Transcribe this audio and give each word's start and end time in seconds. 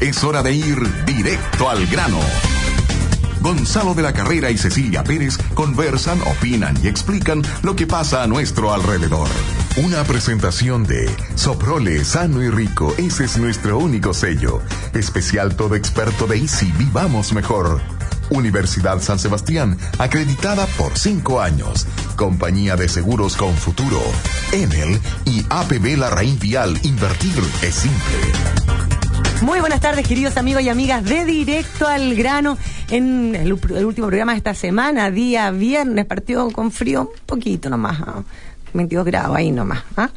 es 0.00 0.24
hora 0.24 0.42
de 0.42 0.54
ir 0.54 1.04
directo 1.04 1.68
al 1.68 1.86
grano. 1.86 2.18
Gonzalo 3.42 3.92
de 3.92 4.00
la 4.00 4.14
Carrera 4.14 4.50
y 4.50 4.56
Cecilia 4.56 5.04
Pérez 5.04 5.36
conversan, 5.52 6.18
opinan 6.22 6.78
y 6.82 6.88
explican 6.88 7.42
lo 7.62 7.76
que 7.76 7.86
pasa 7.86 8.22
a 8.22 8.26
nuestro 8.26 8.72
alrededor. 8.72 9.28
Una 9.76 10.02
presentación 10.04 10.84
de 10.84 11.14
Soprole 11.34 12.04
sano 12.04 12.42
y 12.42 12.48
rico, 12.48 12.94
ese 12.96 13.26
es 13.26 13.36
nuestro 13.36 13.76
único 13.76 14.14
sello. 14.14 14.62
Especial 14.94 15.54
todo 15.56 15.74
experto 15.74 16.26
de 16.26 16.38
Easy, 16.38 16.72
vivamos 16.78 17.34
mejor. 17.34 17.82
Universidad 18.30 19.02
San 19.02 19.18
Sebastián, 19.18 19.76
acreditada 19.98 20.66
por 20.78 20.98
cinco 20.98 21.42
años. 21.42 21.86
Compañía 22.16 22.76
de 22.76 22.88
seguros 22.88 23.36
con 23.36 23.54
futuro. 23.54 24.00
Enel 24.52 24.98
y 25.26 25.44
APB 25.50 25.98
La 25.98 26.08
Raín 26.08 26.38
Vial. 26.38 26.80
Invertir 26.82 27.42
es 27.60 27.74
simple. 27.74 28.69
Muy 29.42 29.60
buenas 29.60 29.80
tardes, 29.80 30.06
queridos 30.06 30.36
amigos 30.36 30.62
y 30.62 30.68
amigas 30.68 31.02
de 31.02 31.24
Directo 31.24 31.86
al 31.86 32.14
Grano. 32.14 32.58
En 32.90 33.34
el, 33.34 33.52
último 33.52 34.08
programa 34.08 34.32
de 34.32 34.38
esta 34.38 34.52
semana, 34.52 35.10
día 35.10 35.50
viernes, 35.50 36.04
partido 36.04 36.50
con 36.50 36.70
frío, 36.70 37.02
un 37.02 37.26
poquito 37.26 37.70
nomás. 37.70 38.02
¿ah? 38.02 38.22
22 38.74 39.06
grados 39.06 39.34
ahí 39.34 39.50
nomás. 39.50 39.82
¿ah? 39.96 40.10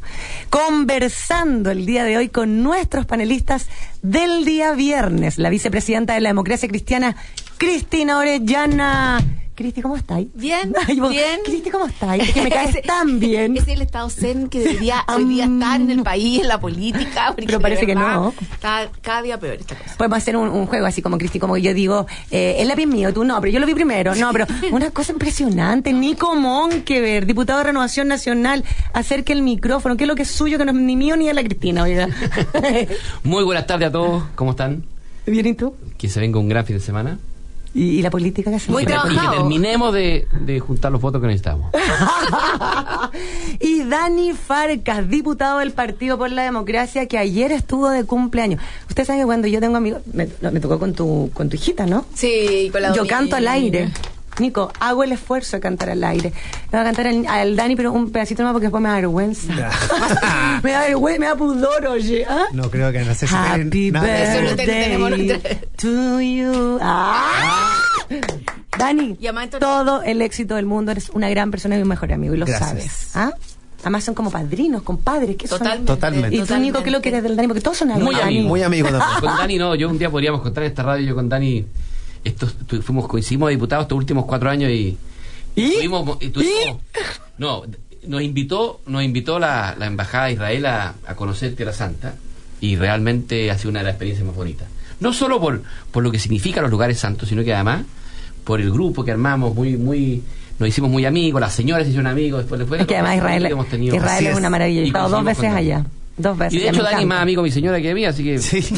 Conversando 0.49 1.71
el 1.71 1.85
día 1.85 2.03
de 2.03 2.17
hoy 2.17 2.27
con 2.27 2.63
nuestros 2.63 3.05
panelistas 3.05 3.67
del 4.01 4.43
día 4.43 4.73
viernes, 4.73 5.37
la 5.37 5.49
vicepresidenta 5.49 6.15
de 6.15 6.21
la 6.21 6.29
democracia 6.29 6.67
cristiana, 6.67 7.15
Cristina 7.57 8.17
Orellana. 8.17 9.21
Cristi, 9.55 9.81
¿cómo 9.81 9.95
estáis? 9.95 10.27
Bien, 10.33 10.73
Ay, 10.87 10.99
vos, 10.99 11.11
bien. 11.11 11.41
Cristi, 11.45 11.69
¿cómo 11.69 11.85
estáis? 11.85 12.23
Es 12.23 12.33
que 12.33 12.41
me 12.41 12.49
caes 12.51 12.81
tan 12.81 13.19
bien. 13.19 13.55
Es 13.63 13.67
el 13.67 13.81
estado 13.81 14.09
zen 14.09 14.49
que 14.49 14.59
debería 14.59 15.03
hoy 15.07 15.25
día 15.25 15.45
estar 15.45 15.79
en 15.79 15.91
el 15.91 16.01
país, 16.03 16.41
en 16.41 16.47
la 16.47 16.59
política. 16.59 17.33
Pero 17.35 17.59
parece 17.59 17.85
que 17.85 17.95
no. 17.95 18.33
Está 18.51 18.89
cada 19.01 19.21
día 19.21 19.39
peor 19.39 19.55
esta 19.59 19.75
cosa. 19.75 19.95
Podemos 19.97 20.17
hacer 20.17 20.35
un, 20.35 20.49
un 20.49 20.65
juego 20.65 20.85
así 20.85 21.01
como 21.01 21.17
Cristi, 21.17 21.39
como 21.39 21.55
yo 21.57 21.73
digo, 21.73 22.07
eh, 22.31 22.55
el 22.59 22.67
lápiz 22.67 22.87
mío, 22.87 23.13
tú 23.13 23.23
no, 23.23 23.39
pero 23.39 23.53
yo 23.53 23.59
lo 23.59 23.65
vi 23.67 23.73
primero. 23.75 24.15
No, 24.15 24.31
pero 24.31 24.45
una 24.71 24.89
cosa 24.91 25.11
impresionante. 25.13 25.93
Nico 25.93 26.35
Monkever, 26.35 27.25
diputado 27.25 27.59
de 27.59 27.65
Renovación 27.65 28.07
Nacional, 28.07 28.63
acerque 28.93 29.33
el 29.33 29.43
micrófono, 29.43 29.95
que 29.97 30.03
es 30.05 30.07
lo 30.07 30.15
que 30.15 30.23
es 30.23 30.31
suyo, 30.31 30.57
que 30.57 30.65
no 30.65 30.71
es 30.71 30.77
ni 30.77 30.95
mío 30.95 31.15
ni 31.15 31.27
de 31.27 31.33
la 31.33 31.43
Cristina, 31.43 31.83
oiga. 31.83 32.09
Muy 33.23 33.43
buenas 33.43 33.67
tardes 33.67 33.89
a 33.89 33.91
todos, 33.91 34.23
¿cómo 34.35 34.51
están? 34.51 34.83
¿Bien 35.25 35.45
y 35.45 35.53
tú? 35.53 35.75
Que 35.97 36.09
se 36.09 36.19
venga 36.19 36.39
un 36.39 36.49
gran 36.49 36.65
fin 36.65 36.77
de 36.77 36.81
semana. 36.83 37.19
¿Y, 37.75 37.97
y 37.97 38.01
la 38.03 38.09
política 38.11 38.51
que 38.51 38.71
Muy 38.71 38.83
Y 38.83 38.85
que- 38.85 38.93
y 38.93 38.95
que 38.95 39.01
trabajado. 39.01 39.33
terminemos 39.37 39.93
de, 39.93 40.27
de 40.41 40.59
juntar 40.59 40.91
los 40.91 41.01
votos 41.01 41.19
que 41.21 41.27
necesitamos. 41.27 41.71
y 43.59 43.83
Dani 43.83 44.33
Farcas, 44.33 45.09
diputado 45.09 45.59
del 45.59 45.71
Partido 45.71 46.17
por 46.17 46.31
la 46.31 46.43
Democracia, 46.43 47.07
que 47.07 47.17
ayer 47.17 47.51
estuvo 47.51 47.89
de 47.89 48.03
cumpleaños. 48.05 48.61
Usted 48.89 49.05
sabe 49.05 49.19
que 49.19 49.25
cuando 49.25 49.47
yo 49.47 49.59
tengo 49.59 49.77
amigos, 49.77 50.01
me, 50.13 50.27
me 50.51 50.59
tocó 50.59 50.79
con 50.79 50.93
tu, 50.93 51.31
con 51.33 51.49
tu 51.49 51.55
hijita, 51.55 51.85
¿no? 51.85 52.05
Sí, 52.13 52.69
con 52.71 52.81
la 52.81 52.93
Yo 52.93 53.07
canto 53.07 53.35
al 53.35 53.47
aire. 53.47 53.89
Nico, 54.39 54.71
hago 54.79 55.03
el 55.03 55.11
esfuerzo 55.11 55.57
de 55.57 55.61
cantar 55.61 55.89
al 55.89 56.03
aire. 56.03 56.29
Le 56.29 56.69
voy 56.71 56.79
a 56.79 56.83
cantar 56.83 57.07
al, 57.07 57.25
al 57.27 57.55
Dani, 57.55 57.75
pero 57.75 57.91
un 57.91 58.11
pedacito 58.11 58.43
más 58.43 58.51
porque 58.51 58.65
después 58.65 58.81
me 58.81 58.89
da 58.89 58.95
vergüenza. 58.95 59.53
me 60.63 60.71
da 60.71 60.81
vergüenza, 60.81 61.19
me 61.19 61.25
da 61.27 61.35
pudor, 61.35 61.85
oye. 61.87 62.25
¿ah? 62.27 62.45
No 62.51 62.69
creo 62.69 62.91
que 62.91 62.99
Happy 62.99 63.91
nada 63.91 64.07
de 64.07 64.23
Eso 64.23 64.31
eso. 64.31 64.41
no 64.41 64.55
birthday 64.55 64.97
nuestra- 64.97 65.59
to 65.77 66.21
you. 66.21 66.79
Ah. 66.81 67.79
Dani, 68.77 69.17
todo 69.59 70.01
el 70.03 70.21
éxito 70.21 70.55
del 70.55 70.65
mundo. 70.65 70.91
Eres 70.91 71.09
una 71.09 71.29
gran 71.29 71.51
persona 71.51 71.77
y 71.77 71.81
un 71.81 71.87
mejor 71.87 72.11
amigo, 72.11 72.33
y 72.33 72.37
lo 72.37 72.45
Gracias. 72.45 72.69
sabes. 72.69 73.15
¿ah? 73.15 73.31
Además 73.81 74.03
son 74.05 74.15
como 74.15 74.31
padrinos, 74.31 74.81
compadres. 74.81 75.35
¿qué 75.35 75.47
son? 75.47 75.59
Totalmente. 75.59 75.87
Totalmente. 75.93 76.35
Y 76.37 76.41
tú, 76.43 76.55
Nico, 76.57 76.81
¿qué 76.81 76.89
es 76.89 76.93
lo 76.93 77.01
que 77.01 77.09
eres 77.09 77.21
del 77.23 77.35
Dani? 77.35 77.47
Porque 77.49 77.61
todos 77.61 77.77
son 77.77 77.91
amigos. 77.91 78.13
Muy 78.13 78.15
Dani. 78.15 78.37
amigo. 78.37 78.49
Muy 78.49 78.63
amigo 78.63 78.87
también. 78.89 79.09
Con 79.19 79.37
Dani 79.37 79.57
no, 79.57 79.75
yo 79.75 79.89
un 79.89 79.99
día 79.99 80.09
podríamos 80.09 80.41
contar 80.41 80.63
en 80.63 80.69
esta 80.69 80.83
radio, 80.83 81.05
yo 81.05 81.15
con 81.15 81.27
Dani, 81.29 81.65
estos, 82.23 82.53
tu- 82.67 82.81
fuimos, 82.81 83.07
coincidimos 83.07 83.49
diputados 83.49 83.83
estos 83.83 83.97
últimos 83.97 84.25
cuatro 84.25 84.49
años 84.49 84.71
y... 84.71 84.97
¿Y? 85.55 85.73
Tuvimos, 85.75 86.17
y 86.21 86.29
tuvimos- 86.29 86.77
no, 87.37 87.63
nos 88.07 88.21
invitó, 88.21 88.81
nos 88.87 89.03
invitó 89.03 89.39
la, 89.39 89.75
la 89.77 89.85
Embajada 89.85 90.25
de 90.25 90.33
Israel 90.33 90.65
a, 90.65 90.95
a 91.05 91.15
conocer 91.15 91.55
Tierra 91.55 91.73
Santa 91.73 92.15
y 92.59 92.75
realmente 92.75 93.51
ha 93.51 93.57
sido 93.57 93.69
una 93.69 93.79
de 93.79 93.85
las 93.85 93.93
experiencias 93.93 94.25
más 94.25 94.35
bonitas. 94.35 94.67
No 94.99 95.13
solo 95.13 95.39
por, 95.39 95.61
por 95.91 96.03
lo 96.03 96.11
que 96.11 96.19
significan 96.19 96.63
los 96.63 96.71
lugares 96.71 96.97
santos, 96.99 97.29
sino 97.29 97.43
que 97.43 97.53
además 97.53 97.83
por 98.43 98.61
el 98.61 98.71
grupo 98.71 99.03
que 99.05 99.11
armamos, 99.11 99.53
muy, 99.53 99.77
muy, 99.77 100.23
nos 100.59 100.69
hicimos 100.69 100.89
muy 100.89 101.05
amigos, 101.05 101.39
las 101.41 101.53
señoras 101.53 101.83
se 101.83 101.89
hicieron 101.89 102.07
amigos, 102.07 102.41
después, 102.41 102.59
después 102.59 102.81
Es 102.81 102.87
que 102.87 102.95
además 102.95 103.17
Israel, 103.17 103.45
hemos 103.45 103.67
tenido. 103.67 103.95
Israel 103.95 104.15
Así 104.15 104.27
es 104.27 104.37
una 104.37 104.49
maravilla. 104.49 104.81
He 104.81 104.85
estado 104.87 105.09
dos 105.09 105.23
veces 105.25 105.51
allá. 105.51 105.85
Dos 106.15 106.37
veces. 106.37 106.53
Y 106.53 106.59
de 106.63 106.69
hecho 106.69 106.83
Dani 106.83 107.01
es 107.01 107.07
más 107.07 107.21
amigo 107.21 107.41
de 107.41 107.47
mi 107.49 107.51
señora 107.51 107.81
que 107.81 107.93
mía, 107.93 108.09
así 108.09 108.23
que... 108.23 108.37
Sí. 108.39 108.61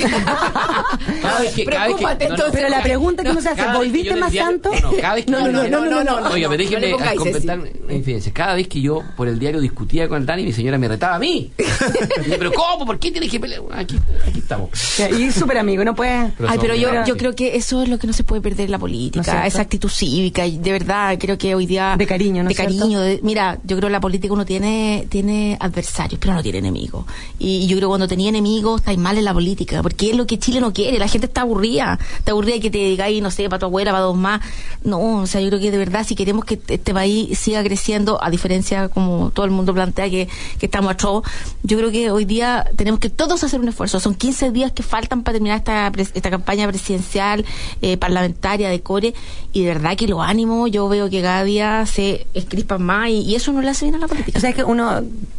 Cada 1.22 1.40
vez 1.40 1.54
que, 1.54 1.66
cada 1.66 1.88
vez 1.88 1.96
que- 1.96 2.02
Preocúpate, 2.02 2.26
entonces. 2.26 2.52
Pero 2.54 2.70
la 2.70 2.82
pregunta 2.82 3.24
que 3.24 3.30
uno 3.32 3.42
se 3.42 3.50
hace, 3.50 3.64
¿volviste 3.74 4.16
más 4.16 4.32
diario- 4.32 4.52
santo? 4.52 4.72
No, 4.82 4.92
no, 4.92 4.98
cada 5.02 5.16
vez 5.16 5.26
que 5.26 5.32
No, 5.32 5.40
yo- 5.40 5.52
no, 5.52 5.64
no, 5.64 5.68
no, 5.68 5.86
no, 5.86 6.04
no, 6.04 6.20
no. 6.22 6.30
Oiga, 6.30 6.50
pero 6.50 6.64
no 6.64 6.70
déjeme 6.70 7.16
completar 7.18 7.60
una 7.60 7.94
infidencia. 7.94 8.32
Cada 8.34 8.56
vez 8.56 8.68
que 8.68 8.82
yo 8.82 9.04
por 9.18 9.28
el 9.28 9.38
diario 9.40 9.60
discutía 9.60 10.08
con 10.08 10.20
el 10.22 10.26
Dani, 10.26 10.44
mi 10.44 10.54
señora 10.54 10.78
me 10.78 10.88
retaba 10.88 11.16
a 11.16 11.20
mí. 11.20 11.52
Pero 12.38 12.52
¿cómo? 12.54 12.86
¿Por 12.86 13.00
qué 13.00 13.12
tienes 13.12 13.30
que 13.30 13.40
pelear? 13.40 13.62
Aquí, 13.74 13.98
aquí 14.28 14.40
estamos. 14.40 14.70
Y 15.18 15.32
súper 15.32 15.58
amigo, 15.58 15.84
no 15.84 15.94
puedes... 15.96 16.32
Pero 16.38 16.50
Ay, 16.50 16.58
pero 16.62 16.76
yo, 16.76 16.90
yo 17.06 17.18
creo 17.18 17.36
que 17.36 17.56
eso 17.56 17.82
es 17.84 17.90
lo 17.90 17.98
que 18.00 18.08
no 18.08 18.14
se 18.14 18.24
puede 18.24 18.42
perder 18.42 18.66
en 18.66 18.72
la 18.72 18.78
¿No 18.78 18.86
es 18.86 18.92
política, 18.92 19.46
esa 19.46 19.62
actitud 19.62 19.90
cívica. 19.90 20.46
Y 20.46 20.58
de 20.58 20.72
verdad, 20.72 21.18
creo 21.20 21.38
que 21.38 21.54
hoy 21.56 21.66
día. 21.66 21.96
De 21.98 22.08
cariño, 22.08 22.44
¿no 22.44 22.50
De 22.50 22.54
es 22.54 22.58
cierto? 22.60 22.78
cariño. 22.78 23.00
mira, 23.22 23.56
yo 23.64 23.76
creo 23.76 23.82
que 23.82 23.86
en 23.88 23.92
la 23.92 24.00
política 24.02 24.34
uno 24.34 24.46
tiene, 24.46 25.06
tiene 25.10 25.58
adversarios, 25.60 26.20
pero 26.20 26.34
no 26.34 26.42
tiene 26.44 26.60
enemigos. 26.60 27.06
Y 27.38 27.68
yo 27.68 27.78
creo 27.78 27.90
que 27.90 27.92
cuando 27.92 28.08
tenía 28.08 28.30
enemigos, 28.30 28.82
estáis 28.82 28.98
mal 28.98 29.18
en 29.18 29.26
la 29.26 29.34
política, 29.34 29.82
porque 29.82 30.12
es 30.12 30.16
lo 30.16 30.26
que 30.26 30.40
Chile 30.40 30.62
no 30.62 30.74
quiere. 30.74 30.98
La 31.00 31.08
gente 31.08 31.28
está 31.28 31.42
aburrida. 31.42 32.00
Está 32.18 32.32
aburrida 32.32 32.60
que 32.60 32.72
te 32.72 32.78
digáis, 32.78 33.22
no 33.22 33.32
sé, 33.32 33.50
para 33.50 33.60
tu 33.60 33.66
abuela, 33.66 33.92
para 33.92 34.04
dos 34.04 34.16
más. 34.16 34.42
No, 34.84 35.22
o 35.22 35.28
sea, 35.28 35.42
yo 35.42 35.48
creo 35.50 35.60
que 35.60 35.72
de 35.72 35.78
verdad, 35.78 36.06
si 36.06 36.16
queremos 36.16 36.46
que 36.46 36.60
este 36.68 36.94
país 36.94 37.38
siga 37.38 37.64
creciendo, 37.64 38.24
a 38.24 38.30
diferencia, 38.30 38.90
como 38.90 39.32
todo 39.32 39.46
el 39.46 39.52
mundo 39.52 39.74
plantea, 39.74 40.10
que, 40.10 40.28
que 40.60 40.66
estamos 40.66 40.92
atroz, 40.92 41.24
yo 41.64 41.78
creo 41.78 41.92
que 41.92 42.12
hoy 42.12 42.26
día 42.26 42.66
tenemos 42.76 43.00
que 43.00 43.10
todos 43.10 43.44
hacer 43.44 43.60
un 43.60 43.68
esfuerzo. 43.68 44.00
Son 44.00 44.16
15 44.16 44.52
días 44.52 44.72
que 44.72 44.84
faltan 44.84 45.24
para 45.24 45.34
terminar 45.34 45.58
esta, 45.58 45.92
esta 45.98 46.30
campaña 46.30 46.68
presidencial, 46.68 47.46
eh, 47.82 47.98
parlamentaria 47.98 48.70
de 48.70 48.82
Core, 48.82 49.14
y 49.54 49.64
de 49.64 49.68
verdad 49.74 49.96
que 49.98 50.08
los 50.08 50.22
ánimos, 50.22 50.72
yo 50.72 50.88
veo 50.88 51.10
que 51.10 51.22
cada 51.22 51.44
día 51.44 51.86
se 51.86 52.28
escrispan 52.34 52.84
más, 52.84 53.10
y, 53.10 53.36
eso 53.36 53.52
no 53.52 53.62
le 53.62 53.70
hace 53.70 53.86
bien 53.86 53.96
a 53.96 53.98
la 53.98 54.08
política. 54.08 54.38
O 54.38 54.42
sea, 54.42 54.50
es 54.50 54.56
que 54.56 54.64
todos 54.64 54.76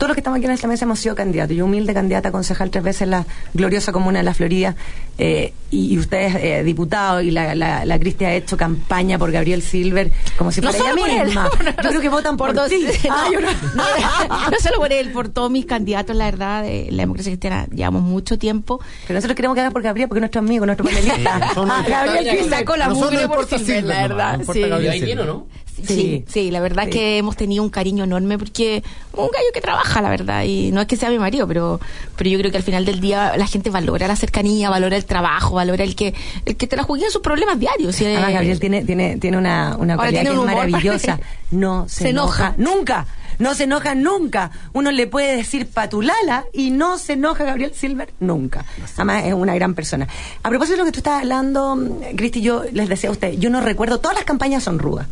los 0.00 0.14
que 0.14 0.20
estamos 0.20 0.36
aquí 0.36 0.46
en 0.46 0.52
esta 0.52 0.68
mesa 0.68 0.84
hemos 0.84 0.98
sido 0.98 1.14
candidatos. 1.14 1.56
Humilde 1.76 1.94
candidata 1.94 2.28
a 2.30 2.32
concejal 2.32 2.70
tres 2.70 2.82
veces 2.82 3.02
en 3.02 3.10
la 3.10 3.26
gloriosa 3.54 3.92
comuna 3.92 4.18
de 4.20 4.24
La 4.24 4.34
Florida, 4.34 4.74
eh, 5.18 5.52
y, 5.70 5.94
y 5.94 5.98
ustedes 5.98 6.34
eh, 6.36 6.62
diputados, 6.64 7.22
y 7.22 7.30
la, 7.30 7.54
la, 7.54 7.84
la 7.84 7.98
Cristi 7.98 8.24
ha 8.24 8.34
hecho 8.34 8.56
campaña 8.56 9.18
por 9.18 9.30
Gabriel 9.32 9.62
Silver 9.62 10.10
como 10.38 10.52
si 10.52 10.60
No 10.60 10.72
fuera 10.72 10.94
por 10.94 11.08
ella 11.08 11.20
él. 11.22 11.26
misma. 11.26 11.50
No, 11.58 11.64
no, 11.64 11.82
yo 11.82 11.88
creo 11.88 12.00
que 12.00 12.08
votan 12.08 12.36
por, 12.36 12.54
dos- 12.54 12.68
ti. 12.70 12.86
No, 13.08 13.14
Ah, 13.14 13.26
yo 13.32 13.40
no- 13.40 13.50
no, 13.74 14.50
no 14.50 14.56
solo 14.60 14.76
por 14.78 14.92
él, 14.92 15.10
por 15.12 15.28
todos 15.28 15.50
mis 15.50 15.66
candidatos, 15.66 16.14
la 16.16 16.24
verdad, 16.26 16.62
de 16.62 16.88
la 16.90 17.02
democracia 17.02 17.30
cristiana, 17.32 17.66
llevamos 17.74 18.02
mucho 18.02 18.38
tiempo. 18.38 18.80
Pero 19.06 19.18
nosotros 19.18 19.36
queremos 19.36 19.54
que 19.54 19.60
haga 19.62 19.70
por 19.70 19.82
Gabriel, 19.82 20.08
porque 20.08 20.18
es 20.18 20.22
nuestro 20.22 20.40
amigo, 20.40 20.64
nuestro 20.66 20.84
panelista. 20.86 21.52
son- 21.54 21.70
Ah, 21.70 21.84
Gabriel 21.88 22.18
Mira, 22.24 22.32
Silver. 22.42 22.58
sacó 22.58 22.76
la 22.76 22.88
mugre 22.90 23.28
por 23.28 23.46
Silver, 23.46 23.84
la 23.84 24.02
verdad. 24.08 24.40
sí. 24.52 24.62
Ahí 24.62 25.00
viene, 25.00 25.22
¿o 25.22 25.26
¿no? 25.26 25.46
Sí, 25.76 25.84
Sí. 25.86 26.24
sí, 26.26 26.50
la 26.50 26.60
verdad 26.60 26.84
Sí. 26.84 26.90
que 26.90 27.18
hemos 27.18 27.36
tenido 27.36 27.62
un 27.62 27.70
cariño 27.70 28.04
enorme 28.04 28.38
porque 28.38 28.82
un 29.12 29.26
gallo 29.26 29.46
que 29.52 29.60
trabaja, 29.60 30.00
la 30.00 30.08
verdad, 30.10 30.44
y 30.44 30.70
no 30.72 30.80
es 30.80 30.86
que 30.86 30.96
sea 30.96 31.10
mi 31.10 31.18
marido, 31.18 31.46
pero 31.46 31.80
pero 32.16 32.30
yo 32.30 32.38
creo 32.38 32.50
que 32.50 32.56
al 32.56 32.62
final 32.62 32.84
del 32.84 33.00
día 33.00 33.36
la 33.36 33.46
gente 33.46 33.68
valora 33.70 34.08
la 34.08 34.16
cercanía, 34.16 34.70
valora 34.70 34.96
el 34.96 35.04
trabajo, 35.04 35.54
valora 35.56 35.84
el 35.84 35.94
que 35.94 36.14
el 36.46 36.56
que 36.56 36.66
te 36.66 36.76
la 36.76 36.82
juegue 36.82 37.04
en 37.04 37.10
sus 37.10 37.20
problemas 37.22 37.58
diarios. 37.60 38.00
eh, 38.00 38.12
Además, 38.14 38.32
Gabriel 38.32 38.58
tiene, 38.60 38.84
tiene, 38.84 39.16
tiene 39.18 39.36
una, 39.36 39.76
una 39.78 39.96
cualidad 39.96 40.22
tiene 40.22 40.34
que 40.36 40.40
es 40.42 40.46
maravillosa. 40.46 41.20
No 41.50 41.86
se, 41.88 42.04
Se 42.04 42.08
enoja. 42.08 42.54
enoja. 42.56 42.74
Nunca. 42.76 43.06
No 43.38 43.54
se 43.54 43.64
enoja 43.64 43.94
nunca. 43.94 44.50
Uno 44.72 44.90
le 44.90 45.06
puede 45.06 45.36
decir 45.36 45.68
patulala 45.68 46.44
y 46.52 46.70
no 46.70 46.98
se 46.98 47.12
enoja 47.12 47.44
Gabriel 47.44 47.72
Silver 47.74 48.08
nunca. 48.18 48.64
Además, 48.96 49.24
es 49.26 49.34
una 49.34 49.54
gran 49.54 49.74
persona. 49.74 50.08
A 50.42 50.48
propósito 50.48 50.72
de 50.74 50.78
lo 50.78 50.84
que 50.86 50.92
tú 50.92 50.98
estabas 51.00 51.20
hablando, 51.20 51.78
Cristi, 52.16 52.40
yo 52.40 52.64
les 52.72 52.88
decía 52.88 53.10
a 53.10 53.12
usted, 53.12 53.34
yo 53.38 53.50
no 53.50 53.60
recuerdo, 53.60 54.00
todas 54.00 54.16
las 54.16 54.24
campañas 54.24 54.64
son 54.64 54.78
rudas. 54.80 55.06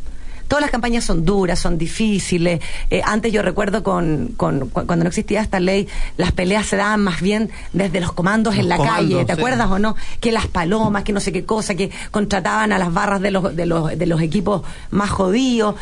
Todas 0.49 0.62
las 0.62 0.70
campañas 0.70 1.05
son 1.05 1.25
duras, 1.25 1.58
son 1.58 1.79
difíciles. 1.79 2.61
Eh, 2.91 3.00
antes 3.05 3.32
yo 3.32 3.43
recuerdo 3.43 3.82
con, 3.82 4.35
con- 4.37 4.69
cu- 4.69 4.87
cuando 4.87 5.05
no 5.05 5.08
existía 5.08 5.41
esta 5.41 5.61
ley, 5.61 5.88
las 6.17 6.32
peleas 6.32 6.67
se 6.67 6.76
daban 6.76 7.00
más 7.02 7.20
bien 7.20 7.50
desde 7.73 8.00
los 8.00 8.12
comandos 8.12 8.56
en 8.56 8.69
la 8.69 8.76
comandos, 8.76 8.96
calle, 9.11 9.25
¿te 9.25 9.35
sí. 9.35 9.41
acuerdas 9.41 9.70
o 9.70 9.79
no? 9.79 9.96
Que 10.20 10.32
las 10.32 10.46
palomas, 10.46 11.02
que 11.05 11.12
no 11.12 11.20
sé 11.20 11.32
qué 11.32 11.44
cosa, 11.44 11.75
que 11.75 11.91
contrataban 12.11 12.73
a 12.73 12.79
las 12.79 12.93
barras 12.93 13.20
de 13.20 13.31
los, 13.31 13.56
de 13.56 13.67
los, 13.67 13.99
de 13.99 14.06
los 14.06 14.20
equipos 14.20 14.62
más 14.91 15.11
jodidos. 15.11 15.76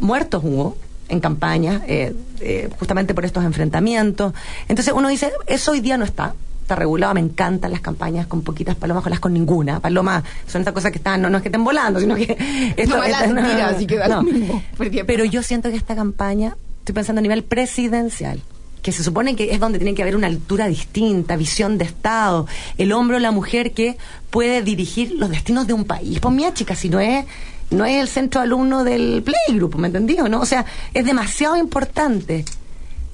Muertos 0.00 0.42
hubo 0.44 0.76
en 1.08 1.20
campaña, 1.20 1.82
eh, 1.86 2.14
eh, 2.40 2.68
justamente 2.78 3.14
por 3.14 3.24
estos 3.24 3.42
enfrentamientos. 3.44 4.32
Entonces 4.68 4.92
uno 4.94 5.08
dice, 5.08 5.32
eso 5.46 5.72
hoy 5.72 5.80
día 5.80 5.96
no 5.96 6.04
está. 6.04 6.34
Está 6.68 6.76
regulado, 6.76 7.14
me 7.14 7.20
encantan 7.20 7.70
las 7.70 7.80
campañas 7.80 8.26
con 8.26 8.42
poquitas 8.42 8.76
palomas, 8.76 9.00
ojalá 9.00 9.16
con 9.16 9.32
ninguna. 9.32 9.80
Palomas 9.80 10.22
son 10.46 10.60
estas 10.60 10.74
cosas 10.74 10.92
que 10.92 10.98
están, 10.98 11.22
no, 11.22 11.30
no 11.30 11.38
es 11.38 11.42
que 11.42 11.48
estén 11.48 11.64
volando, 11.64 11.98
sino 11.98 12.14
que... 12.14 12.26
No 12.86 13.00
me 13.00 13.08
las 13.08 13.26
mira, 13.26 13.68
así 13.68 13.86
que 13.86 13.96
da 13.96 14.06
lo 14.06 14.22
mismo. 14.22 14.62
Pero 15.06 15.24
yo 15.24 15.42
siento 15.42 15.70
que 15.70 15.76
esta 15.76 15.96
campaña, 15.96 16.58
estoy 16.80 16.94
pensando 16.94 17.20
a 17.20 17.22
nivel 17.22 17.42
presidencial, 17.42 18.42
que 18.82 18.92
se 18.92 19.02
supone 19.02 19.34
que 19.34 19.54
es 19.54 19.60
donde 19.60 19.78
tiene 19.78 19.94
que 19.94 20.02
haber 20.02 20.14
una 20.14 20.26
altura 20.26 20.68
distinta, 20.68 21.36
visión 21.36 21.78
de 21.78 21.86
Estado, 21.86 22.46
el 22.76 22.92
hombre 22.92 23.16
o 23.16 23.20
la 23.20 23.30
mujer 23.30 23.72
que 23.72 23.96
puede 24.28 24.60
dirigir 24.60 25.12
los 25.12 25.30
destinos 25.30 25.66
de 25.66 25.72
un 25.72 25.86
país. 25.86 26.20
Pues 26.20 26.34
mía, 26.34 26.52
chica, 26.52 26.74
si 26.74 26.90
no 26.90 27.00
es 27.00 27.24
no 27.70 27.86
es 27.86 27.98
el 28.02 28.08
centro 28.08 28.42
alumno 28.42 28.84
del 28.84 29.22
playgroup, 29.22 29.74
¿me 29.76 29.86
entendí 29.86 30.18
o 30.20 30.28
no? 30.28 30.40
O 30.40 30.46
sea, 30.46 30.66
es 30.92 31.06
demasiado 31.06 31.56
importante. 31.56 32.44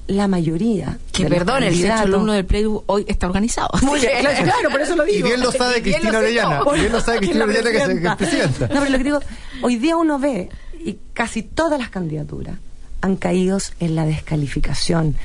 La 0.07 0.27
mayoría. 0.27 0.99
Que 1.11 1.25
perdón, 1.25 1.63
el 1.63 1.69
candidatos- 1.73 2.01
alumno 2.01 2.33
del 2.33 2.45
Playgroup 2.45 2.83
hoy 2.85 3.05
está 3.07 3.25
organizado. 3.27 3.69
Muy 3.81 3.99
bien, 3.99 4.11
claro, 4.19 4.43
claro, 4.43 4.69
por 4.69 4.81
eso 4.81 4.95
lo 4.95 5.03
digo. 5.03 5.17
Y 5.19 5.23
bien 5.29 5.41
lo 5.41 5.51
sabe 5.51 5.81
Cristina 5.81 6.19
Orellana. 6.19 6.61
Y 6.75 6.79
bien 6.79 6.91
lo 6.91 7.01
sabe 7.01 7.17
Cristina 7.19 7.39
La 7.39 7.45
Orellana, 7.45 7.71
que 7.71 7.77
es- 7.77 7.83
que 7.83 7.93
es 7.93 8.15
presidenta. 8.15 8.17
presidenta. 8.17 8.67
No, 8.73 8.79
pero 8.81 8.91
lo 8.91 8.97
que 8.99 9.03
digo, 9.03 9.19
hoy 9.63 9.75
día 9.77 9.97
uno 9.97 10.19
ve, 10.19 10.49
y 10.83 10.97
casi 11.13 11.41
todas 11.41 11.79
las 11.79 11.89
candidaturas 11.89 12.55
han 13.01 13.15
caído 13.15 13.57
en 13.79 13.95
la 13.95 14.05
descalificación, 14.05 15.15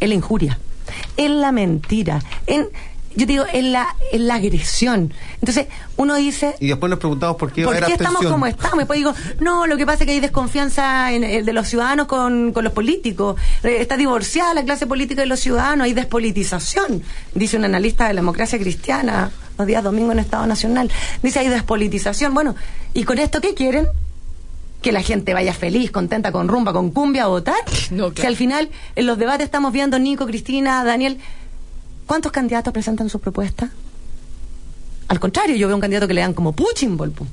en 0.00 0.08
la 0.08 0.14
injuria, 0.14 0.58
en 1.16 1.40
la 1.40 1.52
mentira, 1.52 2.20
en, 2.46 2.68
yo 3.16 3.26
digo, 3.26 3.44
en 3.52 3.72
la, 3.72 3.94
en 4.12 4.26
la 4.28 4.36
agresión. 4.36 5.12
Entonces, 5.40 5.66
uno 5.96 6.14
dice, 6.14 6.54
Y 6.60 6.68
después 6.68 6.88
nos 6.90 6.98
preguntamos 6.98 7.36
por 7.36 7.52
qué 7.52 7.64
va 7.64 7.72
a 7.72 7.74
¿Por 7.74 7.76
haber 7.84 7.86
qué 7.88 7.92
estamos 7.94 8.22
abstención. 8.22 8.32
como 8.32 8.46
estamos? 8.46 8.78
Después 8.78 8.96
digo, 8.98 9.14
no, 9.40 9.66
lo 9.66 9.76
que 9.76 9.84
pasa 9.84 10.04
es 10.04 10.06
que 10.06 10.12
hay 10.12 10.20
desconfianza 10.20 11.12
en, 11.12 11.24
el 11.24 11.44
de 11.44 11.52
los 11.52 11.68
ciudadanos 11.68 12.06
con, 12.06 12.52
con 12.52 12.62
los 12.64 12.72
políticos. 12.72 13.36
Eh, 13.64 13.78
Está 13.80 13.96
divorciada 13.96 14.54
la 14.54 14.64
clase 14.64 14.86
política 14.86 15.22
de 15.22 15.26
los 15.26 15.40
ciudadanos, 15.40 15.84
hay 15.86 15.92
despolitización, 15.92 17.02
dice 17.34 17.56
un 17.56 17.64
analista 17.64 18.06
de 18.06 18.14
la 18.14 18.20
democracia 18.20 18.58
cristiana 18.58 19.30
los 19.58 19.66
días 19.66 19.82
domingos 19.84 20.12
en 20.12 20.20
Estado 20.20 20.46
Nacional. 20.46 20.90
Dice, 21.22 21.40
hay 21.40 21.48
despolitización. 21.48 22.32
Bueno, 22.32 22.54
¿y 22.94 23.04
con 23.04 23.18
esto 23.18 23.40
qué 23.42 23.52
quieren? 23.54 23.86
Que 24.80 24.92
la 24.92 25.02
gente 25.02 25.34
vaya 25.34 25.52
feliz, 25.52 25.90
contenta, 25.90 26.32
con 26.32 26.48
rumba, 26.48 26.72
con 26.72 26.90
cumbia 26.92 27.24
a 27.24 27.26
votar. 27.26 27.56
No, 27.90 28.04
claro. 28.08 28.14
Si 28.16 28.26
al 28.26 28.36
final 28.36 28.70
en 28.96 29.06
los 29.06 29.18
debates 29.18 29.44
estamos 29.44 29.74
viendo, 29.74 29.98
Nico, 29.98 30.24
Cristina, 30.26 30.82
Daniel, 30.84 31.18
¿cuántos 32.10 32.32
candidatos 32.32 32.72
presentan 32.72 33.08
sus 33.08 33.20
propuestas? 33.20 33.70
Al 35.06 35.20
contrario, 35.20 35.54
yo 35.54 35.68
veo 35.68 35.76
un 35.76 35.80
candidato 35.80 36.08
que 36.08 36.14
le 36.14 36.22
dan 36.22 36.34
como 36.34 36.50
Putin, 36.52 36.96
Volpu. 36.96 37.24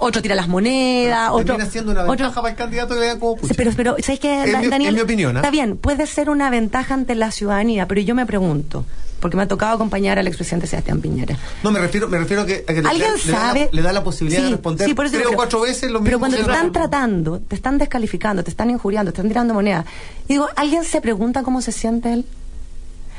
Otro 0.00 0.20
tira 0.20 0.34
las 0.34 0.48
monedas, 0.48 1.30
otro. 1.30 1.56
Siendo 1.70 1.92
una 1.92 2.00
otro- 2.02 2.10
ventaja 2.16 2.40
para 2.42 2.50
el 2.50 2.56
candidato 2.58 2.94
que 2.94 3.00
vean 3.00 3.20
como 3.20 3.34
Sí, 3.34 3.40
Putin. 3.42 3.56
pero, 3.56 3.70
pero 3.76 3.96
¿sabes 4.02 4.18
qué, 4.18 4.42
En 4.44 4.52
Da- 4.52 4.60
mi- 4.62 4.66
Daniel? 4.68 4.88
en 4.88 4.94
mi 4.96 5.00
opinión, 5.02 5.36
¿ah? 5.36 5.40
Está 5.40 5.50
bien, 5.52 5.76
puede 5.76 6.08
ser 6.08 6.28
una 6.28 6.50
ventaja 6.50 6.92
ante 6.94 7.14
la 7.14 7.30
ciudadanía, 7.30 7.86
pero 7.86 8.00
yo 8.00 8.16
me 8.16 8.26
pregunto, 8.26 8.84
porque 9.20 9.36
me 9.36 9.44
ha 9.44 9.48
tocado 9.48 9.74
acompañar 9.76 10.18
al 10.18 10.26
expresidente 10.26 10.66
Sebastián 10.66 11.00
Piñera. 11.00 11.36
No, 11.62 11.70
me 11.70 11.78
refiero, 11.78 12.08
me 12.08 12.18
refiero 12.18 12.42
a 12.42 12.46
que, 12.46 12.64
a 12.66 12.72
que 12.74 12.82
le- 12.82 12.88
¿Alguien 12.88 13.10
le, 13.12 13.30
da 13.32 13.38
la- 13.38 13.40
sabe? 13.48 13.68
le 13.70 13.82
da 13.82 13.92
la 13.92 14.02
posibilidad 14.02 14.40
Sí, 14.40 14.44
de 14.46 14.50
responder 14.52 14.88
sí, 14.88 14.94
por 14.94 15.04
eso 15.04 15.12
tres 15.12 15.22
digo, 15.26 15.32
o 15.34 15.36
cuatro 15.36 15.60
pero- 15.60 15.70
veces 15.70 15.84
lo 15.90 16.00
mismo. 16.00 16.04
Pero 16.06 16.18
cuando 16.18 16.36
te 16.38 16.42
están 16.42 16.72
tratando, 16.72 17.38
te 17.40 17.54
están 17.54 17.78
descalificando, 17.78 18.42
te 18.42 18.50
están 18.50 18.70
injuriando, 18.70 19.12
te 19.12 19.16
están 19.20 19.28
tirando 19.28 19.52
moneda. 19.54 19.84
Y 20.26 20.32
digo, 20.34 20.48
¿alguien 20.56 20.82
se 20.84 21.00
pregunta 21.00 21.42
cómo 21.44 21.60
se 21.62 21.70
siente 21.72 22.12
él? 22.12 22.24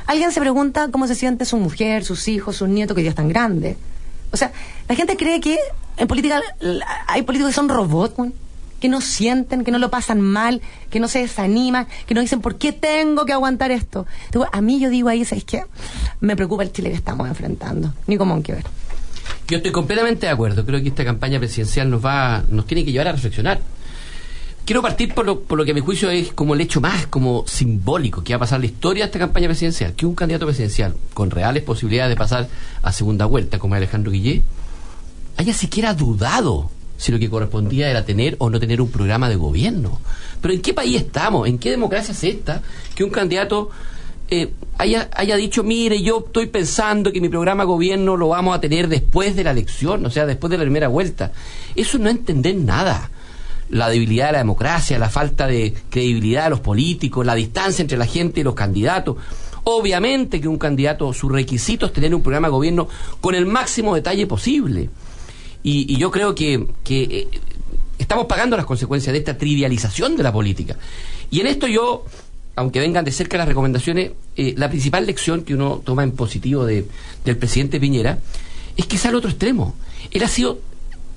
¿Alguien 0.07 0.31
se 0.31 0.39
pregunta 0.39 0.89
cómo 0.91 1.07
se 1.07 1.15
siente 1.15 1.45
su 1.45 1.57
mujer, 1.57 2.03
sus 2.03 2.27
hijos, 2.27 2.55
sus 2.55 2.69
nietos 2.69 2.95
que 2.95 3.03
ya 3.03 3.09
están 3.09 3.29
grandes? 3.29 3.77
O 4.31 4.37
sea, 4.37 4.51
la 4.87 4.95
gente 4.95 5.17
cree 5.17 5.39
que 5.39 5.57
en 5.97 6.07
política 6.07 6.41
hay 7.07 7.21
políticos 7.23 7.51
que 7.51 7.55
son 7.55 7.69
robots, 7.69 8.15
que 8.79 8.89
no 8.89 8.99
sienten, 8.99 9.63
que 9.63 9.71
no 9.71 9.77
lo 9.77 9.91
pasan 9.91 10.21
mal, 10.21 10.61
que 10.89 10.99
no 10.99 11.07
se 11.07 11.19
desaniman, 11.19 11.87
que 12.07 12.15
no 12.15 12.21
dicen, 12.21 12.41
¿por 12.41 12.57
qué 12.57 12.71
tengo 12.71 13.25
que 13.25 13.33
aguantar 13.33 13.71
esto? 13.71 14.07
A 14.51 14.61
mí 14.61 14.79
yo 14.79 14.89
digo 14.89 15.09
ahí, 15.09 15.21
es 15.21 15.43
que 15.43 15.63
me 16.19 16.35
preocupa 16.35 16.63
el 16.63 16.71
Chile 16.71 16.89
que 16.89 16.95
estamos 16.95 17.27
enfrentando. 17.27 17.93
Nico 18.07 18.25
Monkever. 18.25 18.65
Yo 19.47 19.57
estoy 19.57 19.71
completamente 19.71 20.25
de 20.25 20.31
acuerdo. 20.31 20.65
Creo 20.65 20.81
que 20.81 20.87
esta 20.87 21.05
campaña 21.05 21.37
presidencial 21.37 21.89
nos 21.89 22.03
va, 22.03 22.43
nos 22.49 22.65
tiene 22.65 22.83
que 22.83 22.91
llevar 22.91 23.09
a 23.09 23.11
reflexionar. 23.11 23.59
Quiero 24.71 24.83
partir 24.83 25.13
por 25.13 25.25
lo, 25.25 25.41
por 25.41 25.57
lo 25.57 25.65
que 25.65 25.71
a 25.71 25.73
mi 25.73 25.81
juicio 25.81 26.09
es 26.09 26.31
como 26.31 26.53
el 26.53 26.61
hecho 26.61 26.79
más 26.79 27.05
como 27.07 27.43
simbólico 27.45 28.23
que 28.23 28.31
va 28.31 28.37
a 28.37 28.39
pasar 28.39 28.61
la 28.61 28.67
historia 28.67 29.03
de 29.03 29.07
esta 29.07 29.19
campaña 29.19 29.49
presidencial, 29.49 29.93
que 29.95 30.05
un 30.05 30.15
candidato 30.15 30.45
presidencial 30.45 30.95
con 31.13 31.29
reales 31.29 31.63
posibilidades 31.63 32.09
de 32.11 32.15
pasar 32.15 32.47
a 32.81 32.93
segunda 32.93 33.25
vuelta, 33.25 33.59
como 33.59 33.75
Alejandro 33.75 34.13
Guillé, 34.13 34.43
haya 35.35 35.53
siquiera 35.53 35.93
dudado 35.93 36.69
si 36.95 37.11
lo 37.11 37.19
que 37.19 37.29
correspondía 37.29 37.89
era 37.89 38.05
tener 38.05 38.37
o 38.39 38.49
no 38.49 38.61
tener 38.61 38.79
un 38.79 38.89
programa 38.89 39.27
de 39.27 39.35
gobierno. 39.35 39.99
Pero 40.39 40.53
¿en 40.53 40.61
qué 40.61 40.73
país 40.73 41.01
estamos? 41.01 41.49
¿En 41.49 41.59
qué 41.59 41.69
democracia 41.69 42.13
es 42.13 42.23
esta 42.23 42.61
que 42.95 43.03
un 43.03 43.09
candidato 43.09 43.71
eh, 44.29 44.53
haya, 44.77 45.09
haya 45.13 45.35
dicho, 45.35 45.65
mire, 45.65 46.01
yo 46.01 46.23
estoy 46.25 46.45
pensando 46.45 47.11
que 47.11 47.19
mi 47.19 47.27
programa 47.27 47.63
de 47.63 47.67
gobierno 47.67 48.15
lo 48.15 48.29
vamos 48.29 48.55
a 48.55 48.61
tener 48.61 48.87
después 48.87 49.35
de 49.35 49.43
la 49.43 49.51
elección, 49.51 50.05
o 50.05 50.09
sea, 50.09 50.25
después 50.25 50.49
de 50.49 50.57
la 50.57 50.63
primera 50.63 50.87
vuelta? 50.87 51.33
Eso 51.75 51.97
no 51.97 52.07
es 52.07 52.15
entender 52.15 52.55
nada. 52.55 53.11
La 53.71 53.89
debilidad 53.89 54.27
de 54.27 54.31
la 54.33 54.37
democracia, 54.39 54.99
la 54.99 55.09
falta 55.09 55.47
de 55.47 55.73
credibilidad 55.89 56.45
de 56.45 56.49
los 56.51 56.59
políticos, 56.59 57.25
la 57.25 57.35
distancia 57.35 57.81
entre 57.81 57.97
la 57.97 58.05
gente 58.05 58.41
y 58.41 58.43
los 58.43 58.53
candidatos. 58.53 59.17
Obviamente 59.63 60.41
que 60.41 60.47
un 60.47 60.57
candidato, 60.57 61.13
su 61.13 61.29
requisito 61.29 61.85
es 61.85 61.93
tener 61.93 62.13
un 62.15 62.21
programa 62.21 62.47
de 62.47 62.51
gobierno 62.51 62.87
con 63.19 63.35
el 63.35 63.45
máximo 63.45 63.95
detalle 63.95 64.25
posible. 64.27 64.89
Y, 65.63 65.97
yo 65.97 66.09
creo 66.09 66.33
que, 66.33 66.67
eh, 66.89 67.27
estamos 67.97 68.25
pagando 68.25 68.57
las 68.57 68.65
consecuencias 68.65 69.13
de 69.13 69.19
esta 69.19 69.37
trivialización 69.37 70.17
de 70.17 70.23
la 70.23 70.33
política. 70.33 70.75
Y 71.29 71.39
en 71.39 71.47
esto 71.47 71.67
yo, 71.67 72.05
aunque 72.55 72.79
vengan 72.79 73.05
de 73.05 73.11
cerca 73.11 73.37
las 73.37 73.47
recomendaciones, 73.47 74.11
eh, 74.35 74.55
la 74.57 74.69
principal 74.69 75.05
lección 75.05 75.43
que 75.43 75.53
uno 75.53 75.81
toma 75.85 76.03
en 76.03 76.11
positivo 76.11 76.65
de, 76.65 76.87
del 77.23 77.37
presidente 77.37 77.79
Piñera 77.79 78.17
es 78.75 78.87
que 78.87 78.97
sale 78.97 79.11
al 79.11 79.15
otro 79.17 79.29
extremo. 79.29 79.75
Él 80.09 80.23
ha 80.23 80.27
sido 80.27 80.59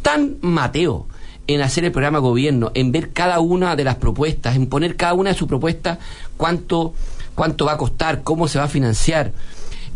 tan 0.03 0.37
mateo 0.43 1.07
en 1.47 1.61
hacer 1.61 1.85
el 1.85 1.93
programa 1.93 2.19
gobierno, 2.19 2.71
en 2.75 2.93
ver 2.93 3.13
cada 3.13 3.41
una 3.41 3.77
de 3.77 3.85
las 3.85 3.97
propuestas, 3.97 4.57
en 4.57 4.67
poner 4.67 4.97
cada 4.97 5.15
una 5.15 5.31
de 5.31 5.37
sus 5.37 5.49
propuestas 5.49 5.99
cuánto, 6.37 6.95
cuánto 7.35 7.67
va 7.67 7.73
a 7.73 7.79
costar, 7.79 8.23
cómo 8.23 8.49
se 8.49 8.59
va 8.59 8.65
a 8.65 8.69
financiar 8.69 9.33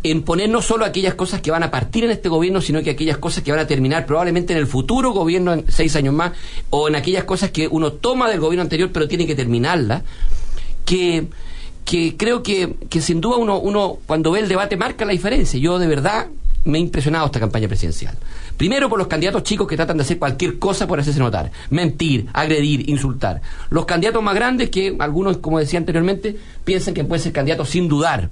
en 0.02 0.22
poner 0.22 0.48
no 0.48 0.62
solo 0.62 0.84
aquellas 0.84 1.14
cosas 1.14 1.40
que 1.40 1.50
van 1.50 1.62
a 1.62 1.70
partir 1.70 2.04
en 2.04 2.10
este 2.10 2.28
gobierno, 2.28 2.60
sino 2.60 2.82
que 2.82 2.90
aquellas 2.90 3.18
cosas 3.18 3.42
que 3.42 3.50
van 3.50 3.60
a 3.60 3.66
terminar 3.66 4.06
probablemente 4.06 4.52
en 4.52 4.58
el 4.58 4.66
futuro 4.66 5.10
gobierno 5.10 5.52
en 5.52 5.64
seis 5.68 5.96
años 5.96 6.14
más, 6.14 6.32
o 6.70 6.88
en 6.88 6.94
aquellas 6.94 7.24
cosas 7.24 7.50
que 7.50 7.66
uno 7.66 7.92
toma 7.92 8.28
del 8.28 8.40
gobierno 8.40 8.62
anterior 8.62 8.90
pero 8.92 9.08
tiene 9.08 9.26
que 9.26 9.34
terminarla, 9.34 10.02
que, 10.84 11.26
que 11.84 12.16
creo 12.16 12.42
que, 12.42 12.76
que 12.88 13.00
sin 13.00 13.20
duda 13.20 13.38
uno, 13.38 13.58
uno 13.58 13.98
cuando 14.06 14.30
ve 14.30 14.40
el 14.40 14.48
debate 14.48 14.76
marca 14.76 15.04
la 15.04 15.12
diferencia. 15.12 15.58
Yo 15.58 15.78
de 15.78 15.88
verdad 15.88 16.28
me 16.68 16.78
ha 16.78 16.80
impresionado 16.80 17.26
esta 17.26 17.40
campaña 17.40 17.68
presidencial. 17.68 18.16
Primero 18.56 18.88
por 18.88 18.98
los 18.98 19.08
candidatos 19.08 19.42
chicos 19.42 19.66
que 19.66 19.76
tratan 19.76 19.96
de 19.96 20.02
hacer 20.02 20.18
cualquier 20.18 20.58
cosa 20.58 20.86
por 20.86 21.00
hacerse 21.00 21.20
notar. 21.20 21.50
Mentir, 21.70 22.26
agredir, 22.32 22.88
insultar. 22.88 23.40
Los 23.70 23.84
candidatos 23.84 24.22
más 24.22 24.34
grandes 24.34 24.70
que 24.70 24.96
algunos, 24.98 25.38
como 25.38 25.58
decía 25.58 25.78
anteriormente, 25.78 26.36
piensan 26.64 26.94
que 26.94 27.04
pueden 27.04 27.22
ser 27.22 27.32
candidatos 27.32 27.70
sin 27.70 27.88
dudar. 27.88 28.30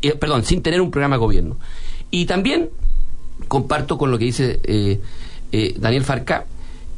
Eh, 0.00 0.14
perdón, 0.14 0.44
sin 0.44 0.62
tener 0.62 0.80
un 0.80 0.90
programa 0.90 1.16
de 1.16 1.20
gobierno. 1.20 1.56
Y 2.10 2.26
también 2.26 2.70
comparto 3.48 3.98
con 3.98 4.10
lo 4.10 4.18
que 4.18 4.24
dice 4.26 4.60
eh, 4.62 5.00
eh, 5.52 5.74
Daniel 5.78 6.04
Farca, 6.04 6.46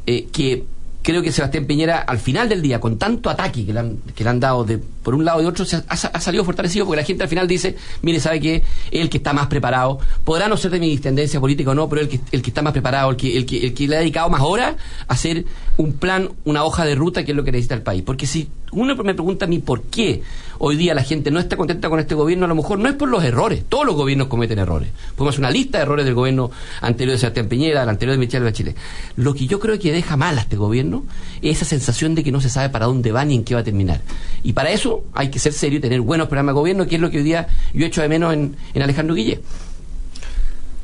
eh, 0.07 0.29
que 0.33 0.65
creo 1.03 1.23
que 1.23 1.31
Sebastián 1.31 1.67
Piñera, 1.67 2.01
al 2.01 2.19
final 2.19 2.49
del 2.49 2.63
día, 2.63 2.81
con 2.81 2.99
tanto 2.99 3.31
ataque 3.31 3.65
que 3.65 3.73
le 3.73 3.79
han, 3.79 3.99
que 4.15 4.25
le 4.25 4.31
han 4.31 4.41
dado 4.41 4.65
de, 4.65 4.79
por 4.79 5.15
un 5.15 5.25
lado 5.25 5.41
y 5.41 5.47
otro, 5.47 5.65
se 5.65 5.77
ha, 5.77 5.83
ha 5.89 6.21
salido 6.21 6.45
fortalecido 6.45 6.85
porque 6.85 7.01
la 7.01 7.07
gente 7.07 7.23
al 7.23 7.29
final 7.29 7.47
dice, 7.47 7.77
mire, 8.03 8.19
sabe 8.19 8.41
que 8.41 8.57
es 8.57 9.01
el 9.01 9.09
que 9.09 9.19
está 9.19 9.33
más 9.33 9.47
preparado, 9.47 10.01
podrá 10.27 10.49
no 10.49 10.57
ser 10.57 10.73
de 10.73 10.81
mi 10.81 10.99
tendencia 10.99 11.39
política 11.39 11.71
o 11.71 11.75
no, 11.75 11.89
pero 11.89 12.03
el 12.03 12.09
que, 12.09 12.19
el 12.33 12.43
que 12.43 12.51
está 12.51 12.61
más 12.61 12.73
preparado, 12.73 13.11
el 13.11 13.17
que, 13.17 13.37
el, 13.37 13.47
que, 13.47 13.65
el 13.65 13.73
que 13.73 13.87
le 13.87 13.97
ha 13.97 14.01
dedicado 14.01 14.29
más 14.29 14.43
horas 14.43 14.75
a 15.07 15.15
hacer 15.15 15.45
un 15.77 15.93
plan, 15.93 16.31
una 16.45 16.65
hoja 16.65 16.85
de 16.85 16.97
ruta, 16.97 17.25
que 17.25 17.31
es 17.31 17.37
lo 17.37 17.45
que 17.45 17.53
necesita 17.53 17.77
el 17.77 17.83
país. 17.83 18.03
Porque 18.05 18.27
si 18.27 18.49
uno 18.73 18.97
me 18.97 19.15
pregunta 19.15 19.45
a 19.45 19.49
mí 19.49 19.61
por 19.61 19.83
qué 19.85 20.25
hoy 20.59 20.75
día 20.75 20.95
la 20.95 21.05
gente 21.05 21.31
no 21.31 21.39
está 21.39 21.57
contenta 21.57 21.89
con 21.89 22.01
este 22.01 22.17
gobierno, 22.17 22.45
a 22.45 22.49
lo 22.49 22.57
mejor 22.57 22.81
no 22.81 22.89
es 22.89 22.97
por 22.97 23.09
los 23.09 23.23
errores. 23.23 23.63
Todos 23.69 23.87
los 23.87 23.95
gobiernos 23.95 24.27
cometen 24.27 24.59
errores. 24.59 24.89
Podemos 25.15 25.35
hacer 25.35 25.43
una 25.43 25.53
lista 25.53 25.79
de 25.79 25.83
errores 25.83 26.05
del 26.05 26.15
gobierno 26.15 26.51
anterior 26.81 27.13
de 27.13 27.21
Sebastián 27.21 27.47
Piñera, 27.47 27.81
del 27.81 27.89
anterior 27.89 28.19
de 28.19 28.19
Michelle 28.19 28.45
Bachelet. 28.45 28.77
Lo 29.15 29.33
que 29.33 29.47
yo 29.47 29.61
creo 29.61 29.79
que 29.79 29.93
deja 29.93 30.17
mal 30.17 30.37
a 30.39 30.41
este 30.41 30.57
gobierno 30.57 31.05
es 31.41 31.59
esa 31.59 31.67
sensación 31.67 32.17
de 32.17 32.25
que 32.25 32.33
no 32.33 32.41
se 32.41 32.49
sabe 32.49 32.69
para 32.71 32.87
dónde 32.87 33.13
va 33.13 33.25
ni 33.25 33.37
en 33.37 33.45
qué 33.45 33.55
va 33.55 33.61
a 33.61 33.65
terminar. 33.65 34.01
Y 34.43 34.55
para 34.55 34.71
eso 34.71 35.05
hay 35.15 35.31
que 35.31 35.39
ser 35.39 35.53
serio 35.53 35.79
y 35.79 35.83
tener 35.83 36.01
buenos 36.01 36.27
programas 36.27 36.55
de 36.55 36.59
gobierno, 36.59 36.87
que 36.89 36.97
es 36.97 37.01
lo 37.01 37.11
que 37.11 37.19
hoy 37.19 37.25
día 37.25 37.47
yo 37.73 37.87
echo 37.87 38.03
de 38.03 38.09
menos 38.09 38.35
en, 38.35 38.57
en 38.75 38.83
Alejandro 38.83 39.15
Guille. 39.15 39.41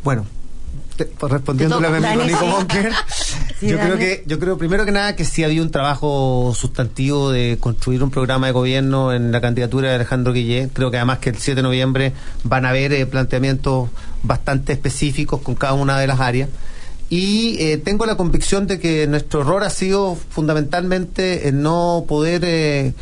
Bueno, 0.05 0.27
te- 0.97 1.05
pues, 1.07 1.33
respondiéndole 1.33 1.87
a 1.87 1.91
mi 1.91 2.05
amigo 2.07 2.25
Nico 2.25 2.67
sí. 3.61 3.69
Yo 3.69 3.79
creo 3.79 3.97
que 3.99 4.25
yo 4.27 4.39
creo 4.39 4.59
primero 4.59 4.85
que 4.85 4.93
nada 4.93 5.15
que 5.17 5.25
sí 5.25 5.45
había 5.45 5.63
un 5.63 5.71
trabajo 5.71 6.53
sustantivo 6.57 7.31
de 7.31 7.57
construir 7.61 8.03
un 8.03 8.11
programa 8.11 8.47
de 8.49 8.53
gobierno 8.53 9.13
en 9.13 9.31
la 9.33 9.41
candidatura 9.41 9.89
de 9.91 9.95
Alejandro 9.97 10.33
Guillé. 10.33 10.69
Creo 10.73 10.91
que 10.91 10.97
además 10.97 11.19
que 11.19 11.31
el 11.31 11.37
7 11.39 11.57
de 11.57 11.63
noviembre 11.63 12.13
van 12.45 12.67
a 12.67 12.71
haber 12.71 12.93
eh, 12.93 13.07
planteamientos 13.07 13.89
bastante 14.23 14.73
específicos 14.73 15.41
con 15.43 15.55
cada 15.55 15.75
una 15.75 15.99
de 15.99 16.07
las 16.07 16.21
áreas. 16.21 16.49
Y 17.09 17.57
eh, 17.61 17.77
tengo 17.77 18.07
la 18.07 18.17
convicción 18.17 18.67
de 18.67 18.81
que 18.81 19.07
nuestro 19.07 19.43
error 19.43 19.63
ha 19.65 19.71
sido 19.71 20.17
fundamentalmente 20.31 21.49
en 21.49 21.63
no 21.63 22.05
poder 22.09 22.43
eh, 22.45 22.95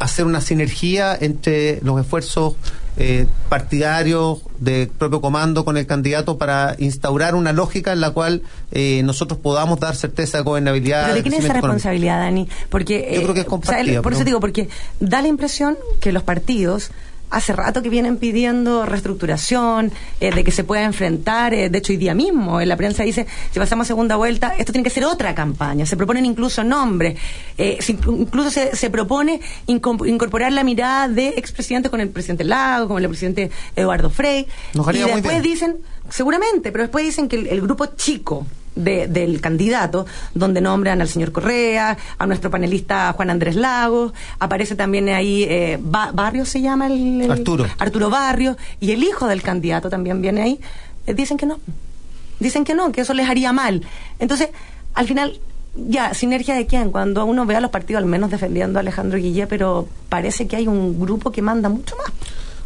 hacer 0.00 0.24
una 0.26 0.40
sinergia 0.40 1.16
entre 1.18 1.80
los 1.82 2.00
esfuerzos 2.00 2.54
eh, 2.96 3.26
partidarios 3.48 4.42
del 4.58 4.88
propio 4.88 5.20
comando 5.20 5.64
con 5.64 5.76
el 5.76 5.86
candidato 5.86 6.38
para 6.38 6.76
instaurar 6.78 7.34
una 7.34 7.52
lógica 7.52 7.92
en 7.92 8.00
la 8.00 8.10
cual 8.10 8.42
eh, 8.70 9.02
nosotros 9.04 9.40
podamos 9.40 9.80
dar 9.80 9.96
certeza 9.96 10.38
de 10.38 10.44
gobernabilidad. 10.44 11.04
¿Pero 11.04 11.14
de 11.16 11.22
quién 11.22 11.34
es 11.34 11.40
esa 11.40 11.52
crecimiento 11.54 11.58
económico. 11.58 11.88
responsabilidad, 11.88 12.20
Dani? 12.20 12.48
Porque, 12.68 13.12
Yo 13.14 13.22
creo 13.22 13.34
que 13.34 13.40
es 13.40 13.46
o 13.46 13.48
sea, 13.48 13.50
compartida, 13.50 14.02
por 14.02 14.12
eso 14.12 14.24
digo, 14.24 14.40
porque 14.40 14.68
da 15.00 15.22
la 15.22 15.28
impresión 15.28 15.76
que 16.00 16.12
los 16.12 16.22
partidos 16.22 16.90
hace 17.32 17.52
rato 17.52 17.82
que 17.82 17.88
vienen 17.88 18.16
pidiendo 18.18 18.86
reestructuración, 18.86 19.90
eh, 20.20 20.30
de 20.32 20.44
que 20.44 20.50
se 20.52 20.64
pueda 20.64 20.82
enfrentar. 20.84 21.54
eh, 21.54 21.68
de 21.70 21.78
hecho, 21.78 21.92
hoy 21.92 21.96
día 21.96 22.14
mismo 22.14 22.60
en 22.60 22.68
la 22.68 22.76
prensa 22.76 23.02
dice, 23.02 23.26
si 23.50 23.58
pasamos 23.58 23.86
a 23.86 23.88
segunda 23.88 24.16
vuelta, 24.16 24.54
esto 24.58 24.72
tiene 24.72 24.84
que 24.84 24.90
ser 24.90 25.04
otra 25.04 25.34
campaña. 25.34 25.86
Se 25.86 25.96
proponen 25.96 26.24
incluso 26.26 26.62
nombres. 26.62 27.18
eh, 27.58 27.78
se 27.80 27.96
inclu- 27.98 28.20
incluso 28.20 28.50
se, 28.50 28.74
se 28.76 28.88
propone 28.90 29.40
incorporar 29.66 30.52
la 30.52 30.64
mirada 30.64 31.08
de 31.08 31.28
expresidentes 31.28 31.90
con 31.90 32.00
el 32.00 32.08
presidente 32.10 32.44
Lago, 32.44 32.88
con 32.88 33.02
el 33.02 33.08
presidente 33.08 33.50
Eduardo 33.76 34.10
Frei. 34.10 34.46
Nos 34.74 34.86
y 34.94 34.98
después 34.98 35.42
dicen, 35.42 35.76
seguramente, 36.10 36.72
pero 36.72 36.84
después 36.84 37.04
dicen 37.04 37.28
que 37.28 37.36
el, 37.36 37.46
el 37.48 37.60
grupo 37.60 37.86
chico 37.86 38.46
de- 38.74 39.06
del 39.08 39.40
candidato, 39.40 40.06
donde 40.34 40.60
nombran 40.60 41.00
al 41.00 41.08
señor 41.08 41.32
Correa, 41.32 41.96
a 42.18 42.26
nuestro 42.26 42.50
panelista 42.50 43.12
Juan 43.12 43.30
Andrés 43.30 43.54
Lagos, 43.56 44.12
aparece 44.38 44.74
también 44.76 45.08
ahí 45.10 45.44
eh, 45.44 45.78
Ba- 45.80 46.10
Barrios 46.12 46.48
se 46.48 46.60
llama 46.60 46.86
el, 46.86 47.22
el- 47.22 47.30
Arturo. 47.30 47.66
Arturo 47.78 48.10
Barrios, 48.10 48.56
y 48.80 48.92
el 48.92 49.02
hijo 49.02 49.26
del 49.28 49.42
candidato 49.42 49.90
también 49.90 50.22
viene 50.22 50.42
ahí, 50.42 50.60
eh, 51.06 51.14
dicen 51.14 51.36
que 51.36 51.46
no, 51.46 51.58
dicen 52.40 52.64
que 52.64 52.74
no, 52.74 52.92
que 52.92 53.02
eso 53.02 53.14
les 53.14 53.28
haría 53.28 53.52
mal. 53.52 53.82
Entonces, 54.18 54.48
al 54.94 55.06
final, 55.06 55.38
ya, 55.74 56.12
sinergia 56.14 56.54
de 56.54 56.66
quién, 56.66 56.90
cuando 56.90 57.24
uno 57.24 57.46
ve 57.46 57.56
a 57.56 57.60
los 57.60 57.70
partidos 57.70 58.02
al 58.02 58.08
menos 58.08 58.30
defendiendo 58.30 58.78
a 58.78 58.80
Alejandro 58.80 59.18
Guillé, 59.18 59.46
pero 59.46 59.88
parece 60.08 60.46
que 60.46 60.56
hay 60.56 60.66
un 60.68 60.98
grupo 61.00 61.30
que 61.30 61.40
manda 61.42 61.68
mucho 61.68 61.94
más. 61.96 62.12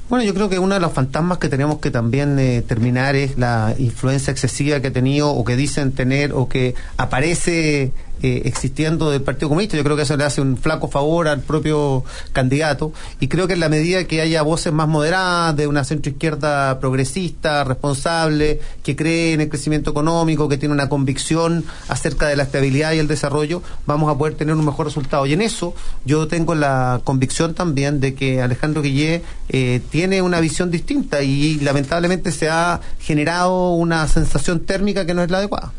Bueno, 0.08 0.24
yo 0.24 0.34
creo 0.34 0.48
que 0.48 0.60
uno 0.60 0.74
de 0.74 0.80
los 0.80 0.92
fantasmas 0.92 1.38
que 1.38 1.48
tenemos 1.48 1.80
que 1.80 1.90
también 1.90 2.38
eh, 2.38 2.62
terminar 2.62 3.16
es 3.16 3.36
la 3.38 3.74
influencia 3.76 4.30
excesiva 4.30 4.78
que 4.78 4.88
ha 4.88 4.92
tenido 4.92 5.30
o 5.30 5.44
que 5.44 5.56
dicen 5.56 5.90
tener 5.90 6.32
o 6.32 6.48
que 6.48 6.76
aparece 6.96 7.90
eh, 8.26 8.42
existiendo 8.44 9.08
del 9.08 9.22
Partido 9.22 9.48
Comunista. 9.50 9.76
Yo 9.76 9.84
creo 9.84 9.94
que 9.94 10.02
eso 10.02 10.16
le 10.16 10.24
hace 10.24 10.40
un 10.40 10.56
flaco 10.56 10.88
favor 10.88 11.28
al 11.28 11.42
propio 11.42 12.02
candidato 12.32 12.92
y 13.20 13.28
creo 13.28 13.46
que 13.46 13.52
en 13.52 13.60
la 13.60 13.68
medida 13.68 14.02
que 14.02 14.20
haya 14.20 14.42
voces 14.42 14.72
más 14.72 14.88
moderadas 14.88 15.54
de 15.54 15.68
una 15.68 15.84
centroizquierda 15.84 16.80
progresista, 16.80 17.62
responsable, 17.62 18.60
que 18.82 18.96
cree 18.96 19.34
en 19.34 19.42
el 19.42 19.48
crecimiento 19.48 19.92
económico, 19.92 20.48
que 20.48 20.58
tiene 20.58 20.74
una 20.74 20.88
convicción 20.88 21.64
acerca 21.86 22.26
de 22.26 22.34
la 22.34 22.42
estabilidad 22.42 22.94
y 22.94 22.98
el 22.98 23.06
desarrollo, 23.06 23.62
vamos 23.86 24.12
a 24.12 24.18
poder 24.18 24.34
tener 24.34 24.56
un 24.56 24.64
mejor 24.64 24.86
resultado. 24.86 25.24
Y 25.26 25.32
en 25.32 25.40
eso 25.40 25.72
yo 26.04 26.26
tengo 26.26 26.56
la 26.56 27.02
convicción 27.04 27.54
también 27.54 28.00
de 28.00 28.14
que 28.14 28.42
Alejandro 28.42 28.82
Guillé 28.82 29.22
eh, 29.50 29.80
tiene 29.90 30.20
una 30.20 30.40
visión 30.40 30.72
distinta 30.72 31.22
y 31.22 31.60
lamentablemente 31.60 32.32
se 32.32 32.48
ha 32.48 32.80
generado 32.98 33.70
una 33.74 34.08
sensación 34.08 34.66
térmica 34.66 35.06
que 35.06 35.14
no 35.14 35.22
es 35.22 35.30
la 35.30 35.38
adecuada. 35.38 35.72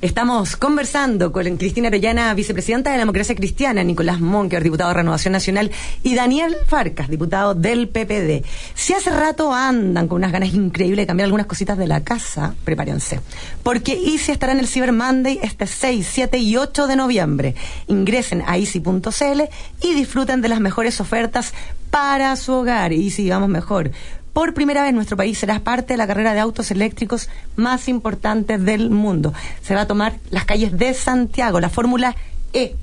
Estamos 0.00 0.56
conversando 0.56 1.32
con 1.32 1.56
Cristina 1.56 1.88
Arellana, 1.88 2.34
vicepresidenta 2.34 2.90
de 2.90 2.96
la 2.96 3.02
Democracia 3.02 3.34
Cristiana, 3.34 3.82
Nicolás 3.82 4.20
Monker, 4.20 4.62
diputado 4.62 4.90
de 4.90 4.96
Renovación 4.96 5.32
Nacional, 5.32 5.70
y 6.02 6.14
Daniel 6.14 6.56
Farcas, 6.66 7.08
diputado 7.08 7.54
del 7.54 7.88
PPD. 7.88 8.44
Si 8.74 8.92
hace 8.92 9.10
rato 9.10 9.54
andan 9.54 10.06
con 10.06 10.16
unas 10.16 10.32
ganas 10.32 10.52
increíbles 10.52 11.04
de 11.04 11.06
cambiar 11.06 11.26
algunas 11.26 11.46
cositas 11.46 11.78
de 11.78 11.86
la 11.86 12.04
casa, 12.04 12.54
prepárense. 12.64 13.20
Porque 13.62 13.92
Easy 13.92 14.32
estará 14.32 14.52
en 14.52 14.58
el 14.58 14.68
Cyber 14.68 14.92
Monday 14.92 15.40
este 15.42 15.66
6, 15.66 16.06
7 16.10 16.38
y 16.38 16.56
8 16.58 16.86
de 16.86 16.96
noviembre. 16.96 17.54
Ingresen 17.86 18.42
a 18.46 18.58
easy.cl 18.58 19.42
y 19.80 19.94
disfruten 19.94 20.42
de 20.42 20.48
las 20.48 20.60
mejores 20.60 21.00
ofertas 21.00 21.54
para 21.90 22.36
su 22.36 22.52
hogar. 22.52 22.92
Easy, 22.92 23.30
vamos 23.30 23.48
mejor. 23.48 23.90
Por 24.34 24.52
primera 24.52 24.82
vez 24.82 24.92
nuestro 24.92 25.16
país 25.16 25.38
será 25.38 25.60
parte 25.60 25.94
de 25.94 25.96
la 25.96 26.08
carrera 26.08 26.34
de 26.34 26.40
autos 26.40 26.72
eléctricos 26.72 27.30
más 27.54 27.88
importante 27.88 28.58
del 28.58 28.90
mundo. 28.90 29.32
Se 29.62 29.76
va 29.76 29.82
a 29.82 29.86
tomar 29.86 30.18
las 30.30 30.44
calles 30.44 30.76
de 30.76 30.92
Santiago, 30.92 31.60
la 31.60 31.70
Fórmula 31.70 32.16
E. 32.52 32.74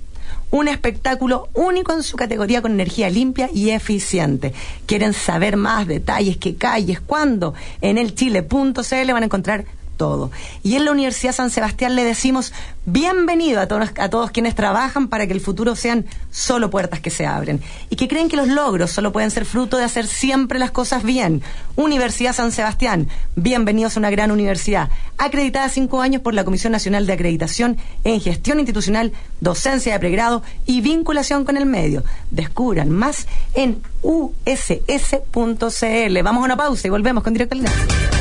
Un 0.50 0.70
espectáculo 0.70 1.50
único 1.54 1.92
en 1.92 2.04
su 2.04 2.16
categoría 2.16 2.62
con 2.62 2.72
energía 2.72 3.10
limpia 3.10 3.50
y 3.54 3.72
eficiente. 3.72 4.54
¿Quieren 4.86 5.12
saber 5.12 5.58
más 5.58 5.88
detalles? 5.88 6.38
¿Qué 6.38 6.56
calles? 6.56 7.02
¿Cuándo? 7.02 7.54
En 7.82 7.98
el 7.98 8.16
chile.cl 8.16 9.12
van 9.12 9.24
a 9.24 9.26
encontrar 9.26 9.66
Y 10.64 10.76
en 10.76 10.86
la 10.86 10.92
Universidad 10.92 11.34
San 11.34 11.52
Sebastián 11.52 11.96
le 11.96 12.04
decimos 12.04 12.54
bienvenido 12.86 13.62
a 13.62 13.68
todos, 13.68 13.92
a 14.00 14.10
todos 14.10 14.32
quienes 14.32 14.56
trabajan 14.56 15.08
para 15.08 15.28
que 15.28 15.34
el 15.34 15.42
futuro 15.42 15.76
sean 15.76 16.06
solo 16.32 16.72
puertas 16.72 17.00
que 17.02 17.12
se 17.12 17.28
abren 17.28 17.62
y 17.92 17.96
que 17.96 18.08
creen 18.08 18.28
que 18.28 18.36
los 18.36 18.48
logros 18.48 18.90
solo 18.90 19.12
pueden 19.12 19.30
ser 19.30 19.46
fruto 19.46 19.78
de 19.78 19.84
hacer 19.84 20.08
siempre 20.08 20.58
las 20.58 20.72
cosas 20.72 21.04
bien. 21.04 21.44
Universidad 21.76 22.34
San 22.34 22.52
Sebastián, 22.52 23.10
bienvenidos 23.36 23.96
a 23.96 24.00
una 24.00 24.10
gran 24.10 24.32
universidad, 24.32 24.90
acreditada 25.20 25.70
cinco 25.70 26.02
años 26.02 26.24
por 26.24 26.34
la 26.34 26.44
Comisión 26.44 26.72
Nacional 26.72 27.06
de 27.06 27.14
Acreditación 27.14 27.78
en 28.04 28.20
Gestión 28.20 28.60
Institucional, 28.60 29.12
Docencia 29.40 29.94
de 29.94 30.00
Pregrado 30.00 30.42
y 30.66 30.82
Vinculación 30.82 31.46
con 31.46 31.58
el 31.58 31.68
Medio. 31.68 32.04
Descubran 32.32 32.90
más 32.90 33.28
en 33.54 33.84
uss.cl. 34.02 34.84
Vamos 36.24 36.42
a 36.42 36.46
una 36.46 36.58
pausa 36.58 36.88
y 36.88 36.90
volvemos 36.90 37.24
con 37.24 37.34
Directo 37.34 37.56
al 37.56 38.21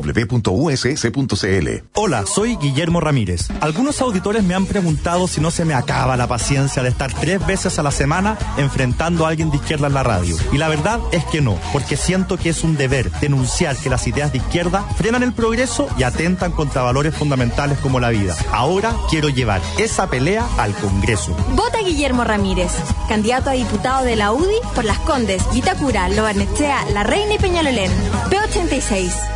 www.uss.cl. 0.00 1.68
Hola, 1.94 2.24
soy 2.26 2.56
Guillermo 2.56 3.00
Ramírez. 3.00 3.48
Algunos 3.60 4.00
auditores 4.00 4.44
me 4.44 4.54
han 4.54 4.66
preguntado 4.66 5.26
si 5.26 5.40
no 5.40 5.50
se 5.50 5.64
me 5.64 5.74
acaba 5.74 6.16
la 6.16 6.26
paciencia 6.26 6.82
de 6.82 6.88
estar 6.88 7.12
tres 7.12 7.44
veces 7.46 7.78
a 7.78 7.82
la 7.82 7.90
semana 7.90 8.38
enfrentando 8.56 9.24
a 9.24 9.30
alguien 9.30 9.50
de 9.50 9.56
izquierda 9.56 9.86
en 9.86 9.94
la 9.94 10.02
radio. 10.02 10.36
Y 10.52 10.58
la 10.58 10.68
verdad 10.68 11.00
es 11.12 11.24
que 11.24 11.40
no, 11.40 11.58
porque 11.72 11.96
siento 11.96 12.36
que 12.36 12.50
es 12.50 12.62
un 12.62 12.76
deber 12.76 13.10
denunciar 13.20 13.76
que 13.76 13.90
las 13.90 14.06
ideas 14.06 14.32
de 14.32 14.38
izquierda 14.38 14.84
frenan 14.96 15.22
el 15.22 15.32
progreso 15.32 15.88
y 15.98 16.02
atentan 16.02 16.52
contra 16.52 16.82
valores 16.82 17.14
fundamentales 17.14 17.78
como 17.78 18.00
la 18.00 18.10
vida. 18.10 18.36
Ahora 18.52 18.94
quiero 19.10 19.28
llevar 19.28 19.60
esa 19.78 20.08
pelea 20.08 20.46
al 20.58 20.74
Congreso. 20.74 21.36
Vota 21.54 21.78
Guillermo 21.80 22.24
Ramírez, 22.24 22.72
candidato 23.08 23.50
a 23.50 23.54
diputado 23.54 24.04
de 24.04 24.16
la 24.16 24.32
UDI 24.32 24.56
por 24.74 24.84
Las 24.84 24.98
Condes, 25.00 25.42
Vitacura, 25.52 26.08
Lobarnechea, 26.08 26.86
La 26.92 27.02
Reina 27.04 27.34
y 27.34 27.38
Peñalolén. 27.38 27.90
P86. 28.30 29.35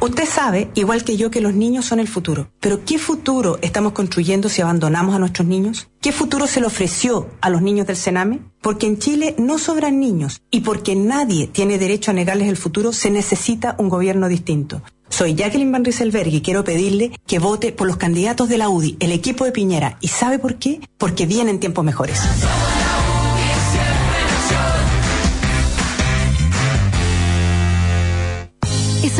Usted 0.00 0.26
sabe, 0.26 0.70
igual 0.74 1.04
que 1.04 1.16
yo, 1.16 1.30
que 1.30 1.40
los 1.40 1.54
niños 1.54 1.86
son 1.86 2.00
el 2.00 2.08
futuro. 2.08 2.50
Pero 2.60 2.84
¿qué 2.84 2.98
futuro 2.98 3.58
estamos 3.62 3.92
construyendo 3.92 4.48
si 4.48 4.60
abandonamos 4.60 5.14
a 5.14 5.18
nuestros 5.18 5.48
niños? 5.48 5.88
¿Qué 6.02 6.12
futuro 6.12 6.46
se 6.46 6.60
le 6.60 6.66
ofreció 6.66 7.28
a 7.40 7.48
los 7.48 7.62
niños 7.62 7.86
del 7.86 7.96
Sename? 7.96 8.40
Porque 8.60 8.86
en 8.86 8.98
Chile 8.98 9.34
no 9.38 9.58
sobran 9.58 9.98
niños 9.98 10.42
y 10.50 10.60
porque 10.60 10.94
nadie 10.94 11.46
tiene 11.46 11.78
derecho 11.78 12.10
a 12.10 12.14
negarles 12.14 12.48
el 12.48 12.56
futuro, 12.56 12.92
se 12.92 13.10
necesita 13.10 13.74
un 13.78 13.88
gobierno 13.88 14.28
distinto. 14.28 14.82
Soy 15.08 15.34
Jacqueline 15.34 15.72
Van 15.72 15.84
Rieselberg 15.84 16.28
y 16.28 16.42
quiero 16.42 16.62
pedirle 16.62 17.12
que 17.26 17.38
vote 17.38 17.72
por 17.72 17.86
los 17.86 17.96
candidatos 17.96 18.48
de 18.48 18.58
la 18.58 18.68
UDI, 18.68 18.96
el 19.00 19.12
equipo 19.12 19.44
de 19.44 19.52
Piñera. 19.52 19.96
¿Y 20.00 20.08
sabe 20.08 20.38
por 20.38 20.56
qué? 20.56 20.80
Porque 20.98 21.26
vienen 21.26 21.58
tiempos 21.58 21.84
mejores. 21.84 22.20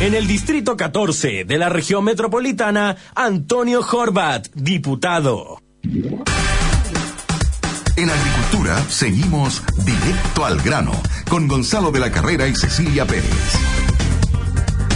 En 0.00 0.12
el 0.14 0.26
Distrito 0.26 0.76
14 0.76 1.44
de 1.44 1.56
la 1.56 1.68
región 1.68 2.04
metropolitana, 2.04 2.96
Antonio 3.14 3.80
Horvat, 3.80 4.48
diputado. 4.54 5.60
En 7.96 8.10
agricultura 8.10 8.82
seguimos 8.88 9.62
directo 9.84 10.44
al 10.44 10.60
grano 10.60 10.92
con 11.30 11.46
Gonzalo 11.46 11.92
de 11.92 12.00
la 12.00 12.10
Carrera 12.10 12.48
y 12.48 12.56
Cecilia 12.56 13.06
Pérez. 13.06 13.24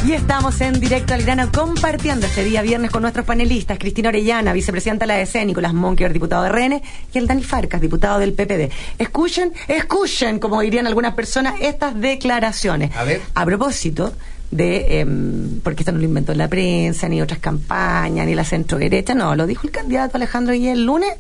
Y 0.05 0.13
estamos 0.13 0.61
en 0.61 0.81
directo 0.81 1.15
al 1.15 1.23
grano 1.23 1.51
compartiendo 1.53 2.27
este 2.27 2.43
día 2.43 2.63
viernes 2.63 2.91
con 2.91 3.03
nuestros 3.03 3.25
panelistas, 3.25 3.79
Cristina 3.79 4.09
Orellana, 4.09 4.53
vicepresidenta 4.53 5.05
de 5.05 5.09
la 5.09 5.21
EC, 5.21 5.47
Nicolás 5.47 5.75
Monker, 5.75 6.13
diputado 6.13 6.43
de 6.43 6.49
RN, 6.51 6.83
y 7.13 7.19
el 7.19 7.27
Dani 7.27 7.43
Farcas, 7.45 7.81
diputado 7.81 8.19
del 8.19 8.33
PPD. 8.33 8.73
Escuchen, 8.99 9.53
escuchen, 9.69 10.39
como 10.41 10.61
dirían 10.61 10.87
algunas 10.87 11.15
personas, 11.15 11.55
estas 11.61 12.01
declaraciones. 12.01 12.95
A 12.97 13.05
ver. 13.05 13.21
A 13.35 13.45
propósito 13.45 14.13
de, 14.51 15.01
em, 15.01 15.61
porque 15.61 15.83
esto 15.83 15.93
no 15.93 15.99
lo 15.99 16.05
inventó 16.05 16.35
la 16.35 16.49
prensa, 16.49 17.09
ni 17.09 17.21
otras 17.21 17.39
campañas, 17.41 18.27
ni 18.27 18.35
la 18.35 18.45
centro 18.45 18.79
derecha, 18.79 19.15
no, 19.15 19.37
lo 19.37 19.47
dijo 19.47 19.67
el 19.67 19.71
candidato 19.73 20.17
Alejandro 20.17 20.55
Guillén 20.55 20.73
el 20.73 20.85
lunes, 20.85 21.11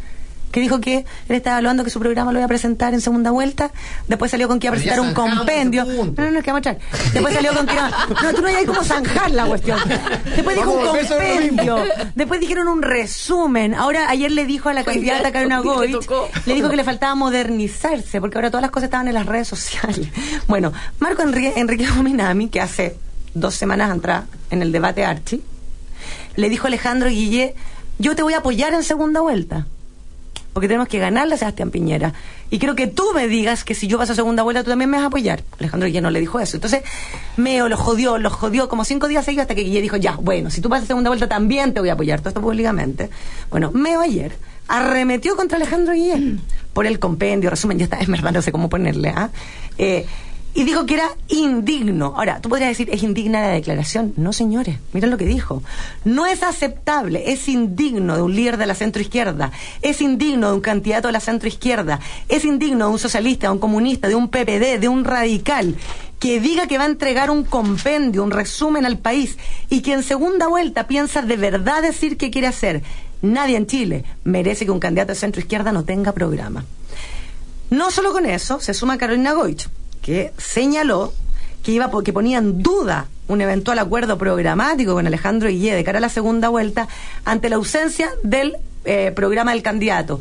que 0.50 0.60
dijo 0.60 0.80
que 0.80 1.04
él 1.28 1.36
estaba 1.36 1.58
hablando 1.58 1.84
que 1.84 1.90
su 1.90 2.00
programa 2.00 2.32
lo 2.32 2.38
iba 2.38 2.46
a 2.46 2.48
presentar 2.48 2.94
en 2.94 3.02
segunda 3.02 3.30
vuelta, 3.30 3.70
después 4.06 4.30
salió 4.30 4.48
con 4.48 4.58
que 4.58 4.68
iba 4.68 4.74
a 4.74 4.78
presentar 4.78 5.00
un 5.00 5.12
compendio. 5.12 5.84
No, 5.84 6.24
no, 6.24 6.30
no, 6.30 6.42
que 6.42 6.50
vamos 6.52 6.66
a. 6.68 6.76
Después 7.12 7.34
salió 7.34 7.52
con 7.52 7.66
que 7.66 7.74
iba- 7.74 7.90
No, 8.22 8.32
tú 8.34 8.40
no 8.40 8.48
hay 8.48 8.64
como 8.64 8.82
zanjar 8.82 9.30
la 9.32 9.44
cuestión. 9.44 9.78
Después 10.34 10.56
dijo 10.56 10.70
un 10.72 10.86
compendio. 10.86 11.84
Después 12.14 12.40
dijeron 12.40 12.66
un 12.68 12.80
resumen. 12.80 13.74
Ahora, 13.74 14.08
ayer 14.08 14.32
le 14.32 14.46
dijo 14.46 14.70
a 14.70 14.72
la 14.72 14.84
candidata 14.84 15.32
Karina 15.32 15.60
Goich, 15.60 15.90
le 16.46 16.54
dijo 16.54 16.70
que 16.70 16.76
le 16.76 16.84
faltaba 16.84 17.14
modernizarse, 17.14 18.18
porque 18.18 18.38
ahora 18.38 18.48
todas 18.50 18.62
las 18.62 18.70
cosas 18.70 18.84
estaban 18.86 19.06
en 19.06 19.14
las 19.14 19.26
redes 19.26 19.48
sociales. 19.48 20.08
Bueno, 20.46 20.72
Marco 20.98 21.20
Enrique, 21.20 21.52
Enrique 21.56 21.86
Gominami, 21.94 22.48
que 22.48 22.62
hace 22.62 22.96
dos 23.40 23.54
semanas 23.54 23.90
atrás, 23.90 24.24
en 24.50 24.62
el 24.62 24.72
debate 24.72 25.04
Archie, 25.04 25.42
le 26.36 26.48
dijo 26.48 26.66
Alejandro 26.66 27.08
Guillé, 27.08 27.54
yo 27.98 28.14
te 28.14 28.22
voy 28.22 28.34
a 28.34 28.38
apoyar 28.38 28.74
en 28.74 28.82
segunda 28.82 29.20
vuelta. 29.20 29.66
Porque 30.52 30.66
tenemos 30.66 30.88
que 30.88 30.98
ganarle 30.98 31.34
a 31.34 31.38
Sebastián 31.38 31.70
Piñera. 31.70 32.14
Y 32.50 32.58
quiero 32.58 32.74
que 32.74 32.86
tú 32.86 33.04
me 33.14 33.28
digas 33.28 33.62
que 33.62 33.74
si 33.74 33.86
yo 33.86 33.98
paso 33.98 34.12
a 34.12 34.16
segunda 34.16 34.42
vuelta, 34.42 34.64
tú 34.64 34.70
también 34.70 34.90
me 34.90 34.96
vas 34.96 35.04
a 35.04 35.08
apoyar. 35.08 35.42
Alejandro 35.58 35.86
Guillé 35.86 36.00
no 36.00 36.10
le 36.10 36.20
dijo 36.20 36.40
eso. 36.40 36.56
Entonces, 36.56 36.82
Meo 37.36 37.68
lo 37.68 37.76
jodió, 37.76 38.18
lo 38.18 38.30
jodió 38.30 38.68
como 38.68 38.84
cinco 38.84 39.06
días 39.06 39.24
seguidos 39.24 39.42
hasta 39.42 39.54
que 39.54 39.62
Guillé 39.62 39.82
dijo, 39.82 39.96
ya, 39.96 40.16
bueno, 40.16 40.50
si 40.50 40.60
tú 40.60 40.68
pasas 40.68 40.84
a 40.84 40.86
segunda 40.88 41.10
vuelta, 41.10 41.28
también 41.28 41.74
te 41.74 41.80
voy 41.80 41.90
a 41.90 41.92
apoyar. 41.92 42.20
Todo 42.20 42.30
esto 42.30 42.40
públicamente. 42.40 43.10
Bueno, 43.50 43.70
Meo 43.72 44.00
ayer 44.00 44.32
arremetió 44.68 45.36
contra 45.36 45.56
Alejandro 45.56 45.94
Guillén 45.94 46.40
por 46.72 46.86
el 46.86 46.98
compendio, 46.98 47.50
resumen, 47.50 47.78
ya 47.78 47.84
está, 47.84 47.96
es 48.00 48.08
verdad, 48.08 48.32
no 48.32 48.42
sé 48.42 48.52
cómo 48.52 48.68
ponerle, 48.68 49.08
¿ah? 49.10 49.30
Eh, 49.78 50.06
y 50.58 50.64
dijo 50.64 50.86
que 50.86 50.94
era 50.94 51.10
indigno. 51.28 52.14
Ahora, 52.16 52.40
tú 52.40 52.48
podrías 52.48 52.70
decir, 52.70 52.90
¿es 52.90 53.04
indigna 53.04 53.42
la 53.42 53.48
declaración? 53.50 54.12
No, 54.16 54.32
señores, 54.32 54.80
miren 54.92 55.10
lo 55.10 55.16
que 55.16 55.24
dijo. 55.24 55.62
No 56.04 56.26
es 56.26 56.42
aceptable, 56.42 57.30
es 57.30 57.48
indigno 57.48 58.16
de 58.16 58.22
un 58.22 58.34
líder 58.34 58.56
de 58.56 58.66
la 58.66 58.74
centroizquierda, 58.74 59.52
es 59.82 60.00
indigno 60.00 60.48
de 60.48 60.54
un 60.54 60.60
candidato 60.60 61.06
de 61.06 61.12
la 61.12 61.20
centroizquierda, 61.20 62.00
es 62.28 62.44
indigno 62.44 62.86
de 62.86 62.92
un 62.92 62.98
socialista, 62.98 63.46
de 63.46 63.52
un 63.52 63.60
comunista, 63.60 64.08
de 64.08 64.16
un 64.16 64.30
PPD, 64.30 64.80
de 64.80 64.88
un 64.88 65.04
radical, 65.04 65.76
que 66.18 66.40
diga 66.40 66.66
que 66.66 66.76
va 66.76 66.84
a 66.84 66.88
entregar 66.88 67.30
un 67.30 67.44
compendio, 67.44 68.24
un 68.24 68.32
resumen 68.32 68.84
al 68.84 68.98
país, 68.98 69.38
y 69.70 69.82
que 69.82 69.92
en 69.92 70.02
segunda 70.02 70.48
vuelta 70.48 70.88
piensa 70.88 71.22
de 71.22 71.36
verdad 71.36 71.82
decir 71.82 72.16
qué 72.16 72.32
quiere 72.32 72.48
hacer. 72.48 72.82
Nadie 73.22 73.58
en 73.58 73.68
Chile 73.68 74.04
merece 74.24 74.64
que 74.64 74.72
un 74.72 74.80
candidato 74.80 75.12
de 75.12 75.20
centroizquierda 75.20 75.70
no 75.70 75.84
tenga 75.84 76.10
programa. 76.10 76.64
No 77.70 77.92
solo 77.92 78.10
con 78.10 78.26
eso, 78.26 78.58
se 78.58 78.74
suma 78.74 78.98
Carolina 78.98 79.34
Goich, 79.34 79.68
que 80.02 80.32
señaló 80.38 81.12
que 81.62 81.72
iba 81.72 81.90
porque 81.90 82.12
ponía 82.12 82.38
en 82.38 82.62
duda 82.62 83.08
un 83.28 83.40
eventual 83.40 83.78
acuerdo 83.78 84.16
programático 84.16 84.94
con 84.94 85.06
Alejandro 85.06 85.48
Guillé 85.48 85.74
de 85.74 85.84
cara 85.84 85.98
a 85.98 86.00
la 86.00 86.08
segunda 86.08 86.48
vuelta 86.48 86.88
ante 87.24 87.48
la 87.48 87.56
ausencia 87.56 88.10
del 88.22 88.56
eh, 88.84 89.12
programa 89.14 89.52
del 89.52 89.62
candidato. 89.62 90.20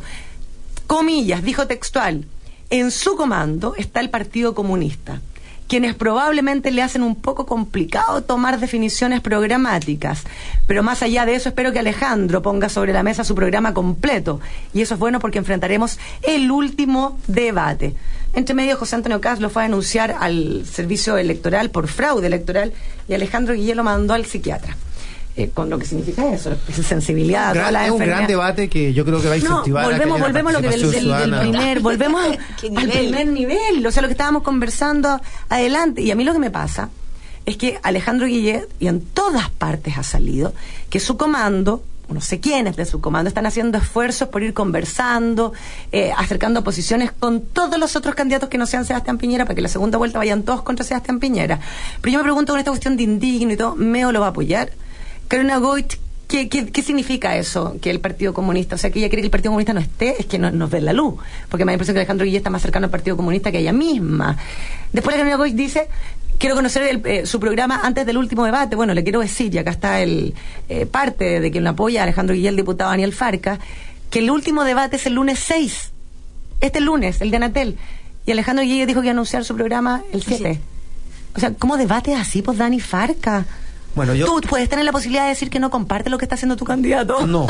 Comillas, 0.86 1.42
dijo 1.42 1.66
textual, 1.66 2.26
en 2.70 2.90
su 2.90 3.16
comando 3.16 3.74
está 3.76 4.00
el 4.00 4.10
Partido 4.10 4.54
Comunista, 4.54 5.20
quienes 5.68 5.94
probablemente 5.94 6.70
le 6.70 6.82
hacen 6.82 7.02
un 7.02 7.14
poco 7.14 7.46
complicado 7.46 8.22
tomar 8.22 8.60
definiciones 8.60 9.20
programáticas. 9.20 10.24
Pero 10.66 10.82
más 10.82 11.02
allá 11.02 11.24
de 11.24 11.34
eso, 11.34 11.48
espero 11.48 11.72
que 11.72 11.78
Alejandro 11.78 12.42
ponga 12.42 12.68
sobre 12.68 12.92
la 12.92 13.02
mesa 13.02 13.24
su 13.24 13.34
programa 13.34 13.72
completo. 13.72 14.40
Y 14.74 14.82
eso 14.82 14.94
es 14.94 15.00
bueno 15.00 15.18
porque 15.18 15.38
enfrentaremos 15.38 15.98
el 16.22 16.50
último 16.50 17.18
debate. 17.26 17.94
Entre 18.34 18.54
medio, 18.54 18.76
José 18.76 18.96
Antonio 18.96 19.20
Caz 19.20 19.40
lo 19.40 19.50
fue 19.50 19.62
a 19.62 19.66
denunciar 19.66 20.14
al 20.18 20.64
servicio 20.70 21.16
electoral 21.16 21.70
por 21.70 21.88
fraude 21.88 22.26
electoral 22.26 22.72
y 23.08 23.14
Alejandro 23.14 23.54
Guillén 23.54 23.76
lo 23.76 23.84
mandó 23.84 24.14
al 24.14 24.26
psiquiatra. 24.26 24.76
Eh, 25.36 25.50
con 25.54 25.70
lo 25.70 25.78
que 25.78 25.86
significa 25.86 26.32
eso, 26.34 26.50
sensibilidad, 26.82 27.54
Gran- 27.54 27.66
todas 27.68 27.72
las 27.72 27.86
es 27.86 27.90
un 27.92 27.98
gran 28.00 28.26
debate 28.26 28.68
que 28.68 28.92
yo 28.92 29.04
creo 29.04 29.20
que 29.22 29.28
va 29.28 29.34
a 29.34 29.36
incentivar 29.36 29.84
a 29.84 29.86
volvemos, 29.86 30.16
una 30.16 30.26
volvemos 30.26 30.50
a 30.52 30.60
lo 30.60 30.68
que 30.68 30.76
del, 30.76 31.38
primer, 31.40 31.80
volvemos 31.80 32.26
¿Qué 32.60 32.72
al 32.76 32.90
primer 32.90 33.28
nivel, 33.28 33.86
o 33.86 33.90
sea, 33.92 34.02
lo 34.02 34.08
que 34.08 34.12
estábamos 34.14 34.42
conversando 34.42 35.20
adelante. 35.48 36.02
Y 36.02 36.10
a 36.10 36.16
mí 36.16 36.24
lo 36.24 36.32
que 36.32 36.40
me 36.40 36.50
pasa 36.50 36.88
es 37.46 37.56
que 37.56 37.78
Alejandro 37.84 38.26
Guillet, 38.26 38.68
y 38.80 38.88
en 38.88 39.00
todas 39.00 39.48
partes 39.48 39.96
ha 39.96 40.02
salido, 40.02 40.54
que 40.90 40.98
su 40.98 41.16
comando, 41.16 41.84
no 42.08 42.20
sé 42.20 42.40
quiénes 42.40 42.76
de 42.76 42.84
su 42.84 43.00
comando, 43.00 43.28
están 43.28 43.46
haciendo 43.46 43.78
esfuerzos 43.78 44.28
por 44.28 44.42
ir 44.42 44.54
conversando, 44.54 45.52
eh, 45.92 46.12
acercando 46.16 46.64
posiciones 46.64 47.12
con 47.12 47.40
todos 47.40 47.78
los 47.78 47.96
otros 47.96 48.14
candidatos 48.14 48.48
que 48.48 48.58
no 48.58 48.66
sean 48.66 48.84
Sebastián 48.84 49.18
Piñera, 49.18 49.44
para 49.44 49.54
que 49.54 49.62
la 49.62 49.68
segunda 49.68 49.98
vuelta 49.98 50.18
vayan 50.18 50.42
todos 50.42 50.62
contra 50.62 50.84
Sebastián 50.84 51.20
Piñera. 51.20 51.60
Pero 52.00 52.12
yo 52.12 52.18
me 52.18 52.24
pregunto 52.24 52.52
con 52.52 52.58
esta 52.58 52.70
cuestión 52.70 52.96
de 52.96 53.02
indigno 53.02 53.52
y 53.52 53.56
todo, 53.56 53.76
¿Meo 53.76 54.12
lo 54.12 54.20
va 54.20 54.26
a 54.26 54.30
apoyar? 54.30 54.70
Carolina 55.28 55.58
Goit, 55.58 55.94
¿qué, 56.26 56.48
qué, 56.48 56.66
qué 56.66 56.82
significa 56.82 57.36
eso? 57.36 57.76
Que 57.80 57.90
el 57.90 58.00
Partido 58.00 58.32
Comunista, 58.32 58.76
o 58.76 58.78
sea, 58.78 58.90
que 58.90 58.98
ella 58.98 59.08
quiere 59.08 59.22
que 59.22 59.26
el 59.26 59.30
Partido 59.30 59.50
Comunista 59.50 59.72
no 59.72 59.80
esté, 59.80 60.20
es 60.20 60.26
que 60.26 60.38
no 60.38 60.50
nos 60.50 60.70
ve 60.70 60.80
la 60.80 60.92
luz. 60.92 61.14
Porque 61.50 61.64
me 61.64 61.70
da 61.70 61.72
la 61.72 61.74
impresión 61.74 61.94
que 61.94 62.00
Alejandro 62.00 62.24
Guille 62.24 62.38
está 62.38 62.50
más 62.50 62.62
cercano 62.62 62.86
al 62.86 62.90
Partido 62.90 63.16
Comunista 63.16 63.52
que 63.52 63.58
ella 63.58 63.72
misma. 63.72 64.36
Después 64.92 65.14
la 65.14 65.18
Carolina 65.18 65.36
Goit 65.36 65.54
dice, 65.54 65.88
quiero 66.38 66.54
conocer 66.54 66.82
el, 66.84 67.02
eh, 67.04 67.26
su 67.26 67.40
programa 67.40 67.80
antes 67.82 68.06
del 68.06 68.16
último 68.16 68.44
debate. 68.44 68.76
Bueno, 68.76 68.94
le 68.94 69.02
quiero 69.02 69.20
decir, 69.20 69.54
y 69.54 69.58
acá 69.58 69.70
está 69.70 70.00
el 70.00 70.34
eh, 70.68 70.86
parte 70.86 71.40
de 71.40 71.50
quien 71.50 71.64
lo 71.64 71.70
apoya, 71.70 72.02
Alejandro 72.02 72.34
Guille, 72.34 72.48
el 72.48 72.56
diputado 72.56 72.90
Daniel 72.90 73.12
Farca, 73.12 73.58
que 74.10 74.20
el 74.20 74.30
último 74.30 74.64
debate 74.64 74.96
es 74.96 75.06
el 75.06 75.14
lunes 75.14 75.38
6. 75.40 75.90
Este 76.60 76.80
lunes, 76.80 77.20
el 77.20 77.30
de 77.30 77.36
Anatel. 77.36 77.76
Y 78.26 78.32
Alejandro 78.32 78.64
Guille 78.64 78.86
dijo 78.86 79.00
que 79.00 79.06
iba 79.06 79.12
a 79.12 79.14
anunciar 79.14 79.44
su 79.44 79.54
programa 79.54 80.02
el 80.12 80.22
7. 80.22 80.60
O 81.34 81.40
sea, 81.40 81.52
¿cómo 81.54 81.76
debates 81.76 82.16
así, 82.16 82.42
pues 82.42 82.58
Dani 82.58 82.80
Farca? 82.80 83.46
Bueno, 83.94 84.14
yo... 84.14 84.26
Tú 84.26 84.40
puedes 84.48 84.68
tener 84.68 84.84
la 84.84 84.92
posibilidad 84.92 85.24
de 85.24 85.30
decir 85.30 85.50
que 85.50 85.58
no 85.58 85.70
comparte 85.70 86.10
lo 86.10 86.18
que 86.18 86.24
está 86.24 86.36
haciendo 86.36 86.56
tu 86.56 86.64
candidato. 86.64 87.26
No, 87.26 87.46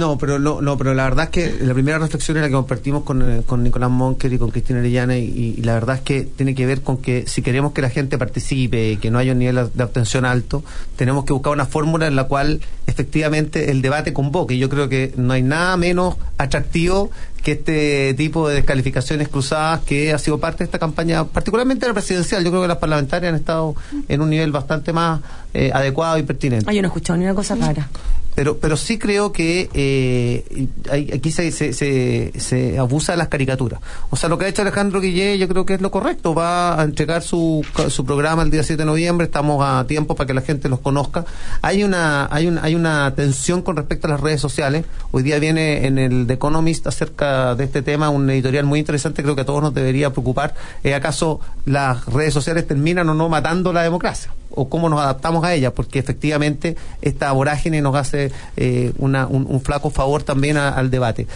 no, 0.00 0.18
pero 0.18 0.38
no, 0.38 0.60
no, 0.60 0.78
pero 0.78 0.94
la 0.94 1.04
verdad 1.04 1.24
es 1.24 1.30
que 1.30 1.64
la 1.64 1.74
primera 1.74 1.98
reflexión 1.98 2.36
es 2.36 2.42
la 2.42 2.48
que 2.48 2.54
compartimos 2.54 3.02
con, 3.02 3.22
eh, 3.22 3.42
con 3.44 3.62
Nicolás 3.62 3.90
Monker 3.90 4.32
y 4.32 4.38
con 4.38 4.50
Cristina 4.50 4.78
Orellana 4.78 5.16
y, 5.16 5.56
y 5.58 5.62
la 5.62 5.74
verdad 5.74 5.96
es 5.96 6.02
que 6.02 6.22
tiene 6.22 6.54
que 6.54 6.66
ver 6.66 6.82
con 6.82 6.98
que 6.98 7.26
si 7.26 7.42
queremos 7.42 7.72
que 7.72 7.82
la 7.82 7.90
gente 7.90 8.18
participe 8.18 8.92
y 8.92 8.96
que 8.96 9.10
no 9.10 9.18
haya 9.18 9.32
un 9.32 9.38
nivel 9.38 9.70
de 9.72 9.84
obtención 9.84 10.24
alto, 10.24 10.64
tenemos 10.96 11.24
que 11.24 11.32
buscar 11.32 11.52
una 11.52 11.66
fórmula 11.66 12.06
en 12.06 12.16
la 12.16 12.24
cual 12.24 12.60
efectivamente 12.86 13.70
el 13.70 13.82
debate 13.82 14.12
convoque. 14.12 14.54
Y 14.54 14.58
yo 14.58 14.68
creo 14.68 14.88
que 14.88 15.12
no 15.16 15.32
hay 15.32 15.42
nada 15.42 15.76
menos 15.76 16.16
atractivo 16.38 17.10
que 17.44 17.52
este 17.52 18.14
tipo 18.14 18.48
de 18.48 18.56
descalificaciones 18.56 19.28
cruzadas 19.28 19.80
que 19.80 20.14
ha 20.14 20.18
sido 20.18 20.40
parte 20.40 20.58
de 20.58 20.64
esta 20.64 20.78
campaña, 20.78 21.24
particularmente 21.24 21.86
la 21.86 21.92
presidencial. 21.92 22.42
Yo 22.42 22.50
creo 22.50 22.62
que 22.62 22.68
las 22.68 22.78
parlamentarias 22.78 23.34
han 23.34 23.38
estado 23.38 23.74
en 24.08 24.22
un 24.22 24.30
nivel 24.30 24.50
bastante 24.50 24.94
más 24.94 25.20
eh, 25.52 25.70
adecuado 25.72 26.16
y 26.16 26.22
pertinente. 26.22 26.64
Ay, 26.68 26.76
yo 26.76 26.82
no 26.82 26.88
he 26.88 26.90
escuchado 26.90 27.18
ni 27.18 27.26
una 27.26 27.34
cosa 27.34 27.54
rara. 27.54 27.86
pero 28.34 28.56
pero 28.58 28.76
sí 28.76 28.98
creo 28.98 29.30
que 29.30 29.68
eh, 29.74 30.68
aquí 30.90 31.30
se, 31.30 31.52
se, 31.52 31.72
se, 31.74 32.32
se 32.36 32.78
abusa 32.78 33.12
de 33.12 33.18
las 33.18 33.28
caricaturas. 33.28 33.78
O 34.08 34.16
sea, 34.16 34.30
lo 34.30 34.38
que 34.38 34.46
ha 34.46 34.48
hecho 34.48 34.62
Alejandro 34.62 35.00
Guillé 35.02 35.36
yo 35.38 35.46
creo 35.46 35.66
que 35.66 35.74
es 35.74 35.82
lo 35.82 35.90
correcto. 35.90 36.34
Va 36.34 36.80
a 36.80 36.84
entregar 36.84 37.22
su, 37.22 37.64
su 37.88 38.06
programa 38.06 38.42
el 38.42 38.50
día 38.50 38.62
7 38.62 38.82
de 38.82 38.86
noviembre, 38.86 39.26
estamos 39.26 39.62
a 39.62 39.86
tiempo 39.86 40.16
para 40.16 40.26
que 40.26 40.34
la 40.34 40.40
gente 40.40 40.70
los 40.70 40.80
conozca. 40.80 41.26
Hay 41.60 41.84
una 41.84 42.26
hay 42.30 42.46
un, 42.46 42.58
hay 42.58 42.74
una 42.74 43.14
tensión 43.14 43.60
con 43.60 43.76
respecto 43.76 44.06
a 44.06 44.10
las 44.10 44.20
redes 44.20 44.40
sociales. 44.40 44.86
Hoy 45.12 45.22
día 45.22 45.38
viene 45.38 45.86
en 45.86 45.98
el 45.98 46.26
The 46.26 46.34
Economist 46.34 46.86
acerca 46.86 47.33
de 47.56 47.64
este 47.64 47.82
tema 47.82 48.10
un 48.10 48.28
editorial 48.30 48.64
muy 48.64 48.78
interesante, 48.78 49.22
creo 49.22 49.34
que 49.34 49.42
a 49.42 49.44
todos 49.44 49.62
nos 49.62 49.74
debería 49.74 50.10
preocupar. 50.10 50.54
¿Es 50.82 50.94
acaso 50.94 51.40
las 51.64 52.04
redes 52.06 52.34
sociales 52.34 52.66
terminan 52.66 53.08
o 53.08 53.14
no 53.14 53.28
matando 53.28 53.72
la 53.72 53.82
democracia? 53.82 54.32
O 54.54 54.68
cómo 54.68 54.88
nos 54.88 55.00
adaptamos 55.00 55.44
a 55.44 55.54
ella, 55.54 55.72
porque 55.74 55.98
efectivamente 55.98 56.76
esta 57.02 57.30
vorágine 57.32 57.80
nos 57.82 57.94
hace 57.96 58.30
eh, 58.56 58.92
una- 58.98 59.26
un, 59.26 59.60
flaco 59.60 59.90
favor 59.90 60.22
también 60.22 60.56
a- 60.56 60.68
al 60.70 60.90
debate, 60.90 61.26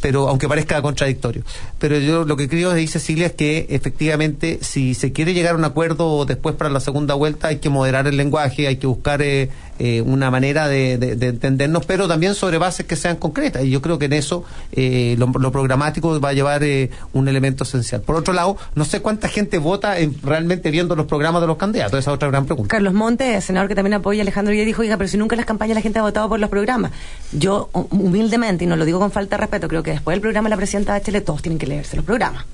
pero 0.00 0.28
aunque 0.28 0.48
parezca 0.48 0.80
contradictorio. 0.82 1.42
Pero 1.78 1.98
yo 1.98 2.24
lo 2.24 2.36
que 2.36 2.48
creo, 2.48 2.72
dice 2.74 2.98
Cecilia, 2.98 3.26
es 3.26 3.32
que 3.32 3.66
efectivamente 3.70 4.58
si 4.62 4.94
se 4.94 5.12
quiere 5.12 5.34
llegar 5.34 5.54
a 5.54 5.58
un 5.58 5.64
acuerdo 5.64 6.24
después 6.24 6.54
para 6.54 6.70
la 6.70 6.80
segunda 6.80 7.14
vuelta 7.14 7.48
hay 7.48 7.56
que 7.58 7.68
moderar 7.70 8.06
el 8.06 8.16
lenguaje, 8.16 8.66
hay 8.66 8.76
que 8.76 8.86
buscar 8.86 9.22
eh, 9.22 9.50
eh, 9.78 10.02
una 10.02 10.30
manera 10.30 10.66
de 10.68 10.94
entendernos, 11.28 11.86
pero 11.86 12.08
también 12.08 12.34
sobre 12.34 12.58
bases 12.58 12.84
que 12.86 12.96
sean 12.96 13.16
concretas. 13.16 13.64
Y 13.64 13.70
yo 13.70 13.80
creo 13.80 13.98
que 13.98 14.06
en 14.06 14.12
eso 14.12 14.44
eh, 14.72 15.14
lo, 15.18 15.26
lo 15.38 15.52
programático 15.52 16.20
va 16.20 16.30
a 16.30 16.32
llevar 16.32 16.62
eh, 16.64 16.90
un 17.12 17.28
elemento 17.28 17.64
esencial. 17.64 18.00
Por 18.02 18.16
otro 18.16 18.34
lado, 18.34 18.56
no 18.74 18.84
sé 18.84 19.00
cuánta 19.00 19.28
gente 19.28 19.58
vota 19.58 19.98
en- 19.98 20.16
realmente 20.22 20.70
viendo 20.70 20.96
los 20.96 21.06
programas 21.06 21.40
de 21.40 21.46
los 21.46 21.56
candidatos, 21.56 21.98
esa 21.98 22.10
es 22.10 22.14
otra 22.14 22.28
gran 22.28 22.44
pregunta. 22.46 22.67
Carlos 22.68 22.94
Montes, 22.94 23.44
senador 23.44 23.68
que 23.68 23.74
también 23.74 23.94
apoya 23.94 24.20
a 24.20 24.22
Alejandro 24.22 24.52
Guillé, 24.52 24.64
dijo, 24.64 24.82
oiga, 24.82 24.96
pero 24.96 25.08
si 25.08 25.16
nunca 25.16 25.34
en 25.34 25.38
las 25.38 25.46
campañas 25.46 25.74
la 25.74 25.80
gente 25.80 25.98
ha 25.98 26.02
votado 26.02 26.28
por 26.28 26.38
los 26.38 26.48
programas. 26.50 26.92
Yo, 27.32 27.68
hu- 27.72 27.88
humildemente, 27.90 28.64
y 28.64 28.66
no 28.68 28.76
lo 28.76 28.84
digo 28.84 28.98
con 29.00 29.10
falta 29.10 29.36
de 29.36 29.40
respeto, 29.40 29.66
creo 29.68 29.82
que 29.82 29.90
después 29.92 30.14
del 30.14 30.20
programa 30.20 30.46
de 30.48 30.50
la 30.50 30.56
presidenta 30.56 30.92
Bachelet 30.92 31.24
todos 31.24 31.42
tienen 31.42 31.58
que 31.58 31.66
leerse 31.66 31.96
los 31.96 32.04
programas. 32.04 32.44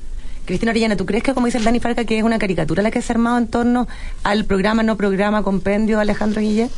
Cristina 0.46 0.72
Orellana, 0.72 0.96
¿tú 0.96 1.06
crees 1.06 1.22
que, 1.22 1.32
como 1.34 1.46
dice 1.46 1.58
el 1.58 1.64
Dani 1.64 1.80
Farca, 1.80 2.04
que 2.04 2.18
es 2.18 2.24
una 2.24 2.38
caricatura 2.38 2.82
la 2.82 2.90
que 2.90 3.00
se 3.02 3.12
ha 3.12 3.14
armado 3.14 3.38
en 3.38 3.46
torno 3.48 3.88
al 4.22 4.44
programa, 4.44 4.82
no 4.82 4.96
programa, 4.96 5.42
compendio 5.42 5.98
Alejandro 6.00 6.40
Guillé? 6.40 6.68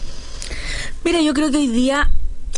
Mira, 1.05 1.21
yo 1.21 1.35
creo 1.35 1.51
que 1.51 1.57
hoy 1.59 1.69
día 1.69 2.09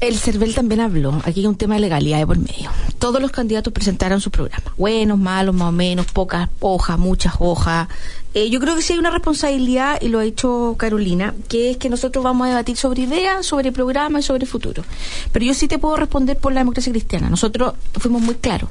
el 0.01 0.19
CERVEL 0.19 0.55
también 0.55 0.81
habló. 0.81 1.21
Aquí 1.25 1.41
hay 1.41 1.47
un 1.47 1.57
tema 1.57 1.75
de 1.75 1.81
legalidad 1.81 2.19
de 2.19 2.27
por 2.27 2.39
medio. 2.39 2.71
Todos 2.99 3.21
los 3.21 3.31
candidatos 3.31 3.73
presentaron 3.73 4.21
su 4.21 4.31
programa. 4.31 4.73
Buenos, 4.77 5.19
malos, 5.19 5.55
más 5.55 5.69
o 5.69 5.73
menos, 5.73 6.07
pocas 6.07 6.49
hojas, 6.61 6.99
muchas 6.99 7.35
hojas. 7.39 7.89
Eh, 8.35 8.51
yo 8.51 8.61
creo 8.61 8.77
que 8.77 8.83
sí 8.83 8.93
hay 8.93 8.99
una 8.99 9.11
responsabilidad, 9.11 10.01
y 10.01 10.09
lo 10.09 10.19
ha 10.19 10.23
dicho 10.23 10.77
Carolina, 10.79 11.35
que 11.49 11.71
es 11.71 11.77
que 11.77 11.89
nosotros 11.89 12.23
vamos 12.23 12.47
a 12.47 12.51
debatir 12.51 12.77
sobre 12.77 13.03
ideas, 13.03 13.47
sobre 13.47 13.73
programas 13.73 14.25
y 14.25 14.27
sobre 14.27 14.47
futuro. 14.47 14.85
Pero 15.33 15.45
yo 15.45 15.55
sí 15.55 15.67
te 15.67 15.79
puedo 15.79 15.97
responder 15.97 16.37
por 16.39 16.53
la 16.53 16.61
democracia 16.61 16.93
cristiana. 16.93 17.31
Nosotros 17.31 17.75
fuimos 17.95 18.23
muy 18.23 18.35
claros. 18.37 18.71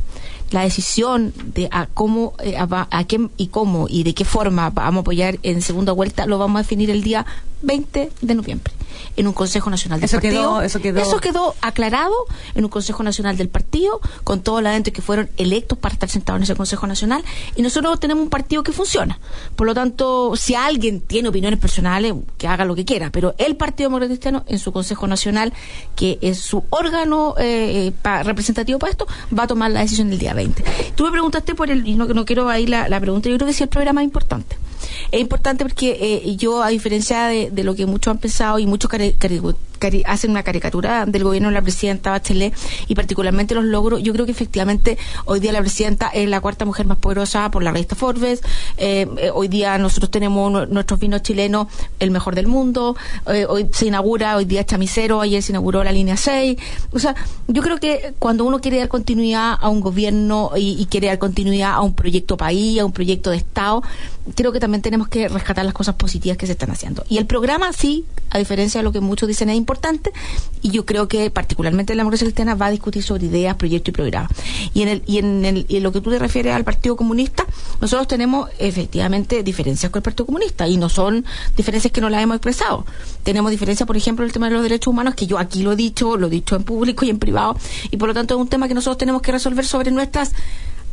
La 0.51 0.61
decisión 0.61 1.33
de 1.53 1.67
a 1.71 1.87
cómo, 1.87 2.33
eh, 2.43 2.55
a, 2.57 2.87
a 2.89 3.03
quién 3.05 3.31
y 3.37 3.47
cómo 3.47 3.87
y 3.89 4.03
de 4.03 4.13
qué 4.13 4.25
forma 4.25 4.69
vamos 4.69 4.99
a 4.99 5.01
apoyar 5.01 5.39
en 5.43 5.61
segunda 5.61 5.91
vuelta 5.91 6.25
lo 6.25 6.37
vamos 6.37 6.59
a 6.59 6.63
definir 6.63 6.89
el 6.89 7.03
día 7.03 7.25
20 7.63 8.11
de 8.21 8.35
noviembre 8.35 8.71
en 9.15 9.27
un 9.27 9.33
Consejo 9.33 9.69
Nacional 9.71 9.99
del 9.99 10.05
Eso 10.05 10.17
Partido. 10.17 10.33
quedó- 10.33 10.61
eso 10.61 10.79
quedó- 10.79 11.19
quedó 11.19 11.55
aclarado 11.61 12.13
en 12.55 12.63
un 12.63 12.69
Consejo 12.69 13.01
Nacional 13.03 13.35
del 13.35 13.49
Partido, 13.49 13.99
con 14.23 14.41
todos 14.41 14.61
los 14.61 14.69
adentro 14.69 14.93
que 14.93 15.01
fueron 15.01 15.29
electos 15.37 15.77
para 15.77 15.93
estar 15.93 16.07
sentados 16.09 16.37
en 16.39 16.43
ese 16.43 16.55
Consejo 16.55 16.85
Nacional, 16.87 17.23
y 17.55 17.61
nosotros 17.63 17.99
tenemos 17.99 18.23
un 18.23 18.29
partido 18.29 18.61
que 18.63 18.71
funciona. 18.71 19.19
Por 19.55 19.65
lo 19.67 19.73
tanto, 19.73 20.35
si 20.35 20.53
alguien 20.55 21.01
tiene 21.01 21.29
opiniones 21.29 21.59
personales, 21.59 22.13
que 22.37 22.47
haga 22.47 22.63
lo 22.65 22.75
que 22.75 22.85
quiera, 22.85 23.11
pero 23.11 23.33
el 23.39 23.55
Partido 23.55 23.89
Demócrata 23.89 24.09
Cristiano, 24.11 24.43
en 24.47 24.59
su 24.59 24.71
Consejo 24.71 25.07
Nacional, 25.07 25.51
que 25.95 26.19
es 26.21 26.39
su 26.39 26.63
órgano 26.69 27.33
eh, 27.39 27.91
pa- 28.03 28.21
representativo 28.23 28.77
para 28.79 28.91
esto, 28.91 29.07
va 29.37 29.43
a 29.43 29.47
tomar 29.47 29.71
la 29.71 29.79
decisión 29.81 30.11
el 30.11 30.19
día 30.19 30.33
20. 30.37 30.63
Tú 30.95 31.03
me 31.03 31.11
preguntaste 31.11 31.53
por 31.53 31.69
el, 31.69 31.85
y 31.85 31.95
no, 31.95 32.05
no 32.05 32.23
quiero 32.23 32.47
ahí 32.47 32.65
la, 32.65 32.87
la 32.87 32.99
pregunta, 33.01 33.29
yo 33.29 33.35
creo 33.35 33.47
que 33.47 33.53
sí 33.53 33.63
el 33.63 33.69
programa 33.69 34.01
es 34.01 34.05
importante. 34.05 34.55
Es 35.11 35.19
importante 35.21 35.63
porque 35.63 35.97
eh, 35.99 36.35
yo, 36.35 36.63
a 36.63 36.69
diferencia 36.69 37.25
de, 37.25 37.51
lo 37.63 37.75
que 37.75 37.85
muchos 37.85 38.11
han 38.11 38.17
pensado 38.19 38.59
y 38.59 38.65
muchos 38.65 38.89
hacen 40.05 40.31
una 40.31 40.43
caricatura 40.43 41.05
del 41.05 41.23
gobierno 41.23 41.49
de 41.49 41.53
la 41.53 41.61
presidenta 41.61 42.11
Bachelet 42.11 42.53
y 42.87 42.95
particularmente 42.95 43.53
los 43.55 43.63
logros, 43.65 44.01
yo 44.01 44.13
creo 44.13 44.25
que 44.25 44.31
efectivamente 44.31 44.97
hoy 45.25 45.39
día 45.39 45.51
la 45.51 45.59
presidenta 45.59 46.07
es 46.07 46.27
la 46.29 46.41
cuarta 46.41 46.65
mujer 46.65 46.87
más 46.87 46.97
poderosa 46.97 47.51
por 47.51 47.63
la 47.63 47.71
revista 47.71 47.95
Forbes. 47.95 48.41
Eh, 48.77 49.07
eh, 49.17 49.29
hoy 49.33 49.47
día 49.47 49.77
nosotros 49.77 50.09
tenemos 50.09 50.51
nu- 50.51 50.65
nuestros 50.65 50.99
vinos 50.99 51.21
chilenos 51.21 51.67
el 51.99 52.11
mejor 52.11 52.35
del 52.35 52.47
mundo. 52.47 52.95
Eh, 53.31 53.45
hoy 53.47 53.67
se 53.71 53.87
inaugura, 53.87 54.35
hoy 54.35 54.45
día 54.45 54.61
es 54.61 54.67
Chamicero, 54.67 55.21
ayer 55.21 55.41
se 55.43 55.51
inauguró 55.51 55.83
la 55.83 55.91
línea 55.91 56.17
6. 56.17 56.57
O 56.91 56.99
sea, 56.99 57.15
yo 57.47 57.61
creo 57.61 57.77
que 57.77 58.13
cuando 58.19 58.45
uno 58.45 58.59
quiere 58.59 58.77
dar 58.77 58.87
continuidad 58.87 59.57
a 59.59 59.69
un 59.69 59.81
gobierno 59.81 60.51
y 60.55 60.85
quiere 60.87 61.07
dar 61.07 61.19
continuidad 61.19 61.73
a 61.73 61.81
un 61.81 61.93
proyecto 61.93 62.37
país, 62.37 62.79
a 62.79 62.85
un 62.85 62.91
proyecto 62.91 63.29
de 63.31 63.37
Estado, 63.37 63.83
creo 64.35 64.51
que 64.51 64.59
también 64.59 64.76
tenemos 64.81 65.07
que 65.07 65.27
rescatar 65.27 65.65
las 65.65 65.73
cosas 65.73 65.95
positivas 65.95 66.37
que 66.37 66.45
se 66.45 66.53
están 66.53 66.71
haciendo. 66.71 67.03
Y 67.09 67.17
el 67.17 67.25
programa, 67.25 67.73
sí, 67.73 68.05
a 68.29 68.37
diferencia 68.37 68.79
de 68.79 68.83
lo 68.83 68.91
que 68.91 68.99
muchos 68.99 69.27
dicen, 69.27 69.49
es 69.49 69.57
importante. 69.57 70.11
Y 70.61 70.71
yo 70.71 70.85
creo 70.85 71.07
que, 71.07 71.29
particularmente 71.29 71.95
la 71.95 72.01
democracia 72.01 72.25
cristiana, 72.25 72.55
va 72.55 72.67
a 72.67 72.71
discutir 72.71 73.03
sobre 73.03 73.27
ideas, 73.27 73.55
proyectos 73.55 73.89
y 73.89 73.93
programas. 73.93 74.31
Y 74.73 74.81
en, 74.81 74.87
el, 74.89 75.03
y, 75.05 75.17
en 75.19 75.45
el, 75.45 75.65
y 75.67 75.77
en 75.77 75.83
lo 75.83 75.91
que 75.91 76.01
tú 76.01 76.09
te 76.09 76.19
refieres 76.19 76.53
al 76.53 76.63
Partido 76.63 76.95
Comunista, 76.95 77.45
nosotros 77.81 78.07
tenemos 78.07 78.49
efectivamente 78.59 79.43
diferencias 79.43 79.91
con 79.91 79.99
el 79.99 80.03
Partido 80.03 80.25
Comunista. 80.25 80.67
Y 80.67 80.77
no 80.77 80.89
son 80.89 81.25
diferencias 81.55 81.91
que 81.91 82.01
no 82.01 82.09
las 82.09 82.21
hemos 82.21 82.35
expresado. 82.35 82.85
Tenemos 83.23 83.51
diferencias, 83.51 83.85
por 83.87 83.97
ejemplo, 83.97 84.23
en 84.23 84.29
el 84.29 84.33
tema 84.33 84.47
de 84.47 84.53
los 84.53 84.63
derechos 84.63 84.91
humanos, 84.91 85.15
que 85.15 85.27
yo 85.27 85.37
aquí 85.37 85.63
lo 85.63 85.73
he 85.73 85.75
dicho, 85.75 86.17
lo 86.17 86.27
he 86.27 86.29
dicho 86.29 86.55
en 86.55 86.63
público 86.63 87.05
y 87.05 87.09
en 87.09 87.19
privado. 87.19 87.57
Y 87.91 87.97
por 87.97 88.07
lo 88.09 88.13
tanto, 88.13 88.35
es 88.35 88.41
un 88.41 88.47
tema 88.47 88.67
que 88.67 88.73
nosotros 88.73 88.97
tenemos 88.97 89.21
que 89.21 89.31
resolver 89.31 89.65
sobre 89.65 89.91
nuestras. 89.91 90.33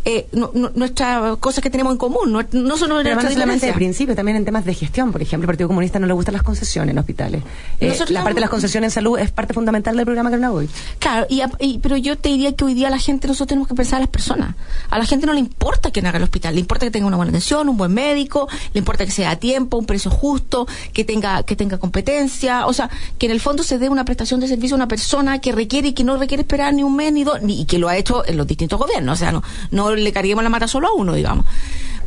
Eh, 0.06 0.26
nu- 0.32 0.50
nu- 0.54 0.70
nuestras 0.74 1.36
cosas 1.38 1.62
que 1.62 1.70
tenemos 1.70 1.92
en 1.92 1.98
común, 1.98 2.30
no, 2.30 2.42
no 2.52 2.76
solo 2.76 2.96
Pero 3.02 3.16
no 3.16 3.22
solamente 3.30 3.66
de 3.66 3.72
principio, 3.72 4.14
también 4.14 4.36
en 4.36 4.44
temas 4.44 4.64
de 4.64 4.74
gestión. 4.74 5.12
Por 5.12 5.22
ejemplo, 5.22 5.44
al 5.46 5.48
Partido 5.48 5.68
Comunista 5.68 5.98
no 5.98 6.06
le 6.06 6.12
gustan 6.12 6.34
las 6.34 6.42
concesiones 6.42 6.92
en 6.92 6.98
hospitales. 6.98 7.42
Eh, 7.80 7.96
la 8.10 8.22
parte 8.22 8.34
de 8.34 8.40
las 8.42 8.50
concesiones 8.50 8.88
en 8.88 8.94
salud 8.94 9.18
es 9.18 9.30
parte 9.30 9.54
fundamental 9.54 9.96
del 9.96 10.04
programa 10.04 10.30
que 10.30 10.36
hoy. 10.46 10.68
Claro, 10.98 11.26
y, 11.30 11.42
y- 11.58 11.78
pero 11.78 11.96
yo 11.96 12.18
te 12.18 12.28
diría 12.28 12.54
que 12.54 12.64
hoy 12.64 12.74
día 12.74 12.90
la 12.90 12.98
gente, 12.98 13.26
nosotros 13.28 13.48
tenemos 13.48 13.68
que 13.68 13.74
pensar 13.74 13.96
a 13.96 14.00
las 14.00 14.08
personas. 14.10 14.54
A 14.90 14.98
la 14.98 15.06
gente 15.06 15.26
no 15.26 15.32
le 15.32 15.40
importa 15.40 15.90
quién 15.90 16.06
haga 16.06 16.18
el 16.18 16.24
hospital, 16.24 16.54
le 16.54 16.60
importa 16.60 16.84
que 16.86 16.90
tenga 16.90 17.06
una 17.06 17.16
buena 17.16 17.30
atención, 17.30 17.68
un 17.68 17.76
buen 17.76 17.94
médico, 17.94 18.48
le 18.72 18.78
importa 18.78 19.04
que 19.06 19.10
sea 19.10 19.30
a 19.30 19.36
tiempo, 19.36 19.78
un 19.78 19.86
precio 19.86 20.10
justo, 20.10 20.66
que 20.92 21.04
tenga, 21.04 21.42
que 21.44 21.56
tenga 21.56 21.78
competencia, 21.78 22.66
o 22.66 22.72
sea, 22.72 22.90
que 23.18 23.26
en 23.26 23.32
el 23.32 23.40
fondo 23.40 23.62
se 23.62 23.78
dé 23.78 23.88
una 23.88 24.04
prestación 24.04 24.40
de 24.40 24.48
servicio 24.48 24.74
a 24.74 24.78
una 24.78 24.88
persona 24.88 25.38
que 25.40 25.52
requiere 25.52 25.88
y 25.88 25.92
que 25.94 26.04
no 26.04 26.16
requiere 26.18 26.42
esperar 26.42 26.74
ni 26.74 26.82
un 26.82 26.94
mes 26.94 27.12
ni 27.12 27.24
dos, 27.24 27.40
ni, 27.42 27.62
y 27.62 27.64
que 27.64 27.78
lo 27.78 27.88
ha 27.88 27.96
hecho 27.96 28.22
en 28.26 28.36
los 28.36 28.46
distintos 28.46 28.78
gobiernos, 28.78 29.14
o 29.14 29.18
sea, 29.18 29.32
no, 29.32 29.42
no 29.70 29.93
le 29.96 30.12
carguemos 30.12 30.44
la 30.44 30.50
mata 30.50 30.68
solo 30.68 30.88
a 30.88 30.92
uno, 30.94 31.14
digamos. 31.14 31.46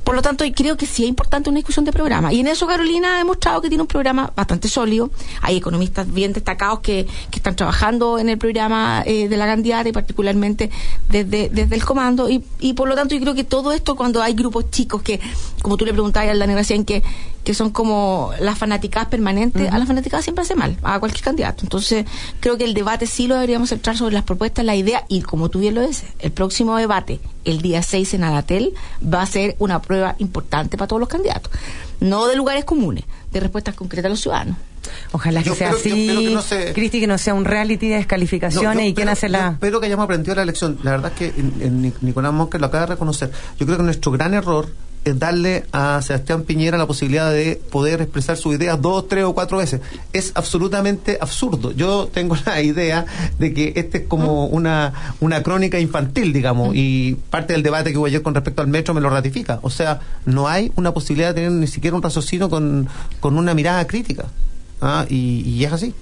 Por 0.08 0.16
lo 0.16 0.22
tanto, 0.22 0.46
creo 0.56 0.78
que 0.78 0.86
sí 0.86 1.04
es 1.04 1.10
importante 1.10 1.50
una 1.50 1.58
discusión 1.58 1.84
de 1.84 1.92
programa. 1.92 2.32
Y 2.32 2.40
en 2.40 2.48
eso 2.48 2.66
Carolina 2.66 3.16
ha 3.16 3.18
demostrado 3.18 3.62
que 3.62 3.68
tiene 3.68 3.82
un 3.82 3.90
programa 3.90 4.32
bastante 4.34 4.70
sólido. 4.70 5.10
Hay 5.42 5.58
economistas 5.58 6.10
bien 6.10 6.32
destacados 6.32 6.80
que, 6.80 7.06
que 7.30 7.40
están 7.40 7.58
trabajando 7.58 8.18
en 8.18 8.30
el 8.30 8.38
programa 8.38 9.04
eh, 9.06 9.28
de 9.28 9.36
la 9.36 9.46
candidata 9.46 9.90
y 9.90 9.92
particularmente 9.92 10.72
desde, 11.10 11.50
desde 11.50 11.76
el 11.76 11.84
comando. 11.84 12.30
Y, 12.30 12.42
y 12.62 12.72
por 12.72 12.88
lo 12.88 12.96
tanto, 12.96 13.16
yo 13.16 13.22
creo 13.22 13.36
que 13.36 13.44
todo 13.44 13.74
esto, 13.74 13.98
cuando 13.98 14.22
hay 14.22 14.34
grupos 14.34 14.72
chicos 14.72 15.02
que, 15.02 15.20
como 15.62 15.76
tú 15.76 15.86
le 15.86 15.92
preguntabas 15.92 16.30
al 16.30 16.40
Dani 16.40 16.56
recién, 16.56 16.86
que, 16.86 17.04
que 17.48 17.54
son 17.54 17.70
como 17.70 18.32
las 18.42 18.58
fanaticadas 18.58 19.08
permanentes, 19.08 19.72
a 19.72 19.78
las 19.78 19.88
fanaticadas 19.88 20.26
siempre 20.26 20.42
hace 20.42 20.54
mal, 20.54 20.76
a 20.84 21.00
cualquier 21.00 21.24
candidato. 21.24 21.64
Entonces, 21.64 22.04
creo 22.42 22.58
que 22.58 22.66
el 22.66 22.74
debate 22.74 23.08
sí 23.08 23.26
lo 23.26 23.36
deberíamos 23.36 23.70
centrar 23.70 23.96
sobre 23.96 24.14
las 24.16 24.24
propuestas, 24.26 24.66
la 24.66 24.76
idea, 24.76 25.06
y 25.08 25.22
como 25.22 25.48
tú 25.48 25.60
bien 25.60 25.74
lo 25.74 25.88
dices, 25.88 26.10
el 26.20 26.32
próximo 26.34 26.76
debate, 26.76 27.22
el 27.46 27.62
día 27.62 27.82
6 27.84 28.16
en 28.16 28.26
Anatel, 28.26 28.74
va 29.02 29.22
a 29.22 29.26
ser 29.26 29.56
una 29.60 29.82
prueba 29.82 30.18
importante 30.20 30.76
para 30.76 30.90
todos 30.90 31.00
los 31.00 31.08
candidatos. 31.08 31.50
No 32.02 32.28
de 32.28 32.36
lugares 32.36 32.66
comunes, 32.66 33.06
de 33.32 33.40
respuestas 33.40 33.76
concretas 33.76 34.08
a 34.08 34.10
los 34.10 34.20
ciudadanos. 34.20 34.58
Ojalá 35.14 35.42
que 35.42 35.48
Yo 35.48 35.56
sea 35.56 35.70
espero- 35.70 35.94
así, 35.96 36.02
espero 36.10 36.20
que 36.28 36.34
no 36.36 36.42
se- 36.42 36.74
Cristi, 36.74 37.00
que 37.00 37.08
no 37.08 37.18
sea 37.18 37.34
un 37.34 37.46
reality 37.46 37.88
de 37.88 37.96
descalificaciones 37.96 38.76
No, 38.76 38.82
y 38.84 38.94
quién 38.94 39.08
hace 39.08 39.30
la... 39.30 39.52
espero 39.52 39.80
que 39.80 39.86
hayamos 39.86 40.04
aprendido 40.04 40.36
la 40.36 40.44
lección. 40.44 40.78
La 40.84 40.92
verdad 40.92 41.14
es 41.14 41.18
que 41.18 41.40
en- 41.40 41.54
en 41.62 41.82
Nic- 41.82 42.02
Nicolás 42.02 42.34
Monker 42.34 42.60
lo 42.60 42.68
acaba 42.68 42.82
de 42.88 42.88
reconocer. 42.88 43.32
Yo 43.58 43.66
creo 43.66 43.78
que 43.78 43.84
nuestro 43.84 44.12
gran 44.12 44.34
error 44.34 44.68
darle 45.14 45.66
a 45.72 46.02
Sebastián 46.02 46.44
Piñera 46.44 46.78
la 46.78 46.88
posibilidad 46.88 47.32
de 47.32 47.62
poder 47.72 48.02
expresar 48.02 48.38
sus 48.38 48.56
ideas 48.56 48.82
dos, 48.82 49.08
tres 49.08 49.24
o 49.24 49.34
cuatro 49.34 49.58
veces. 49.58 49.82
Es 50.14 50.32
absolutamente 50.36 51.18
absurdo. 51.20 51.72
Yo 51.72 52.08
tengo 52.08 52.36
la 52.46 52.62
idea 52.62 53.06
de 53.40 53.54
que 53.54 53.74
este 53.76 54.00
es 54.00 54.04
como 54.08 54.46
una, 54.48 55.16
una 55.20 55.44
crónica 55.44 55.80
infantil, 55.80 56.34
digamos, 56.34 56.76
y 56.76 57.16
parte 57.30 57.54
del 57.54 57.64
debate 57.64 57.92
que 57.92 57.98
hubo 57.98 58.06
ayer 58.06 58.22
con 58.22 58.36
respecto 58.36 58.62
al 58.62 58.68
metro 58.68 58.94
me 58.94 59.02
lo 59.02 59.10
ratifica. 59.10 59.60
O 59.62 59.70
sea, 59.70 60.00
no 60.26 60.48
hay 60.48 60.72
una 60.76 60.94
posibilidad 60.94 61.30
de 61.30 61.36
tener 61.36 61.52
ni 61.52 61.68
siquiera 61.68 61.96
un 61.96 62.04
raciocinio 62.04 62.50
con, 62.50 62.88
con 63.20 63.38
una 63.38 63.54
mirada 63.54 63.86
crítica. 63.88 64.26
Ah, 64.80 65.06
y, 65.10 65.42
y 65.42 65.66
es 65.66 65.74
así. 65.74 65.94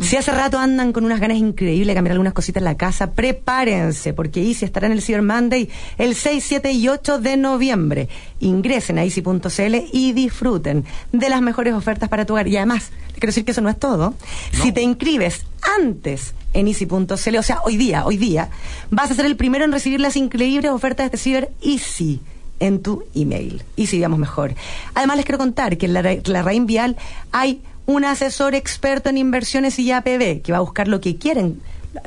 Si 0.00 0.16
hace 0.16 0.30
rato 0.30 0.58
andan 0.58 0.92
con 0.92 1.04
unas 1.04 1.18
ganas 1.18 1.38
increíbles 1.38 1.88
de 1.88 1.94
cambiar 1.94 2.12
algunas 2.12 2.32
cositas 2.32 2.60
en 2.60 2.64
la 2.64 2.76
casa, 2.76 3.12
prepárense, 3.12 4.12
porque 4.12 4.40
Easy 4.40 4.64
estará 4.64 4.86
en 4.86 4.92
el 4.92 5.02
Cyber 5.02 5.22
Monday 5.22 5.68
el 5.98 6.14
6, 6.14 6.44
7 6.46 6.70
y 6.72 6.88
8 6.88 7.18
de 7.18 7.36
noviembre. 7.36 8.08
Ingresen 8.38 8.98
a 8.98 9.04
easy.cl 9.04 9.74
y 9.92 10.12
disfruten 10.12 10.84
de 11.12 11.28
las 11.28 11.42
mejores 11.42 11.74
ofertas 11.74 12.08
para 12.08 12.24
tu 12.24 12.34
hogar. 12.34 12.46
Y 12.46 12.56
además, 12.56 12.90
les 13.08 13.14
quiero 13.14 13.28
decir 13.28 13.44
que 13.44 13.50
eso 13.50 13.62
no 13.62 13.68
es 13.68 13.78
todo. 13.78 14.14
Si 14.52 14.70
te 14.70 14.82
inscribes 14.82 15.44
antes 15.78 16.34
en 16.52 16.68
easy.cl, 16.68 17.36
o 17.36 17.42
sea, 17.42 17.62
hoy 17.64 17.76
día, 17.76 18.04
hoy 18.06 18.16
día, 18.16 18.48
vas 18.90 19.10
a 19.10 19.14
ser 19.14 19.26
el 19.26 19.36
primero 19.36 19.64
en 19.64 19.72
recibir 19.72 20.00
las 20.00 20.16
increíbles 20.16 20.70
ofertas 20.70 21.10
de 21.10 21.16
este 21.16 21.18
Cyber 21.18 21.50
Easy 21.62 22.20
en 22.60 22.80
tu 22.80 23.02
email. 23.14 23.64
Y 23.74 23.88
sigamos 23.88 24.20
mejor. 24.20 24.54
Además, 24.94 25.16
les 25.16 25.26
quiero 25.26 25.38
contar 25.38 25.76
que 25.78 25.86
en 25.86 25.94
la, 25.94 26.02
la 26.24 26.42
Raín 26.42 26.66
Vial 26.66 26.96
hay 27.32 27.62
un 27.86 28.04
asesor 28.04 28.54
experto 28.54 29.08
en 29.08 29.18
inversiones 29.18 29.78
y 29.78 29.92
APB 29.92 30.42
que 30.42 30.52
va 30.52 30.58
a 30.58 30.62
buscar 30.62 30.88
lo 30.88 31.00
que 31.00 31.16
quieren 31.16 31.60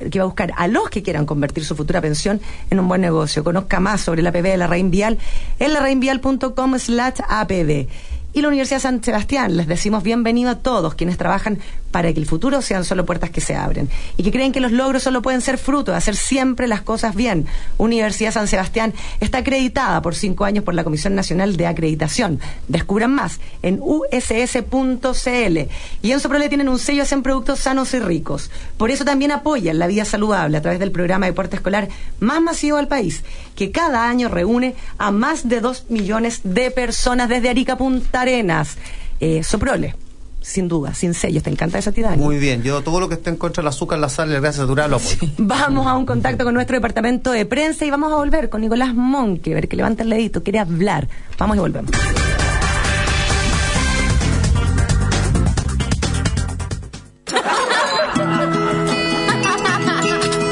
que 0.09 0.19
va 0.19 0.23
a 0.23 0.27
buscar 0.27 0.53
a 0.55 0.67
los 0.67 0.89
que 0.89 1.03
quieran 1.03 1.25
convertir 1.25 1.65
su 1.65 1.75
futura 1.75 2.01
pensión 2.01 2.39
en 2.69 2.79
un 2.79 2.87
buen 2.87 3.01
negocio. 3.01 3.43
Conozca 3.43 3.79
más 3.79 4.01
sobre 4.01 4.21
la 4.21 4.29
APB 4.29 4.43
de 4.43 4.57
la 4.57 4.67
Raín 4.67 4.91
Vial 4.91 5.17
en 5.59 5.73
larrainvial.com 5.73 6.79
slash 6.79 7.19
APB. 7.27 7.87
Y 8.35 8.41
la 8.41 8.47
Universidad 8.47 8.79
San 8.79 9.03
Sebastián, 9.03 9.55
les 9.55 9.67
decimos 9.67 10.01
bienvenido 10.01 10.49
a 10.49 10.55
todos 10.55 10.95
quienes 10.95 11.19
trabajan 11.19 11.59
para 11.91 12.11
que 12.11 12.19
el 12.19 12.25
futuro 12.25 12.63
sean 12.63 12.83
solo 12.83 13.05
puertas 13.05 13.29
que 13.29 13.41
se 13.41 13.55
abren 13.55 13.87
y 14.17 14.23
que 14.23 14.31
creen 14.31 14.51
que 14.51 14.59
los 14.59 14.71
logros 14.71 15.03
solo 15.03 15.21
pueden 15.21 15.41
ser 15.41 15.59
fruto 15.59 15.91
de 15.91 15.99
hacer 15.99 16.15
siempre 16.15 16.67
las 16.67 16.81
cosas 16.81 17.13
bien. 17.13 17.45
Universidad 17.77 18.31
San 18.31 18.47
Sebastián 18.47 18.95
está 19.19 19.37
acreditada 19.37 20.01
por 20.01 20.15
cinco 20.15 20.45
años 20.45 20.63
por 20.63 20.73
la 20.73 20.83
Comisión 20.83 21.13
Nacional 21.13 21.55
de 21.57 21.67
Acreditación. 21.67 22.39
Descubran 22.67 23.13
más 23.13 23.39
en 23.61 23.79
uss.cl. 23.79 25.59
Y 26.01 26.11
en 26.11 26.19
Soprole 26.19 26.49
tienen 26.49 26.69
un 26.69 26.79
sello, 26.79 27.03
hacen 27.03 27.21
productos 27.21 27.59
sanos 27.59 27.93
y 27.93 27.99
ricos. 27.99 28.49
Por 28.77 28.89
eso 28.89 29.05
también 29.05 29.31
apoyan 29.31 29.77
la 29.77 29.85
vida 29.85 30.05
saludable 30.05 30.57
a 30.57 30.61
través 30.63 30.79
del 30.79 30.91
programa 30.91 31.27
de 31.27 31.33
deporte 31.33 31.57
escolar 31.57 31.87
más 32.19 32.41
masivo 32.41 32.77
del 32.77 32.87
país, 32.87 33.23
que 33.55 33.69
cada 33.69 34.09
año 34.09 34.29
reúne 34.29 34.73
a 34.97 35.11
más 35.11 35.47
de 35.47 35.61
dos 35.61 35.85
millones 35.89 36.41
de 36.43 36.71
personas 36.71 37.29
desde 37.29 37.49
Arica 37.49 37.77
Punta 37.77 38.22
Arenas. 38.23 38.77
Eh, 39.19 39.43
Soprole 39.43 39.95
sin 40.43 40.67
duda, 40.67 40.93
sin 40.93 41.15
sellos. 41.15 41.41
¿Te 41.41 41.49
encanta 41.49 41.79
esa 41.79 41.91
Dani? 41.91 42.21
Muy 42.21 42.37
bien. 42.37 42.61
Yo 42.61 42.83
todo 42.83 42.99
lo 42.99 43.07
que 43.07 43.15
esté 43.15 43.31
en 43.31 43.37
contra 43.37 43.61
del 43.61 43.69
azúcar, 43.69 43.97
la 43.97 44.09
sal 44.09 44.29
y 44.29 44.35
el 44.35 44.41
gas 44.41 44.59
natural 44.59 44.91
lo 44.91 44.97
apoyo. 44.97 45.17
Vamos 45.37 45.87
a 45.87 45.95
un 45.95 46.05
contacto 46.05 46.43
con 46.43 46.53
nuestro 46.53 46.75
departamento 46.75 47.31
de 47.31 47.45
prensa 47.45 47.85
y 47.85 47.89
vamos 47.89 48.11
a 48.11 48.17
volver 48.17 48.49
con 48.49 48.61
Nicolás 48.61 48.93
Monque, 48.93 49.55
ver 49.55 49.67
que 49.67 49.77
levanta 49.77 50.03
el 50.03 50.09
dedito, 50.09 50.43
quiere 50.43 50.59
hablar. 50.59 51.07
Vamos 51.39 51.57
y 51.57 51.59
volvemos. 51.61 51.91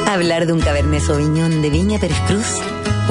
Hablar 0.07 0.45
de 0.45 0.53
un 0.53 0.59
Cabernet 0.59 1.01
Sauvignon 1.01 1.61
de 1.61 1.69
Viña 1.69 1.97
Pérez 1.97 2.19
Cruz 2.27 2.61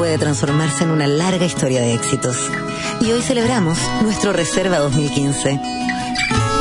puede 0.01 0.17
transformarse 0.17 0.85
en 0.85 0.93
una 0.93 1.07
larga 1.07 1.45
historia 1.45 1.83
de 1.83 1.93
éxitos. 1.93 2.35
Y 3.03 3.13
hoy 3.13 3.21
celebramos 3.21 3.77
nuestro 4.01 4.33
Reserva 4.33 4.79
2015 4.79 5.61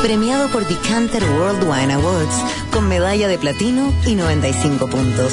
premiado 0.02 0.50
por 0.50 0.68
Decanter 0.68 1.24
World 1.24 1.62
Wine 1.62 1.94
Awards 1.94 2.34
con 2.70 2.86
medalla 2.86 3.28
de 3.28 3.38
platino 3.38 3.94
y 4.04 4.14
95 4.14 4.86
puntos. 4.88 5.32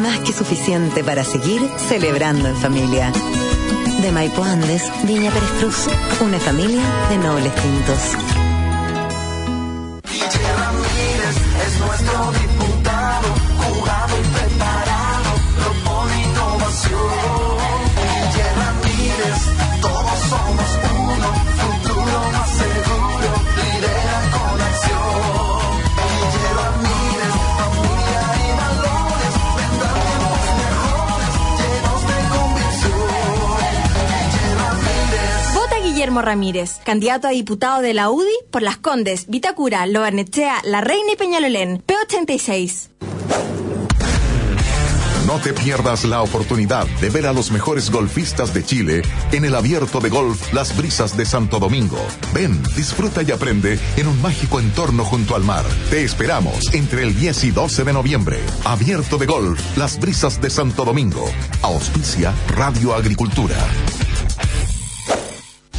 Más 0.00 0.20
que 0.20 0.32
suficiente 0.32 1.04
para 1.04 1.22
seguir 1.22 1.60
celebrando 1.86 2.48
en 2.48 2.56
familia. 2.56 3.12
De 4.00 4.10
Maipo 4.10 4.42
Andes, 4.42 4.90
Viña 5.04 5.30
Pérez 5.30 5.50
Cruz, 5.60 5.88
una 6.22 6.38
familia 6.38 6.80
de 7.10 7.18
nobles 7.18 7.54
tintos. 7.56 7.98
Ramírez, 36.20 36.80
candidato 36.84 37.28
a 37.28 37.30
diputado 37.30 37.80
de 37.80 37.94
la 37.94 38.10
UDI 38.10 38.34
por 38.50 38.60
Las 38.62 38.76
Condes, 38.76 39.28
Vitacura, 39.28 39.86
Lobarnechea, 39.86 40.56
La 40.64 40.82
Reina 40.82 41.12
y 41.12 41.16
Peñalolén, 41.16 41.82
P86. 41.86 42.90
No 45.26 45.38
te 45.40 45.52
pierdas 45.52 46.04
la 46.04 46.20
oportunidad 46.20 46.86
de 47.00 47.08
ver 47.08 47.26
a 47.26 47.32
los 47.32 47.52
mejores 47.52 47.90
golfistas 47.90 48.52
de 48.52 48.64
Chile 48.64 49.02
en 49.30 49.46
el 49.46 49.54
abierto 49.54 50.00
de 50.00 50.10
golf 50.10 50.52
Las 50.52 50.76
Brisas 50.76 51.16
de 51.16 51.24
Santo 51.24 51.58
Domingo. 51.58 51.96
Ven, 52.34 52.62
disfruta 52.76 53.22
y 53.22 53.30
aprende 53.30 53.78
en 53.96 54.08
un 54.08 54.20
mágico 54.20 54.60
entorno 54.60 55.04
junto 55.04 55.34
al 55.34 55.42
mar. 55.42 55.64
Te 55.88 56.04
esperamos 56.04 56.74
entre 56.74 57.04
el 57.04 57.18
10 57.18 57.44
y 57.44 57.50
12 57.50 57.84
de 57.84 57.92
noviembre. 57.94 58.40
Abierto 58.64 59.16
de 59.16 59.26
golf 59.26 59.58
Las 59.78 59.98
Brisas 59.98 60.40
de 60.40 60.50
Santo 60.50 60.84
Domingo. 60.84 61.24
Auspicia 61.62 62.34
Radio 62.48 62.94
Agricultura. 62.94 63.56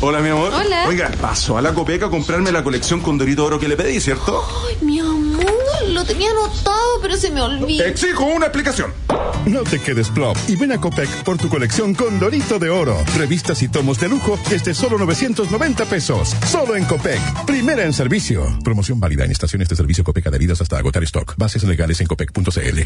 Hola, 0.06 0.20
mi 0.20 0.28
amor. 0.28 0.52
Hola. 0.54 0.86
Oiga, 0.86 1.10
paso 1.22 1.58
a 1.58 1.62
la 1.62 1.74
Copeca 1.74 2.08
a 2.08 2.10
comprarme 2.10 2.52
la 2.52 2.62
colección 2.62 3.00
con 3.00 3.18
Dorito 3.18 3.46
Oro 3.46 3.58
que 3.58 3.70
le 3.70 3.78
pedí, 3.78 4.02
¿cierto? 4.02 4.44
Ay, 4.68 4.78
mi 4.86 5.00
amor, 5.00 5.46
lo 5.88 6.04
tenía 6.04 6.30
anotado, 6.30 7.00
pero 7.02 7.16
se 7.16 7.32
me 7.32 7.40
olvidó. 7.40 7.86
Exijo 7.86 8.26
una 8.26 8.48
explicación. 8.48 8.92
No 9.46 9.62
te 9.62 9.80
quedes 9.80 10.10
plop 10.10 10.36
y 10.50 10.58
ven 10.58 10.74
a 10.74 10.82
Copec 10.82 11.10
por 11.24 11.38
tu 11.38 11.48
colección 11.48 11.94
con 11.94 12.20
Dorito 12.20 12.60
de 12.60 12.70
Oro. 12.70 12.98
Revistas 13.16 13.62
y 13.62 13.70
tomos 13.70 13.98
de 13.98 14.10
lujo 14.10 14.38
desde 14.50 14.74
solo 14.74 14.98
990 14.98 15.86
pesos. 15.86 16.36
Solo 16.52 16.76
en 16.76 16.84
Copec. 16.84 17.46
Primera 17.46 17.86
en 17.86 17.94
servicio. 17.94 18.44
Promoción 18.62 19.00
válida 19.00 19.24
en 19.24 19.32
estaciones 19.32 19.70
de 19.70 19.78
servicio 19.78 20.04
Copec 20.04 20.28
adheridas 20.28 20.60
hasta 20.60 20.80
agotar 20.80 21.04
stock. 21.04 21.36
Bases 21.38 21.64
legales 21.64 22.02
en 22.02 22.08
copec.cl. 22.08 22.80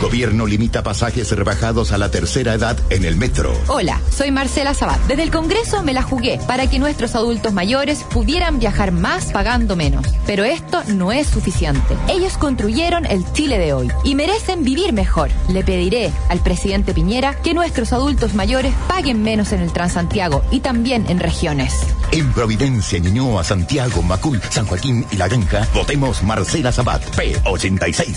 Gobierno 0.00 0.46
limita 0.46 0.82
pasajes 0.82 1.30
rebajados 1.32 1.92
a 1.92 1.98
la 1.98 2.10
tercera 2.10 2.54
edad 2.54 2.78
en 2.88 3.04
el 3.04 3.16
metro. 3.16 3.52
Hola, 3.66 4.00
soy 4.10 4.30
Marcela 4.30 4.72
Sabat. 4.72 4.98
Desde 5.06 5.22
el 5.22 5.30
Congreso 5.30 5.82
me 5.82 5.92
la 5.92 6.02
jugué 6.02 6.40
para 6.46 6.70
que 6.70 6.78
nuestros 6.78 7.14
adultos 7.14 7.52
mayores 7.52 8.02
pudieran 8.04 8.58
viajar 8.58 8.92
más 8.92 9.26
pagando 9.26 9.76
menos. 9.76 10.06
Pero 10.26 10.44
esto 10.44 10.82
no 10.86 11.12
es 11.12 11.26
suficiente. 11.26 11.96
Ellos 12.08 12.38
construyeron 12.38 13.04
el 13.04 13.30
Chile 13.34 13.58
de 13.58 13.74
hoy 13.74 13.90
y 14.02 14.14
merecen 14.14 14.64
vivir 14.64 14.94
mejor. 14.94 15.30
Le 15.48 15.62
pediré 15.64 16.10
al 16.30 16.40
presidente 16.40 16.94
Piñera 16.94 17.34
que 17.34 17.52
nuestros 17.52 17.92
adultos 17.92 18.32
mayores 18.32 18.72
paguen 18.88 19.22
menos 19.22 19.52
en 19.52 19.60
el 19.60 19.70
Transantiago 19.70 20.42
y 20.50 20.60
también 20.60 21.04
en 21.10 21.20
regiones. 21.20 21.74
En 22.10 22.32
Providencia, 22.32 22.98
Ñuñoa, 22.98 23.44
Santiago, 23.44 24.02
Macul, 24.02 24.40
San 24.48 24.66
Joaquín 24.66 25.04
y 25.10 25.16
La 25.16 25.28
Granja, 25.28 25.68
votemos 25.74 26.22
Marcela 26.22 26.72
Sabat, 26.72 27.04
P86. 27.16 28.16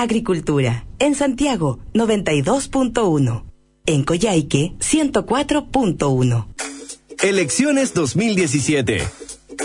Agricultura. 0.00 0.84
En 0.98 1.14
Santiago, 1.14 1.78
92.1. 1.94 3.44
En 3.86 4.04
Coyhaique, 4.04 4.74
104.1. 4.78 6.46
Elecciones 7.22 7.94
2017. 7.94 9.02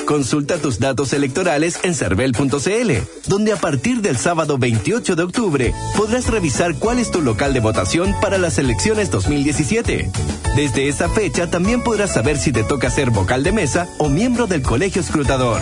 Consulta 0.05 0.57
tus 0.57 0.79
datos 0.79 1.13
electorales 1.13 1.79
en 1.83 1.93
cervel.cl, 1.93 2.91
donde 3.27 3.53
a 3.53 3.57
partir 3.57 4.01
del 4.01 4.17
sábado 4.17 4.57
28 4.57 5.15
de 5.15 5.23
octubre 5.23 5.73
podrás 5.95 6.27
revisar 6.27 6.75
cuál 6.75 6.99
es 6.99 7.11
tu 7.11 7.21
local 7.21 7.53
de 7.53 7.59
votación 7.59 8.13
para 8.21 8.37
las 8.37 8.57
elecciones 8.57 9.11
2017. 9.11 10.09
Desde 10.55 10.87
esa 10.87 11.09
fecha 11.09 11.49
también 11.49 11.83
podrás 11.83 12.13
saber 12.13 12.37
si 12.37 12.51
te 12.51 12.63
toca 12.63 12.89
ser 12.89 13.11
vocal 13.11 13.43
de 13.43 13.51
mesa 13.51 13.87
o 13.97 14.09
miembro 14.09 14.47
del 14.47 14.63
colegio 14.63 15.01
escrutador. 15.01 15.61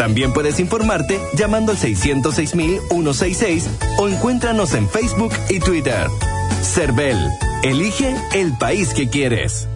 También 0.00 0.32
puedes 0.32 0.58
informarte 0.60 1.20
llamando 1.34 1.72
al 1.72 1.78
606.166 1.78 3.68
o 3.98 4.08
encuéntranos 4.08 4.72
en 4.72 4.88
Facebook 4.88 5.34
y 5.50 5.60
Twitter. 5.60 6.06
Cervel, 6.62 7.18
elige 7.62 8.16
el 8.32 8.56
país 8.56 8.94
que 8.94 9.10
quieres. 9.10 9.68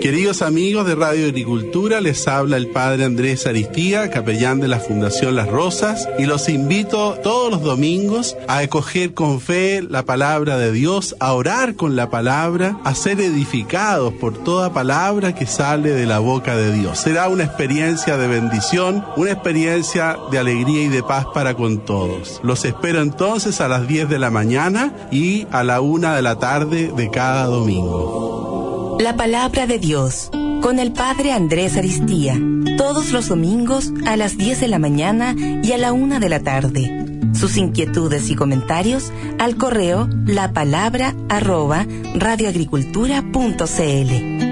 Queridos 0.00 0.40
amigos 0.40 0.86
de 0.86 0.94
Radio 0.94 1.26
Agricultura, 1.26 2.00
les 2.00 2.26
habla 2.26 2.56
el 2.56 2.68
padre 2.68 3.04
Andrés 3.04 3.46
Aristía, 3.46 4.08
capellán 4.08 4.58
de 4.58 4.66
la 4.66 4.80
Fundación 4.80 5.36
Las 5.36 5.48
Rosas, 5.48 6.08
y 6.18 6.24
los 6.24 6.48
invito 6.48 7.18
todos 7.22 7.50
los 7.50 7.60
domingos 7.60 8.34
a 8.48 8.58
acoger 8.58 9.12
con 9.12 9.42
fe 9.42 9.82
la 9.82 10.06
palabra 10.06 10.56
de 10.56 10.72
Dios, 10.72 11.16
a 11.20 11.34
orar 11.34 11.74
con 11.76 11.96
la 11.96 12.08
palabra, 12.08 12.80
a 12.82 12.94
ser 12.94 13.20
edificados 13.20 14.14
por 14.14 14.42
toda 14.42 14.72
palabra 14.72 15.34
que 15.34 15.44
sale 15.44 15.90
de 15.90 16.06
la 16.06 16.18
boca 16.18 16.56
de 16.56 16.72
Dios. 16.72 16.98
Será 16.98 17.28
una 17.28 17.44
experiencia 17.44 18.16
de 18.16 18.26
bendición, 18.26 19.04
una 19.18 19.32
experiencia 19.32 20.16
de 20.30 20.38
alegría 20.38 20.82
y 20.82 20.88
de 20.88 21.02
paz 21.02 21.26
para 21.34 21.52
con 21.52 21.84
todos. 21.84 22.40
Los 22.42 22.64
espero 22.64 23.02
entonces 23.02 23.60
a 23.60 23.68
las 23.68 23.86
10 23.86 24.08
de 24.08 24.18
la 24.18 24.30
mañana 24.30 24.94
y 25.10 25.46
a 25.52 25.62
la 25.62 25.82
1 25.82 26.14
de 26.14 26.22
la 26.22 26.38
tarde 26.38 26.90
de 26.96 27.10
cada 27.10 27.44
domingo. 27.44 28.69
La 29.00 29.16
palabra 29.16 29.66
de 29.66 29.78
Dios, 29.78 30.30
con 30.60 30.78
el 30.78 30.92
Padre 30.92 31.32
Andrés 31.32 31.78
Aristía, 31.78 32.38
todos 32.76 33.12
los 33.12 33.28
domingos 33.28 33.94
a 34.06 34.18
las 34.18 34.36
10 34.36 34.60
de 34.60 34.68
la 34.68 34.78
mañana 34.78 35.34
y 35.38 35.72
a 35.72 35.78
la 35.78 35.94
1 35.94 36.20
de 36.20 36.28
la 36.28 36.40
tarde. 36.40 37.06
Sus 37.32 37.56
inquietudes 37.56 38.28
y 38.28 38.34
comentarios 38.34 39.10
al 39.38 39.56
correo 39.56 40.06
la 40.26 40.52
palabra 40.52 41.14
arroba 41.30 41.86
radioagricultura.cl. 42.14 44.49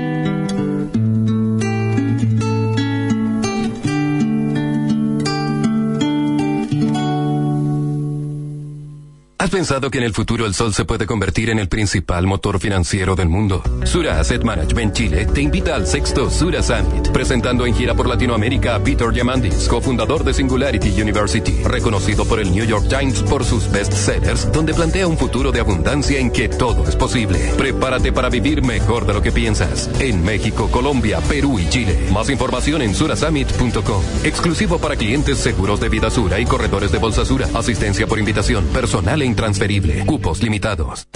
¿Has 9.48 9.54
pensado 9.54 9.90
que 9.90 9.96
en 9.96 10.04
el 10.04 10.12
futuro 10.12 10.44
el 10.44 10.52
sol 10.52 10.74
se 10.74 10.84
puede 10.84 11.06
convertir 11.06 11.48
en 11.48 11.58
el 11.58 11.68
principal 11.68 12.26
motor 12.26 12.60
financiero 12.60 13.16
del 13.16 13.30
mundo? 13.30 13.62
Sura 13.84 14.20
Asset 14.20 14.44
Management 14.44 14.92
Chile 14.92 15.24
te 15.24 15.40
invita 15.40 15.74
al 15.74 15.86
sexto 15.86 16.28
Sura 16.28 16.62
Summit, 16.62 17.10
presentando 17.12 17.64
en 17.64 17.74
gira 17.74 17.94
por 17.94 18.06
Latinoamérica 18.06 18.74
a 18.74 18.84
Peter 18.84 19.10
Diamandis, 19.10 19.66
cofundador 19.66 20.22
de 20.22 20.34
Singularity 20.34 21.00
University, 21.00 21.62
reconocido 21.64 22.26
por 22.26 22.40
el 22.40 22.52
New 22.52 22.66
York 22.66 22.88
Times 22.90 23.22
por 23.22 23.42
sus 23.42 23.72
bestsellers, 23.72 24.52
donde 24.52 24.74
plantea 24.74 25.06
un 25.06 25.16
futuro 25.16 25.50
de 25.50 25.60
abundancia 25.60 26.20
en 26.20 26.30
que 26.30 26.50
todo 26.50 26.86
es 26.86 26.94
posible. 26.94 27.38
Prepárate 27.56 28.12
para 28.12 28.28
vivir 28.28 28.62
mejor 28.62 29.06
de 29.06 29.14
lo 29.14 29.22
que 29.22 29.32
piensas. 29.32 29.88
En 29.98 30.22
México, 30.26 30.70
Colombia, 30.70 31.20
Perú 31.22 31.58
y 31.58 31.66
Chile. 31.70 31.98
Más 32.12 32.28
información 32.28 32.82
en 32.82 32.94
surasummit.com. 32.94 34.02
Exclusivo 34.24 34.78
para 34.78 34.96
clientes 34.96 35.38
seguros 35.38 35.80
de 35.80 35.88
vida 35.88 36.10
Sura 36.10 36.38
y 36.38 36.44
corredores 36.44 36.92
de 36.92 36.98
bolsa 36.98 37.24
Sura. 37.24 37.48
Asistencia 37.54 38.06
por 38.06 38.18
invitación, 38.18 38.66
personal 38.66 39.22
e 39.22 39.37
intransferible. 39.38 40.04
Cupos 40.04 40.42
limitados. 40.42 41.06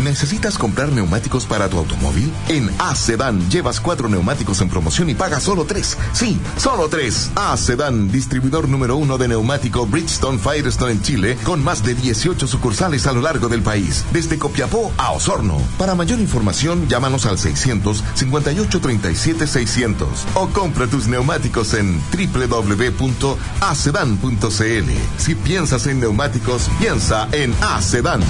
¿Necesitas 0.00 0.56
comprar 0.56 0.90
neumáticos 0.90 1.44
para 1.44 1.68
tu 1.68 1.76
automóvil? 1.76 2.32
En 2.48 2.70
A-Sedan 2.78 3.50
llevas 3.50 3.78
cuatro 3.78 4.08
neumáticos 4.08 4.62
en 4.62 4.70
promoción 4.70 5.10
y 5.10 5.14
pagas 5.14 5.42
solo 5.42 5.66
tres. 5.66 5.98
Sí, 6.14 6.40
solo 6.56 6.88
tres. 6.88 7.30
A-Sedan, 7.36 8.10
distribuidor 8.10 8.68
número 8.68 8.96
uno 8.96 9.18
de 9.18 9.28
neumático 9.28 9.86
Bridgestone 9.86 10.38
Firestone 10.38 10.92
en 10.92 11.02
Chile, 11.02 11.36
con 11.44 11.62
más 11.62 11.84
de 11.84 11.94
18 11.94 12.46
sucursales 12.46 13.06
a 13.06 13.12
lo 13.12 13.20
largo 13.20 13.48
del 13.48 13.60
país, 13.60 14.04
desde 14.12 14.38
Copiapó 14.38 14.90
a 14.96 15.10
Osorno. 15.12 15.58
Para 15.78 15.94
mayor 15.94 16.20
información, 16.20 16.88
llámanos 16.88 17.26
al 17.26 17.38
600 17.38 18.02
58 18.14 18.80
37 18.80 19.46
600 19.46 20.08
o 20.34 20.48
compra 20.48 20.86
tus 20.86 21.06
neumáticos 21.06 21.74
en 21.74 22.00
www.acedan.cl. 22.10 23.30
Si 25.18 25.34
piensas 25.34 25.86
en 25.86 26.00
neumáticos, 26.00 26.70
piensa 26.80 27.28
en 27.32 27.54
A-Sedan. 27.60 28.22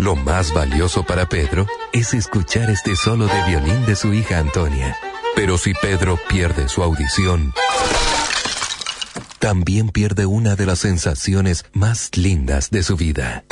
Lo 0.00 0.16
más 0.16 0.54
valioso 0.54 1.02
para 1.02 1.28
Pedro 1.28 1.66
es 1.92 2.14
escuchar 2.14 2.70
este 2.70 2.96
solo 2.96 3.26
de 3.26 3.46
violín 3.46 3.84
de 3.84 3.94
su 3.94 4.14
hija 4.14 4.38
Antonia. 4.38 4.96
Pero 5.36 5.58
si 5.58 5.74
Pedro 5.74 6.18
pierde 6.26 6.70
su 6.70 6.82
audición, 6.82 7.52
también 9.38 9.90
pierde 9.90 10.24
una 10.24 10.56
de 10.56 10.64
las 10.64 10.78
sensaciones 10.78 11.66
más 11.74 12.16
lindas 12.16 12.70
de 12.70 12.82
su 12.82 12.96
vida. 12.96 13.44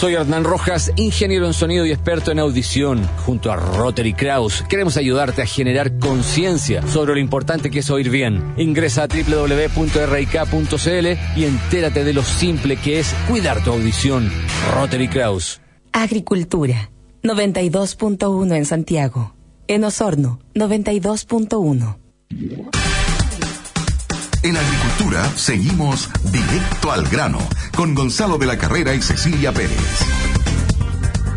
Soy 0.00 0.14
Hernán 0.14 0.44
Rojas, 0.44 0.90
ingeniero 0.96 1.46
en 1.46 1.52
sonido 1.52 1.84
y 1.86 1.92
experto 1.92 2.32
en 2.32 2.40
audición. 2.40 3.06
Junto 3.24 3.52
a 3.52 3.56
Rotary 3.56 4.14
Kraus, 4.14 4.64
queremos 4.68 4.96
ayudarte 4.96 5.42
a 5.42 5.46
generar 5.46 5.98
conciencia 5.98 6.84
sobre 6.88 7.14
lo 7.14 7.20
importante 7.20 7.70
que 7.70 7.78
es 7.80 7.90
oír 7.90 8.10
bien. 8.10 8.54
Ingresa 8.56 9.04
a 9.04 9.06
www.rik.cl 9.06 11.06
y 11.36 11.44
entérate 11.44 12.02
de 12.02 12.12
lo 12.12 12.24
simple 12.24 12.76
que 12.76 12.98
es 12.98 13.14
cuidar 13.28 13.62
tu 13.62 13.70
audición. 13.70 14.28
Rotary 14.74 15.06
Kraus. 15.06 15.60
Agricultura, 15.92 16.90
92.1 17.22 18.56
en 18.56 18.66
Santiago. 18.66 19.36
En 19.68 19.84
Osorno, 19.84 20.40
92.1. 20.54 22.81
En 24.42 24.56
agricultura 24.56 25.24
seguimos 25.36 26.08
directo 26.32 26.90
al 26.90 27.04
grano 27.08 27.38
con 27.76 27.94
Gonzalo 27.94 28.38
de 28.38 28.46
la 28.46 28.58
Carrera 28.58 28.94
y 28.94 29.00
Cecilia 29.02 29.52
Pérez. 29.52 29.78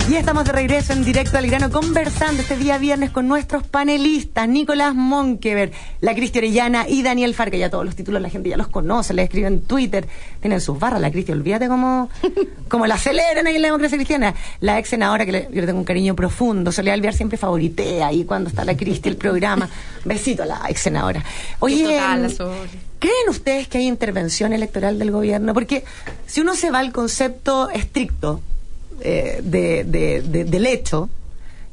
Y 0.07 0.13
estamos 0.17 0.45
de 0.45 0.51
regreso 0.51 0.93
en 0.93 1.03
directo 1.03 1.35
al 1.39 1.47
grano 1.47 1.71
conversando 1.71 2.43
este 2.43 2.55
día 2.57 2.77
viernes 2.77 3.09
con 3.09 3.27
nuestros 3.27 3.63
panelistas, 3.65 4.47
Nicolás 4.47 4.93
Monkever, 4.93 5.71
la 5.99 6.13
Cristi 6.13 6.37
Orellana 6.37 6.87
y 6.87 7.01
Daniel 7.01 7.33
Farca. 7.33 7.57
Ya 7.57 7.71
todos 7.71 7.85
los 7.85 7.95
títulos 7.95 8.21
la 8.21 8.29
gente 8.29 8.49
ya 8.49 8.57
los 8.57 8.67
conoce, 8.67 9.15
les 9.15 9.23
escriben 9.25 9.53
en 9.53 9.61
Twitter, 9.63 10.07
tienen 10.41 10.61
sus 10.61 10.77
barras. 10.77 11.01
La 11.01 11.09
Cristi, 11.09 11.31
olvídate 11.31 11.67
cómo, 11.67 12.11
cómo 12.67 12.85
la 12.85 12.95
aceleran 12.95 13.47
ahí 13.47 13.55
en 13.55 13.63
la 13.63 13.69
democracia 13.69 13.97
cristiana. 13.97 14.35
La 14.59 14.77
ex 14.77 14.89
senadora 14.89 15.25
que 15.25 15.31
le- 15.31 15.47
yo 15.51 15.61
le 15.61 15.65
tengo 15.65 15.79
un 15.79 15.85
cariño 15.85 16.15
profundo, 16.15 16.71
Soledad 16.71 16.93
Alvear 16.93 17.15
siempre 17.15 17.39
favoritea 17.39 18.05
ahí 18.05 18.25
cuando 18.25 18.49
está 18.51 18.63
la 18.63 18.77
Cristi 18.77 19.09
el 19.09 19.17
programa. 19.17 19.67
Besito 20.03 20.43
a 20.43 20.45
la 20.45 20.61
ex 20.69 20.81
senadora. 20.81 21.23
Oye, 21.57 21.83
Total. 21.83 22.21
¿Creen 23.05 23.29
ustedes 23.29 23.67
que 23.67 23.77
hay 23.77 23.85
intervención 23.87 24.51
electoral 24.51 24.97
del 24.97 25.11
gobierno? 25.11 25.53
Porque 25.53 25.83
si 26.25 26.41
uno 26.41 26.55
se 26.55 26.71
va 26.71 26.79
al 26.79 26.91
concepto 26.91 27.69
estricto 27.69 28.41
eh, 29.01 29.41
de, 29.43 29.83
de- 29.83 30.23
de- 30.23 30.43
del 30.45 30.65
hecho, 30.65 31.07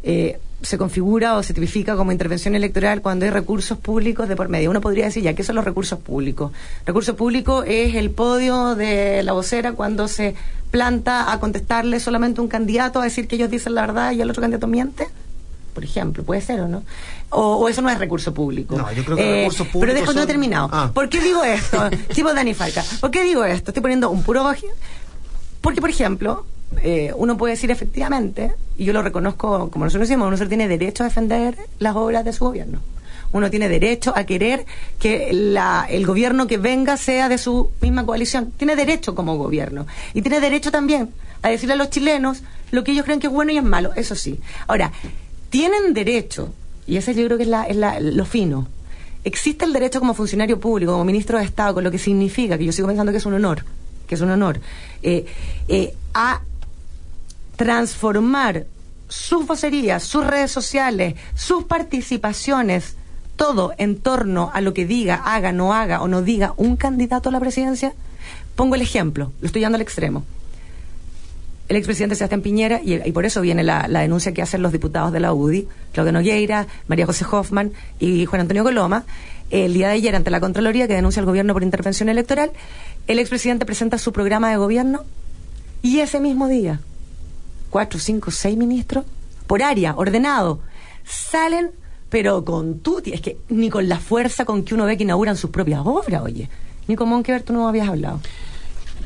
eh, 0.03 0.39
se 0.61 0.77
configura 0.77 1.37
o 1.37 1.43
se 1.43 1.55
tipifica 1.55 1.97
como 1.97 2.13
intervención 2.13 2.55
electoral 2.55 3.01
cuando 3.01 3.25
hay 3.25 3.31
recursos 3.31 3.79
públicos 3.79 4.29
de 4.29 4.37
por 4.37 4.51
medio. 4.51 4.69
Uno 4.69 4.83
podría 4.83 5.07
decir 5.07 5.23
ya, 5.23 5.33
¿qué 5.33 5.43
son 5.43 5.57
los 5.57 5.65
recursos 5.65 5.99
públicos? 6.01 6.53
Recurso 6.85 7.17
público 7.17 7.63
es 7.63 7.95
el 7.95 8.11
podio 8.11 8.75
de 8.75 9.23
la 9.23 9.33
vocera 9.33 9.73
cuando 9.73 10.09
se 10.09 10.35
planta 10.71 11.33
a 11.33 11.41
contestarle 11.41 11.99
solamente 11.99 12.43
un 12.43 12.49
candidato 12.49 13.01
a 13.01 13.05
decir 13.05 13.27
que 13.27 13.37
ellos 13.37 13.51
dicen 13.51 13.75
la 13.75 13.81
verdad 13.81 14.13
y 14.13 14.21
el 14.21 14.29
otro 14.29 14.43
candidato 14.43 14.67
miente. 14.67 15.07
Por 15.75 15.85
ejemplo, 15.85 16.23
puede 16.23 16.41
ser 16.43 16.61
o 16.61 16.69
no. 16.69 16.83
O, 17.31 17.57
o 17.57 17.69
eso 17.69 17.81
no 17.81 17.89
es 17.89 17.99
recurso 17.99 18.35
público. 18.35 18.77
No, 18.77 18.93
yo 18.93 19.05
creo 19.05 19.17
que 19.17 19.33
recursos 19.41 19.67
públicos 19.69 19.81
Pero 19.81 19.95
dejo 19.95 20.07
no 20.07 20.13
son- 20.13 20.23
he 20.23 20.27
terminado. 20.27 20.69
Ah. 20.73 20.91
¿Por 20.93 21.09
qué 21.09 21.21
digo 21.21 21.43
esto? 21.45 21.89
tipo 22.15 22.33
Dani 22.35 22.53
Falca. 22.55 22.85
¿Por 23.01 23.11
qué 23.11 23.23
digo 23.25 23.45
esto? 23.45 23.71
Estoy 23.71 23.81
poniendo 23.81 24.11
un 24.11 24.23
puro. 24.23 24.45
Porque, 25.61 25.81
por 25.81 25.91
ejemplo, 25.91 26.45
eh, 26.83 27.13
uno 27.17 27.37
puede 27.37 27.55
decir 27.55 27.71
efectivamente, 27.71 28.53
y 28.77 28.85
yo 28.85 28.93
lo 28.93 29.03
reconozco 29.03 29.71
como 29.71 29.85
nosotros 29.85 30.09
decimos, 30.09 30.27
uno 30.29 30.37
solo 30.37 30.49
tiene 30.49 30.69
derecho 30.69 31.05
a 31.05 31.07
defender 31.07 31.57
las 31.79 31.95
obras 31.97 32.25
de 32.25 32.33
su 32.33 32.45
gobierno. 32.45 32.81
Uno 33.33 33.49
tiene 33.51 33.69
derecho 33.71 34.13
a 34.15 34.25
querer 34.25 34.67
que 34.99 35.31
la- 35.33 35.87
el 35.89 36.05
gobierno 36.05 36.47
que 36.47 36.59
venga 36.59 36.99
sea 36.99 37.31
de 37.31 37.39
su 37.39 37.71
misma 37.81 38.05
coalición. 38.05 38.53
Tiene 38.59 38.77
derecho 38.77 39.15
como 39.15 39.37
gobierno. 39.39 39.87
Y 40.13 40.21
tiene 40.21 40.39
derecho 40.41 40.71
también 40.71 41.11
a 41.41 41.49
decirle 41.49 41.73
a 41.75 41.77
los 41.77 41.89
chilenos 41.89 42.43
lo 42.73 42.85
que 42.85 42.93
ellos 42.93 43.05
creen 43.05 43.21
que 43.21 43.29
es 43.29 43.33
bueno 43.33 43.53
y 43.53 43.57
es 43.59 43.65
malo. 43.65 43.93
Eso 43.97 44.15
sí. 44.17 44.39
Ahora, 44.67 44.93
tienen 45.53 45.93
derecho, 45.93 46.53
y 46.87 46.97
ese 46.97 47.15
yo 47.15 47.27
creo 47.27 47.37
que 47.37 47.43
es, 47.45 47.49
la- 47.51 47.65
es 47.67 47.77
la- 47.77 48.01
lo 48.01 48.25
fino, 48.25 48.67
existe 49.23 49.67
el 49.67 49.75
derecho 49.75 50.01
como 50.01 50.15
funcionario 50.15 50.59
público, 50.59 50.93
como 50.93 51.05
ministro 51.05 51.39
de 51.39 51.45
Estado, 51.45 51.75
con 51.75 51.85
lo 51.85 51.91
que 51.91 51.99
significa, 51.99 52.57
que 52.57 52.65
yo 52.65 52.73
sigo 52.73 52.89
pensando 52.89 53.13
que 53.13 53.19
es 53.19 53.27
un 53.27 53.35
honor, 53.35 53.63
que 54.07 54.15
es 54.15 54.21
un 54.23 54.31
honor, 54.31 54.61
eh, 55.03 55.27
eh, 55.69 55.95
a 56.15 56.41
transformar 57.57 58.65
sus 59.09 59.47
vocerías, 59.47 60.03
sus 60.03 60.27
redes 60.27 60.51
sociales, 60.51 61.17
sus 61.35 61.65
participaciones, 61.65 62.97
todo 63.37 63.73
en 63.77 64.01
torno 64.01 64.51
a 64.55 64.61
lo 64.63 64.73
que 64.73 64.87
diga, 64.87 65.17
haga, 65.17 65.53
no 65.53 65.75
haga 65.75 66.01
o 66.01 66.09
no 66.09 66.23
diga 66.23 66.55
un 66.57 66.77
candidato 66.77 67.29
a 67.29 67.33
la 67.33 67.41
presidencia. 67.41 67.93
Pongo 68.57 68.75
el 68.75 68.81
ejemplo, 68.83 69.33
lo 69.41 69.47
estoy 69.47 69.61
llevando 69.61 69.77
al 69.77 69.83
extremo. 69.83 70.25
El 71.69 71.77
expresidente 71.77 72.17
Sebastián 72.17 72.43
Piñera, 72.43 72.81
y, 72.83 73.13
por 73.13 73.25
eso 73.25 73.41
viene 73.41 73.63
la, 73.63 73.87
denuncia 73.89 74.33
que 74.33 74.43
hacen 74.43 74.63
los 74.63 74.73
diputados 74.73 75.13
de 75.13 75.21
la 75.21 75.33
UDI, 75.33 75.69
Claudio 75.93 76.13
Nogueira, 76.13 76.67
María 76.87 77.07
José 77.07 77.25
Hoffman 77.31 77.73
y 77.99 78.27
Juan 78.27 78.43
Antonio 78.43 78.65
Coloma, 78.65 79.05
el 79.51 79.75
día 79.75 79.89
de 79.89 79.95
ayer 79.95 80.17
ante 80.17 80.31
la 80.31 80.41
Contraloría 80.41 80.89
que 80.89 80.95
denuncia 80.95 81.21
al 81.21 81.27
gobierno 81.27 81.53
por 81.53 81.63
intervención 81.63 82.09
electoral, 82.09 82.51
el 83.07 83.19
expresidente 83.19 83.65
presenta 83.65 83.99
su 83.99 84.13
programa 84.13 84.51
de 84.51 84.57
gobierno 84.57 85.05
y 85.83 86.01
ese 86.01 86.21
mismo 86.21 86.49
día, 86.49 86.81
cuatro, 87.71 87.99
cinco, 87.99 88.31
seis 88.31 88.57
ministros, 88.57 89.05
por 89.47 89.63
área, 89.63 89.95
ordenado, 89.97 90.61
salen, 91.05 91.71
pero 92.09 92.45
con 92.45 92.81
tuti, 92.81 93.13
es 93.13 93.21
que 93.21 93.37
ni 93.49 93.71
con 93.71 93.89
la 93.89 93.99
fuerza 93.99 94.45
con 94.45 94.65
que 94.65 94.75
uno 94.75 94.85
ve 94.85 94.97
que 94.97 95.05
inauguran 95.05 95.37
sus 95.37 95.51
propias 95.51 95.81
obras, 95.85 96.23
oye. 96.23 96.49
Ni 96.89 96.97
con 96.97 97.09
Monkever 97.09 97.43
tú 97.43 97.53
no 97.53 97.69
habías 97.69 97.89
hablado. 97.89 98.21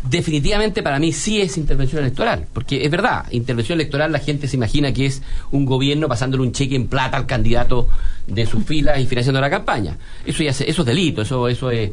Definitivamente 0.08 0.82
para 0.82 0.98
mí 0.98 1.12
sí 1.12 1.40
es 1.40 1.56
intervención 1.56 2.02
electoral, 2.02 2.46
porque 2.52 2.84
es 2.84 2.90
verdad, 2.90 3.24
intervención 3.30 3.78
electoral 3.80 4.12
la 4.12 4.18
gente 4.18 4.48
se 4.48 4.56
imagina 4.56 4.92
que 4.92 5.06
es 5.06 5.22
un 5.50 5.64
gobierno 5.64 6.08
pasándole 6.08 6.42
un 6.42 6.52
cheque 6.52 6.76
en 6.76 6.86
plata 6.86 7.16
al 7.16 7.26
candidato 7.26 7.88
de 8.26 8.46
sus 8.46 8.64
filas 8.64 9.00
y 9.00 9.06
financiando 9.06 9.40
la 9.40 9.50
campaña. 9.50 9.96
Eso 10.24 10.42
ya 10.42 10.52
se- 10.52 10.68
eso 10.68 10.82
es 10.82 10.86
delito, 10.86 11.22
eso 11.22 11.48
eso 11.48 11.70
es. 11.70 11.90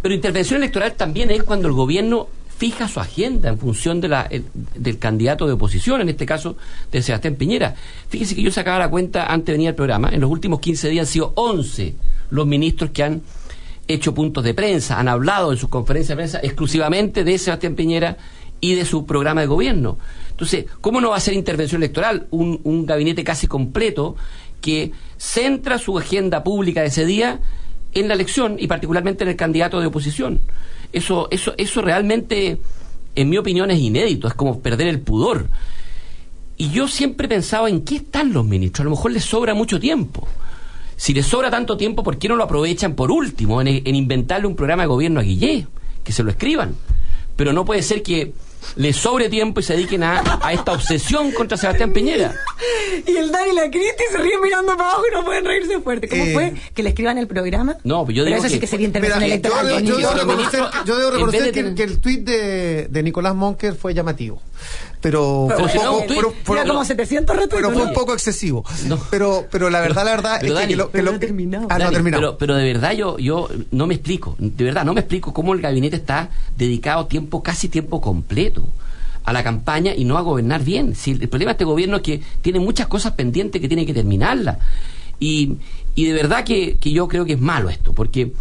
Pero 0.00 0.14
intervención 0.14 0.58
electoral 0.62 0.94
también 0.94 1.30
es 1.30 1.42
cuando 1.42 1.68
el 1.68 1.74
gobierno 1.74 2.28
fija 2.56 2.86
su 2.86 3.00
agenda 3.00 3.48
en 3.48 3.58
función 3.58 4.00
de 4.00 4.08
la, 4.08 4.22
el- 4.22 4.44
del 4.76 4.98
candidato 4.98 5.46
de 5.46 5.52
oposición, 5.54 6.00
en 6.00 6.08
este 6.10 6.26
caso 6.26 6.56
de 6.92 7.02
Sebastián 7.02 7.34
Piñera. 7.34 7.74
Fíjese 8.08 8.34
que 8.36 8.42
yo 8.42 8.50
sacaba 8.52 8.78
la 8.78 8.88
cuenta 8.88 9.26
antes 9.26 9.46
de 9.46 9.52
venir 9.54 9.68
al 9.68 9.74
programa, 9.74 10.10
en 10.12 10.20
los 10.20 10.30
últimos 10.30 10.60
15 10.60 10.88
días 10.88 11.08
han 11.08 11.12
sido 11.12 11.32
11 11.36 11.94
los 12.30 12.46
ministros 12.46 12.90
que 12.90 13.02
han 13.02 13.22
hecho 13.88 14.14
puntos 14.14 14.44
de 14.44 14.54
prensa, 14.54 14.98
han 14.98 15.08
hablado 15.08 15.52
en 15.52 15.58
sus 15.58 15.68
conferencias 15.68 16.10
de 16.10 16.22
prensa 16.22 16.40
exclusivamente 16.42 17.24
de 17.24 17.38
Sebastián 17.38 17.74
Piñera 17.74 18.16
y 18.60 18.74
de 18.74 18.84
su 18.84 19.04
programa 19.06 19.40
de 19.40 19.48
gobierno. 19.48 19.98
Entonces, 20.30 20.66
¿cómo 20.80 21.00
no 21.00 21.10
va 21.10 21.16
a 21.16 21.20
ser 21.20 21.34
intervención 21.34 21.82
electoral? 21.82 22.26
Un, 22.30 22.60
un 22.64 22.86
gabinete 22.86 23.24
casi 23.24 23.46
completo 23.46 24.16
que 24.60 24.92
centra 25.18 25.78
su 25.78 25.98
agenda 25.98 26.44
pública 26.44 26.80
de 26.80 26.86
ese 26.86 27.04
día 27.04 27.40
en 27.92 28.08
la 28.08 28.14
elección 28.14 28.56
y 28.58 28.68
particularmente 28.68 29.24
en 29.24 29.30
el 29.30 29.36
candidato 29.36 29.80
de 29.80 29.86
oposición. 29.86 30.40
Eso, 30.92 31.28
eso, 31.30 31.54
eso 31.56 31.82
realmente, 31.82 32.58
en 33.14 33.28
mi 33.28 33.38
opinión, 33.38 33.70
es 33.70 33.80
inédito, 33.80 34.28
es 34.28 34.34
como 34.34 34.60
perder 34.60 34.88
el 34.88 35.00
pudor. 35.00 35.48
Y 36.56 36.70
yo 36.70 36.86
siempre 36.86 37.28
pensaba 37.28 37.68
en 37.68 37.82
qué 37.82 37.96
están 37.96 38.32
los 38.32 38.44
ministros. 38.44 38.82
A 38.82 38.84
lo 38.84 38.90
mejor 38.90 39.10
les 39.10 39.24
sobra 39.24 39.54
mucho 39.54 39.80
tiempo. 39.80 40.28
Si 41.02 41.12
les 41.12 41.26
sobra 41.26 41.50
tanto 41.50 41.76
tiempo, 41.76 42.04
¿por 42.04 42.16
qué 42.16 42.28
no 42.28 42.36
lo 42.36 42.44
aprovechan 42.44 42.94
por 42.94 43.10
último 43.10 43.60
en, 43.60 43.66
en 43.66 43.94
inventarle 43.96 44.46
un 44.46 44.54
programa 44.54 44.84
de 44.84 44.86
gobierno 44.86 45.18
a 45.18 45.24
Guillé? 45.24 45.66
Que 46.04 46.12
se 46.12 46.22
lo 46.22 46.30
escriban. 46.30 46.76
Pero 47.34 47.52
no 47.52 47.64
puede 47.64 47.82
ser 47.82 48.04
que 48.04 48.34
les 48.76 48.94
sobre 48.94 49.28
tiempo 49.28 49.58
y 49.58 49.64
se 49.64 49.72
dediquen 49.72 50.04
a, 50.04 50.22
a 50.40 50.52
esta 50.52 50.70
obsesión 50.70 51.32
contra 51.32 51.56
Sebastián 51.56 51.92
Piñera. 51.92 52.32
Y 53.04 53.16
el 53.16 53.32
Dani 53.32 53.50
y 53.50 53.54
la 53.56 53.68
Cristi 53.68 54.04
se 54.12 54.18
ríen 54.18 54.40
mirando 54.40 54.76
para 54.76 54.90
abajo 54.90 55.02
y 55.10 55.14
no 55.14 55.24
pueden 55.24 55.44
reírse 55.44 55.80
fuerte. 55.80 56.08
¿Cómo 56.08 56.22
Eh, 56.24 56.32
fue? 56.34 56.54
¿Que 56.72 56.84
le 56.84 56.90
escriban 56.90 57.18
el 57.18 57.26
programa? 57.26 57.78
No, 57.82 58.06
pero 58.06 58.18
yo 58.18 58.22
Pero 58.24 58.36
digo 58.36 58.46
eso 58.46 58.54
sí 58.54 58.60
que 58.60 58.68
sería 58.68 58.86
intervención 58.86 59.24
Mira, 59.24 59.34
electoral. 59.34 59.82
yo, 59.84 59.96
debo 59.96 60.12
reconocer, 60.12 60.62
yo 60.86 60.96
debo 60.98 61.10
reconocer 61.10 61.42
de 61.42 61.50
que, 61.50 61.62
tener- 61.64 61.74
que 61.74 61.82
el 61.82 61.98
tuit 61.98 62.20
de, 62.20 62.86
de 62.88 63.02
Nicolás 63.02 63.34
Monker 63.34 63.74
fue 63.74 63.92
llamativo. 63.92 64.40
Pero, 65.02 65.46
Pero 65.48 65.68
fue 65.68 65.80
un 65.80 65.86
poco- 65.86 66.04
pero- 66.08 66.34
pero- 66.46 66.58
Era 66.60 66.68
como 66.68 66.84
700 66.84 67.36
retuitos. 67.36 67.58
pero 67.58 67.72
fue 67.72 67.88
un 67.88 67.92
poco 67.92 68.14
excesivo. 68.14 68.64
Pero, 69.10 69.46
pero 69.50 69.68
la 69.68 69.80
verdad, 69.80 70.04
la 70.04 70.12
verdad 70.12 70.38
Pero 70.40 70.54
es 70.54 70.60
que, 70.60 70.60
Dani, 70.62 70.72
que 70.72 70.76
lo, 70.76 70.86
que 70.86 70.92
pero 70.92 71.04
lo- 71.04 71.10
no 71.10 71.16
ha 71.16 71.20
terminado. 71.20 71.66
Ah, 71.68 71.78
no 71.78 71.90
terminado. 71.90 72.20
Pero, 72.22 72.38
pero 72.38 72.54
de 72.54 72.64
verdad 72.64 72.92
yo, 72.92 73.18
yo 73.18 73.48
no 73.72 73.86
me 73.88 73.94
explico, 73.94 74.36
de 74.38 74.64
verdad 74.64 74.84
no 74.84 74.94
me 74.94 75.00
explico 75.00 75.34
cómo 75.34 75.52
el 75.54 75.60
gabinete 75.60 75.96
está 75.96 76.30
dedicado 76.56 77.06
tiempo, 77.06 77.42
casi 77.42 77.68
tiempo 77.68 78.00
completo 78.00 78.66
a 79.24 79.32
la 79.32 79.42
campaña 79.42 79.92
y 79.94 80.04
no 80.04 80.18
a 80.18 80.20
gobernar 80.20 80.62
bien. 80.62 80.94
Si 80.94 81.10
el, 81.12 81.28
problema 81.28 81.50
de 81.50 81.54
este 81.54 81.64
gobierno 81.64 81.96
es 81.96 82.02
que 82.02 82.22
tiene 82.40 82.60
muchas 82.60 82.86
cosas 82.86 83.12
pendientes 83.12 83.60
que 83.60 83.66
tiene 83.68 83.84
que 83.84 83.94
terminarlas. 83.94 84.58
Y, 85.18 85.56
y 85.96 86.04
de 86.06 86.12
verdad 86.12 86.44
que, 86.44 86.76
que 86.76 86.90
yo 86.92 87.08
creo 87.08 87.24
que 87.24 87.32
es 87.34 87.40
malo 87.40 87.68
esto, 87.70 87.92
porque, 87.92 88.32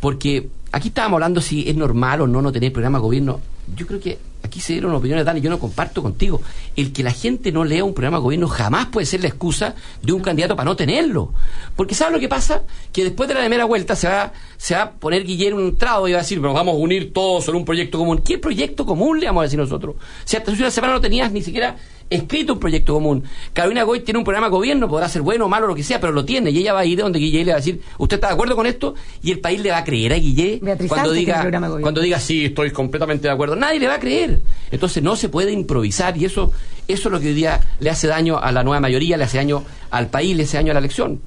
porque 0.00 0.48
aquí 0.72 0.88
estábamos 0.88 1.16
hablando 1.16 1.40
si 1.40 1.68
es 1.68 1.76
normal 1.76 2.20
o 2.22 2.26
no 2.26 2.42
no 2.42 2.52
tener 2.52 2.70
programa 2.72 2.98
de 2.98 3.02
gobierno. 3.02 3.40
Yo 3.76 3.86
creo 3.86 4.00
que 4.00 4.18
aquí 4.42 4.60
se 4.60 4.74
dieron 4.74 4.94
opiniones, 4.94 5.24
Dani, 5.24 5.40
yo 5.40 5.50
no 5.50 5.58
comparto 5.58 6.02
contigo. 6.02 6.42
El 6.76 6.92
que 6.92 7.02
la 7.02 7.12
gente 7.12 7.52
no 7.52 7.64
lea 7.64 7.84
un 7.84 7.94
programa 7.94 8.18
de 8.18 8.22
gobierno 8.22 8.48
jamás 8.48 8.86
puede 8.86 9.06
ser 9.06 9.20
la 9.22 9.28
excusa 9.28 9.74
de 10.02 10.12
un 10.12 10.20
candidato 10.20 10.56
para 10.56 10.64
no 10.64 10.76
tenerlo. 10.76 11.32
Porque 11.76 11.94
¿sabes 11.94 12.12
lo 12.12 12.20
que 12.20 12.28
pasa? 12.28 12.62
Que 12.92 13.04
después 13.04 13.28
de 13.28 13.34
la 13.34 13.40
primera 13.40 13.64
vuelta 13.64 13.96
se 13.96 14.08
va, 14.08 14.32
se 14.56 14.74
va 14.74 14.82
a 14.82 14.90
poner 14.90 15.24
Guillermo 15.24 15.60
un 15.60 15.76
trado 15.76 16.08
y 16.08 16.12
va 16.12 16.18
a 16.18 16.22
decir, 16.22 16.40
pero 16.40 16.52
vamos 16.52 16.74
a 16.74 16.78
unir 16.78 17.12
todos 17.12 17.48
en 17.48 17.54
un 17.54 17.64
proyecto 17.64 17.98
común. 17.98 18.18
¿Qué 18.18 18.38
proyecto 18.38 18.84
común 18.84 19.20
le 19.20 19.26
vamos 19.26 19.42
a 19.42 19.44
decir 19.44 19.58
nosotros? 19.58 19.96
Si 20.24 20.36
hasta 20.36 20.52
hace 20.52 20.60
una 20.60 20.70
semana 20.70 20.94
no 20.94 21.00
tenías 21.00 21.32
ni 21.32 21.42
siquiera 21.42 21.76
escrito 22.14 22.54
un 22.54 22.58
proyecto 22.58 22.94
común. 22.94 23.24
Carolina 23.52 23.82
Goy 23.82 24.00
tiene 24.00 24.18
un 24.18 24.24
programa 24.24 24.46
de 24.46 24.52
gobierno, 24.52 24.88
podrá 24.88 25.08
ser 25.08 25.22
bueno 25.22 25.46
o 25.46 25.48
malo, 25.48 25.66
lo 25.66 25.74
que 25.74 25.82
sea, 25.82 26.00
pero 26.00 26.12
lo 26.12 26.24
tiene. 26.24 26.50
Y 26.50 26.58
ella 26.58 26.72
va 26.72 26.80
a 26.80 26.84
ir 26.84 26.98
donde 26.98 27.18
Guille 27.18 27.44
le 27.44 27.52
va 27.52 27.56
a 27.56 27.60
decir, 27.60 27.80
¿usted 27.98 28.16
está 28.16 28.28
de 28.28 28.34
acuerdo 28.34 28.56
con 28.56 28.66
esto? 28.66 28.94
Y 29.22 29.30
el 29.30 29.40
país 29.40 29.60
le 29.60 29.70
va 29.70 29.78
a 29.78 29.84
creer 29.84 30.12
a 30.12 30.16
Guille 30.16 30.58
Beatriz 30.62 30.88
cuando 30.88 31.10
Sánchez 31.10 31.26
diga, 31.26 31.44
de 31.44 31.82
cuando 31.82 32.00
diga, 32.00 32.18
sí, 32.18 32.46
estoy 32.46 32.70
completamente 32.70 33.28
de 33.28 33.34
acuerdo. 33.34 33.56
Nadie 33.56 33.80
le 33.80 33.88
va 33.88 33.94
a 33.94 34.00
creer. 34.00 34.40
Entonces 34.70 35.02
no 35.02 35.16
se 35.16 35.28
puede 35.28 35.52
improvisar 35.52 36.16
y 36.16 36.24
eso, 36.24 36.52
eso 36.88 37.08
es 37.08 37.12
lo 37.12 37.20
que 37.20 37.28
hoy 37.28 37.34
día 37.34 37.60
le 37.80 37.90
hace 37.90 38.06
daño 38.06 38.38
a 38.38 38.52
la 38.52 38.62
nueva 38.62 38.80
mayoría, 38.80 39.16
le 39.16 39.24
hace 39.24 39.38
daño 39.38 39.64
al 39.90 40.08
país, 40.08 40.36
le 40.36 40.44
hace 40.44 40.56
daño 40.56 40.72
a 40.72 40.74
la 40.74 40.80
elección. 40.80 41.20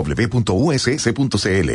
www.uss.cl. 0.03 1.69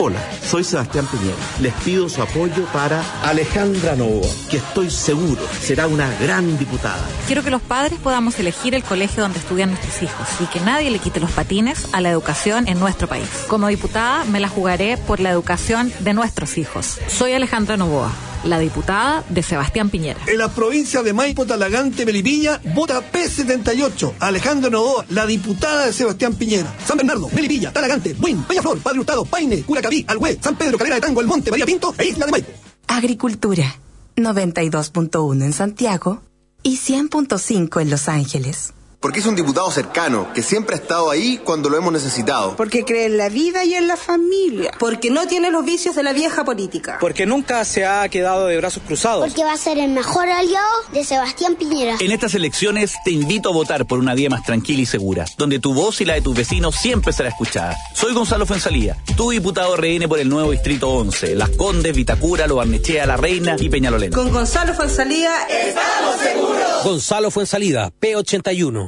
Hola, 0.00 0.18
soy 0.42 0.64
Sebastián 0.64 1.06
Piñera. 1.06 1.36
Les 1.60 1.72
pido 1.84 2.08
su 2.08 2.20
apoyo 2.20 2.64
para 2.72 3.00
Alejandra 3.22 3.94
Novoa, 3.94 4.28
que 4.50 4.56
estoy 4.56 4.90
seguro 4.90 5.40
será 5.60 5.86
una 5.86 6.10
gran 6.18 6.58
diputada. 6.58 7.04
Quiero 7.26 7.44
que 7.44 7.50
los 7.50 7.62
padres 7.62 7.98
podamos 8.00 8.38
elegir 8.40 8.74
el 8.74 8.82
colegio 8.82 9.22
donde 9.22 9.38
estudian 9.38 9.70
nuestros 9.70 10.02
hijos 10.02 10.28
y 10.40 10.46
que 10.46 10.60
nadie 10.60 10.90
le 10.90 10.98
quite 10.98 11.20
los 11.20 11.30
patines 11.30 11.88
a 11.92 12.00
la 12.00 12.10
educación 12.10 12.66
en 12.66 12.80
nuestro 12.80 13.08
país. 13.08 13.28
Como 13.46 13.68
diputada 13.68 14.24
me 14.24 14.40
la 14.40 14.48
jugaré 14.48 14.96
por 14.96 15.20
la 15.20 15.30
educación 15.30 15.92
de 16.00 16.12
nuestros 16.12 16.58
hijos. 16.58 16.98
Soy 17.06 17.32
Alejandra 17.32 17.76
Novoa, 17.76 18.10
la 18.44 18.58
diputada 18.58 19.24
de 19.28 19.42
Sebastián 19.42 19.90
Piñera. 19.90 20.20
En 20.26 20.38
la 20.38 20.48
provincia 20.48 21.02
de 21.02 21.12
Maipo, 21.12 21.46
Talagante, 21.46 22.04
Melipilla, 22.06 22.60
vota 22.74 23.00
P78, 23.12 24.14
Alejandro 24.20 24.70
Novoa, 24.70 25.04
la 25.10 25.26
diputada 25.26 25.86
de 25.86 25.92
Sebastián 25.92 26.34
Piñera. 26.34 26.74
San 26.84 26.96
Bernardo, 26.96 27.28
Melipilla, 27.34 27.72
Talagante, 27.72 28.14
Buin, 28.14 28.42
Peñaflor, 28.42 28.78
Padre 28.78 29.00
Hurtado, 29.00 29.24
Paine, 29.24 29.62
Curacaví, 29.62 30.04
Alhué, 30.08 30.38
San 30.40 30.56
Pedro, 30.56 30.78
Calera 30.78 30.96
de 30.96 31.02
Tango, 31.02 31.20
El 31.20 31.26
Monte, 31.26 31.50
María 31.50 31.66
Pinto 31.66 31.94
e 31.98 32.06
Isla 32.06 32.26
de 32.26 32.32
Maipo. 32.32 32.52
Agricultura, 32.86 33.76
92.1 34.16 35.44
en 35.44 35.52
Santiago 35.52 36.22
y 36.62 36.78
100.5 36.78 37.80
en 37.80 37.90
Los 37.90 38.08
Ángeles. 38.08 38.74
Porque 39.00 39.20
es 39.20 39.26
un 39.26 39.36
diputado 39.36 39.70
cercano, 39.70 40.32
que 40.34 40.42
siempre 40.42 40.74
ha 40.74 40.78
estado 40.80 41.08
ahí 41.08 41.38
cuando 41.44 41.70
lo 41.70 41.76
hemos 41.76 41.92
necesitado. 41.92 42.56
Porque 42.56 42.84
cree 42.84 43.06
en 43.06 43.16
la 43.16 43.28
vida 43.28 43.64
y 43.64 43.74
en 43.74 43.86
la 43.86 43.96
familia. 43.96 44.72
Porque 44.76 45.08
no 45.08 45.28
tiene 45.28 45.52
los 45.52 45.64
vicios 45.64 45.94
de 45.94 46.02
la 46.02 46.12
vieja 46.12 46.44
política. 46.44 46.98
Porque 47.00 47.24
nunca 47.24 47.64
se 47.64 47.86
ha 47.86 48.08
quedado 48.08 48.48
de 48.48 48.56
brazos 48.56 48.82
cruzados. 48.84 49.24
Porque 49.24 49.44
va 49.44 49.52
a 49.52 49.56
ser 49.56 49.78
el 49.78 49.92
mejor 49.92 50.28
aliado 50.28 50.66
de 50.92 51.04
Sebastián 51.04 51.54
Piñera. 51.54 51.94
En 52.00 52.10
estas 52.10 52.34
elecciones 52.34 52.94
te 53.04 53.12
invito 53.12 53.50
a 53.50 53.52
votar 53.52 53.86
por 53.86 54.00
una 54.00 54.14
vía 54.14 54.30
más 54.30 54.42
tranquila 54.42 54.82
y 54.82 54.86
segura, 54.86 55.26
donde 55.36 55.60
tu 55.60 55.74
voz 55.74 56.00
y 56.00 56.04
la 56.04 56.14
de 56.14 56.20
tus 56.20 56.36
vecinos 56.36 56.74
siempre 56.74 57.12
será 57.12 57.28
escuchada. 57.28 57.76
Soy 57.94 58.14
Gonzalo 58.14 58.46
Fuensalía, 58.46 58.96
tu 59.16 59.30
diputado 59.30 59.76
RN 59.76 60.08
por 60.08 60.18
el 60.18 60.28
nuevo 60.28 60.50
Distrito 60.50 60.90
11, 60.90 61.36
Las 61.36 61.50
Condes, 61.50 61.94
Vitacura, 61.94 62.48
Lo 62.48 62.56
Barnechea, 62.56 63.06
La 63.06 63.16
Reina 63.16 63.54
y 63.60 63.68
Peñalolén. 63.68 64.10
Con 64.10 64.32
Gonzalo 64.32 64.74
Fuensalía 64.74 65.46
estamos 65.48 66.16
seguros. 66.20 66.82
Gonzalo 66.82 67.30
Fuensalida, 67.30 67.92
P81. 68.00 68.87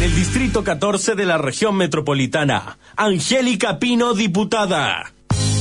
En 0.00 0.04
el 0.04 0.14
Distrito 0.14 0.64
14 0.64 1.14
de 1.14 1.26
la 1.26 1.36
región 1.36 1.76
metropolitana, 1.76 2.78
Angélica 2.96 3.78
Pino, 3.78 4.14
diputada. 4.14 5.12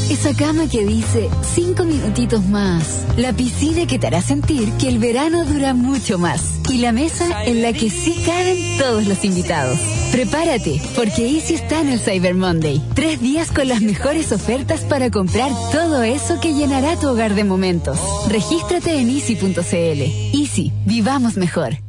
Esa 0.10 0.34
cama 0.34 0.70
que 0.70 0.86
dice 0.86 1.30
cinco 1.54 1.84
minutitos 1.84 2.46
más. 2.46 3.06
La 3.18 3.34
piscina 3.34 3.86
que 3.86 4.00
te 4.00 4.08
hará 4.08 4.22
sentir 4.22 4.72
que 4.80 4.88
el 4.88 4.98
verano 4.98 5.44
dura 5.44 5.74
mucho 5.74 6.18
más. 6.18 6.62
Y 6.70 6.78
la 6.78 6.94
mesa 6.94 7.44
en 7.44 7.62
la 7.62 7.74
que 7.74 7.90
sí 7.90 8.16
caben 8.26 8.78
todos 8.78 9.08
los 9.08 9.26
invitados. 9.26 9.78
Prepárate, 10.14 10.82
porque 10.96 11.28
Easy 11.28 11.56
está 11.56 11.82
en 11.82 11.90
el 11.90 12.00
Cyber 12.00 12.34
Monday. 12.34 12.82
Tres 12.96 13.20
días 13.20 13.52
con 13.52 13.68
las 13.68 13.82
mejores 13.82 14.32
ofertas 14.32 14.86
para 14.86 15.12
comprar 15.12 15.52
todo 15.74 16.02
eso 16.02 16.40
que 16.40 16.54
llenará 16.54 16.98
tu 16.98 17.10
hogar 17.10 17.36
de 17.36 17.44
momentos. 17.44 18.00
Regístrate 18.30 19.02
en 19.02 19.10
easy.cl. 19.10 20.02
Easy, 20.34 20.72
vivamos 20.86 21.36
mejor. 21.36 21.89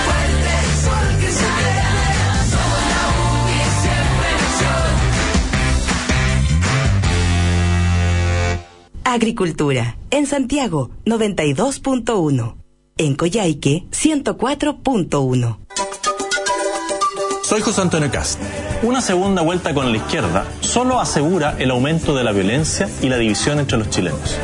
Agricultura. 9.13 9.97
En 10.09 10.25
Santiago, 10.25 10.89
92.1. 11.05 12.55
En 12.95 13.15
Coyhaique, 13.15 13.83
104.1. 13.91 15.57
Soy 17.43 17.59
José 17.59 17.81
Antonio 17.81 18.09
Cast. 18.09 18.39
Una 18.83 19.01
segunda 19.01 19.41
vuelta 19.41 19.73
con 19.73 19.91
la 19.91 19.97
izquierda 19.97 20.45
solo 20.61 21.01
asegura 21.01 21.57
el 21.59 21.71
aumento 21.71 22.15
de 22.15 22.23
la 22.23 22.31
violencia 22.31 22.89
y 23.01 23.09
la 23.09 23.17
división 23.17 23.59
entre 23.59 23.77
los 23.77 23.89
chilenos. 23.89 24.39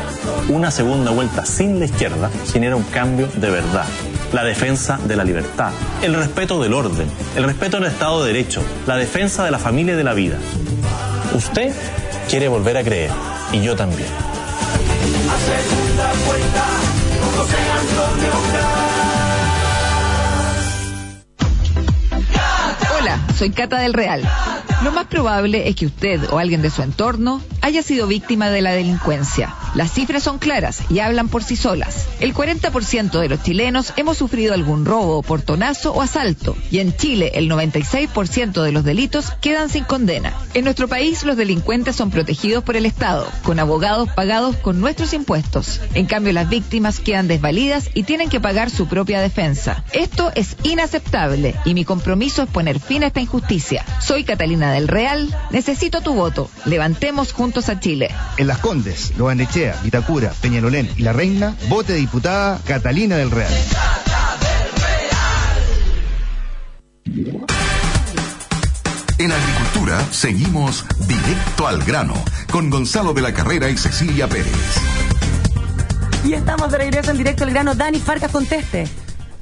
Una 0.50 0.70
segunda 0.70 1.12
vuelta 1.12 1.46
sin 1.46 1.78
la 1.78 1.86
izquierda 1.86 2.30
genera 2.52 2.76
un 2.76 2.82
cambio 2.82 3.26
de 3.36 3.48
verdad. 3.48 3.86
La 4.34 4.44
defensa 4.44 5.00
de 5.02 5.16
la 5.16 5.24
libertad, 5.24 5.72
el 6.02 6.12
respeto 6.12 6.60
del 6.60 6.74
orden, 6.74 7.08
el 7.36 7.44
respeto 7.44 7.78
al 7.78 7.86
Estado 7.86 8.22
de 8.22 8.34
Derecho, 8.34 8.62
la 8.86 8.96
defensa 8.96 9.46
de 9.46 9.50
la 9.50 9.58
familia 9.58 9.94
y 9.94 9.96
de 9.96 10.04
la 10.04 10.12
vida. 10.12 10.36
Usted 11.34 11.72
quiere 12.28 12.48
volver 12.48 12.76
a 12.76 12.84
creer, 12.84 13.10
y 13.50 13.62
yo 13.62 13.74
también. 13.74 14.27
Segunda 15.36 16.12
José 17.36 17.56
Antonio 17.80 18.32
Hola, 22.98 23.18
soy 23.36 23.50
Cata 23.50 23.78
del 23.78 23.94
Real. 23.94 24.22
Lo 24.82 24.92
más 24.92 25.06
probable 25.06 25.68
es 25.68 25.76
que 25.76 25.86
usted 25.86 26.20
o 26.30 26.38
alguien 26.38 26.62
de 26.62 26.70
su 26.70 26.82
entorno 26.82 27.40
haya 27.68 27.82
sido 27.82 28.06
víctima 28.06 28.48
de 28.50 28.62
la 28.62 28.72
delincuencia. 28.72 29.54
Las 29.74 29.92
cifras 29.92 30.22
son 30.22 30.38
claras 30.38 30.80
y 30.88 31.00
hablan 31.00 31.28
por 31.28 31.44
sí 31.44 31.54
solas. 31.54 32.06
El 32.18 32.34
40% 32.34 33.20
de 33.20 33.28
los 33.28 33.42
chilenos 33.42 33.92
hemos 33.96 34.16
sufrido 34.16 34.54
algún 34.54 34.86
robo, 34.86 35.22
portonazo 35.22 35.92
o 35.92 36.00
asalto. 36.00 36.56
Y 36.70 36.78
en 36.78 36.96
Chile 36.96 37.32
el 37.34 37.50
96% 37.50 38.62
de 38.62 38.72
los 38.72 38.84
delitos 38.84 39.32
quedan 39.42 39.68
sin 39.68 39.84
condena. 39.84 40.32
En 40.54 40.64
nuestro 40.64 40.88
país 40.88 41.24
los 41.24 41.36
delincuentes 41.36 41.94
son 41.94 42.10
protegidos 42.10 42.64
por 42.64 42.74
el 42.74 42.86
Estado, 42.86 43.28
con 43.42 43.60
abogados 43.60 44.08
pagados 44.16 44.56
con 44.56 44.80
nuestros 44.80 45.12
impuestos. 45.12 45.82
En 45.92 46.06
cambio 46.06 46.32
las 46.32 46.48
víctimas 46.48 47.00
quedan 47.00 47.28
desvalidas 47.28 47.90
y 47.92 48.04
tienen 48.04 48.30
que 48.30 48.40
pagar 48.40 48.70
su 48.70 48.88
propia 48.88 49.20
defensa. 49.20 49.84
Esto 49.92 50.32
es 50.34 50.56
inaceptable 50.62 51.54
y 51.66 51.74
mi 51.74 51.84
compromiso 51.84 52.44
es 52.44 52.48
poner 52.48 52.80
fin 52.80 53.04
a 53.04 53.08
esta 53.08 53.20
injusticia. 53.20 53.84
Soy 54.00 54.24
Catalina 54.24 54.72
del 54.72 54.88
Real, 54.88 55.28
necesito 55.50 56.00
tu 56.00 56.14
voto. 56.14 56.48
Levantemos 56.64 57.34
juntos 57.34 57.57
a 57.66 57.80
Chile. 57.80 58.08
En 58.36 58.46
Las 58.46 58.58
Condes, 58.58 59.12
Loanechea, 59.18 59.74
Vitacura, 59.82 60.32
Peñalolén 60.40 60.88
y 60.96 61.02
La 61.02 61.12
Reina, 61.12 61.56
vote 61.68 61.94
diputada 61.94 62.60
Catalina 62.64 63.16
del 63.16 63.32
Real. 63.32 63.52
En 69.18 69.32
agricultura 69.32 70.00
seguimos 70.12 70.84
directo 71.08 71.66
al 71.66 71.82
grano 71.82 72.14
con 72.52 72.70
Gonzalo 72.70 73.12
de 73.12 73.22
la 73.22 73.34
Carrera 73.34 73.68
y 73.68 73.76
Cecilia 73.76 74.28
Pérez. 74.28 74.46
Y 76.24 76.34
estamos 76.34 76.70
de 76.70 76.78
regreso 76.78 77.10
en 77.10 77.18
directo 77.18 77.42
al 77.42 77.50
grano. 77.50 77.74
Dani 77.74 77.98
Farcas, 77.98 78.30
conteste. 78.30 78.86